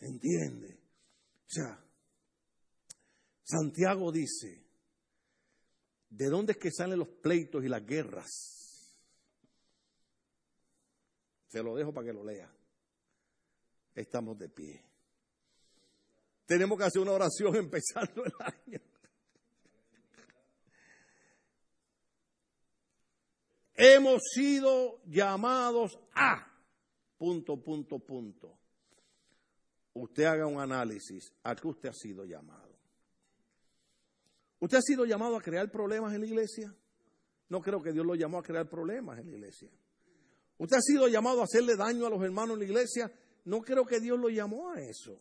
¿Entiende? 0.00 0.81
O 1.52 1.54
sea, 1.54 1.78
Santiago 3.44 4.10
dice, 4.10 4.64
¿de 6.08 6.26
dónde 6.30 6.52
es 6.52 6.58
que 6.58 6.70
salen 6.70 6.98
los 6.98 7.08
pleitos 7.08 7.62
y 7.62 7.68
las 7.68 7.84
guerras? 7.84 8.96
Se 11.48 11.62
lo 11.62 11.76
dejo 11.76 11.92
para 11.92 12.06
que 12.06 12.14
lo 12.14 12.24
lea. 12.24 12.50
Estamos 13.94 14.38
de 14.38 14.48
pie. 14.48 14.82
Tenemos 16.46 16.78
que 16.78 16.84
hacer 16.84 17.02
una 17.02 17.12
oración 17.12 17.54
empezando 17.56 18.24
el 18.24 18.32
año. 18.40 18.80
Hemos 23.74 24.22
sido 24.32 25.02
llamados 25.04 25.98
a 26.14 26.50
punto, 27.18 27.62
punto, 27.62 27.98
punto. 27.98 28.61
Usted 29.94 30.24
haga 30.24 30.46
un 30.46 30.60
análisis 30.60 31.32
a 31.42 31.54
qué 31.54 31.68
usted 31.68 31.88
ha 31.90 31.94
sido 31.94 32.24
llamado. 32.24 32.72
¿Usted 34.58 34.78
ha 34.78 34.82
sido 34.82 35.04
llamado 35.04 35.36
a 35.36 35.42
crear 35.42 35.70
problemas 35.70 36.14
en 36.14 36.20
la 36.20 36.26
iglesia? 36.26 36.74
No 37.48 37.60
creo 37.60 37.82
que 37.82 37.92
Dios 37.92 38.06
lo 38.06 38.14
llamó 38.14 38.38
a 38.38 38.42
crear 38.42 38.68
problemas 38.68 39.18
en 39.18 39.26
la 39.26 39.36
iglesia. 39.36 39.70
Usted 40.56 40.76
ha 40.76 40.80
sido 40.80 41.08
llamado 41.08 41.40
a 41.40 41.44
hacerle 41.44 41.76
daño 41.76 42.06
a 42.06 42.10
los 42.10 42.22
hermanos 42.22 42.54
en 42.54 42.60
la 42.60 42.64
iglesia. 42.64 43.12
No 43.44 43.60
creo 43.60 43.84
que 43.84 44.00
Dios 44.00 44.18
lo 44.18 44.28
llamó 44.28 44.70
a 44.70 44.80
eso. 44.80 45.18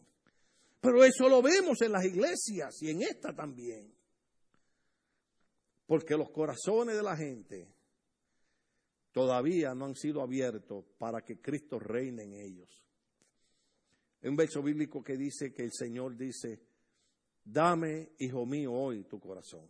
Pero 0.80 1.04
eso 1.04 1.28
lo 1.28 1.42
vemos 1.42 1.82
en 1.82 1.92
las 1.92 2.06
iglesias 2.06 2.82
y 2.82 2.92
en 2.92 3.02
esta 3.02 3.36
también. 3.36 3.94
Porque 5.86 6.16
los 6.16 6.30
corazones 6.30 6.96
de 6.96 7.04
la 7.04 7.18
gente 7.18 7.68
todavía 9.12 9.74
no 9.76 9.86
han 9.86 9.96
sido 9.96 10.22
abiertos 10.22 10.86
para 10.98 11.22
que 11.22 11.42
Cristo 11.42 11.80
reine 11.80 12.24
en 12.24 12.34
ellos. 12.34 12.70
Un 14.24 14.36
verso 14.36 14.62
bíblico 14.62 15.04
que 15.04 15.18
dice 15.18 15.52
que 15.52 15.64
el 15.64 15.72
Señor 15.72 16.16
dice, 16.16 16.60
dame, 17.44 18.12
hijo 18.20 18.46
mío, 18.46 18.72
hoy 18.72 19.04
tu 19.04 19.20
corazón. 19.20 19.68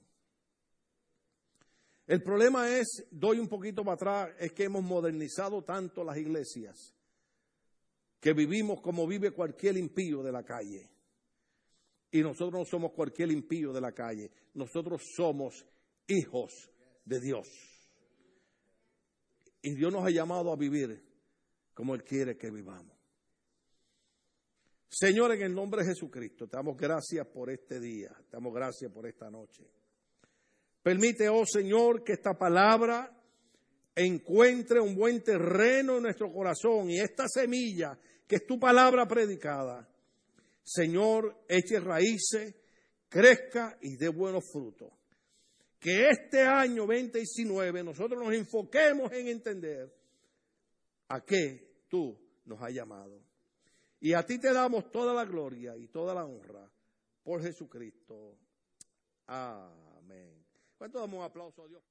El 2.07 2.21
problema 2.21 2.69
es, 2.69 3.07
doy 3.11 3.39
un 3.39 3.47
poquito 3.47 3.83
para 3.83 3.95
atrás, 3.95 4.35
es 4.39 4.51
que 4.51 4.65
hemos 4.65 4.83
modernizado 4.83 5.63
tanto 5.63 6.03
las 6.03 6.17
iglesias 6.17 6.93
que 8.19 8.33
vivimos 8.33 8.81
como 8.81 9.07
vive 9.07 9.31
cualquier 9.31 9.77
impío 9.77 10.21
de 10.21 10.31
la 10.31 10.43
calle. 10.43 10.89
Y 12.11 12.21
nosotros 12.21 12.53
no 12.53 12.65
somos 12.65 12.91
cualquier 12.91 13.31
impío 13.31 13.71
de 13.71 13.79
la 13.79 13.93
calle, 13.93 14.29
nosotros 14.55 15.01
somos 15.15 15.65
hijos 16.07 16.69
de 17.05 17.21
Dios. 17.21 17.47
Y 19.61 19.75
Dios 19.75 19.93
nos 19.93 20.05
ha 20.05 20.09
llamado 20.09 20.51
a 20.51 20.57
vivir 20.57 21.01
como 21.73 21.95
Él 21.95 22.03
quiere 22.03 22.37
que 22.37 22.51
vivamos. 22.51 23.00
Señor, 24.91 25.31
en 25.31 25.41
el 25.43 25.55
nombre 25.55 25.83
de 25.83 25.89
Jesucristo, 25.91 26.47
te 26.47 26.57
damos 26.57 26.75
gracias 26.75 27.25
por 27.25 27.49
este 27.49 27.79
día, 27.79 28.09
te 28.29 28.35
damos 28.35 28.53
gracias 28.53 28.91
por 28.91 29.07
esta 29.07 29.31
noche. 29.31 29.63
Permite, 30.83 31.29
oh 31.29 31.45
Señor, 31.45 32.03
que 32.03 32.11
esta 32.11 32.33
palabra 32.37 33.09
encuentre 33.95 34.81
un 34.81 34.93
buen 34.93 35.23
terreno 35.23 35.95
en 35.95 36.03
nuestro 36.03 36.29
corazón 36.33 36.89
y 36.89 36.99
esta 36.99 37.25
semilla, 37.29 37.97
que 38.27 38.35
es 38.35 38.45
tu 38.45 38.59
palabra 38.59 39.07
predicada, 39.07 39.87
Señor, 40.61 41.45
eche 41.47 41.79
raíces, 41.79 42.53
crezca 43.07 43.77
y 43.81 43.95
dé 43.95 44.09
buenos 44.09 44.43
frutos. 44.51 44.91
Que 45.79 46.09
este 46.09 46.41
año 46.41 46.85
2019 46.85 47.81
nosotros 47.81 48.21
nos 48.21 48.33
enfoquemos 48.33 49.09
en 49.13 49.29
entender 49.29 49.89
a 51.07 51.21
qué 51.21 51.85
tú 51.87 52.19
nos 52.43 52.61
has 52.61 52.73
llamado. 52.73 53.30
Y 54.01 54.13
a 54.13 54.25
ti 54.25 54.39
te 54.39 54.51
damos 54.51 54.91
toda 54.91 55.13
la 55.13 55.25
gloria 55.25 55.77
y 55.77 55.87
toda 55.87 56.15
la 56.15 56.25
honra 56.25 56.67
por 57.23 57.41
Jesucristo. 57.41 58.35
Amén. 59.27 60.43
¿Cuánto 60.75 60.99
damos 60.99 61.19
un 61.19 61.23
aplauso 61.23 61.63
a 61.63 61.67
Dios? 61.67 61.83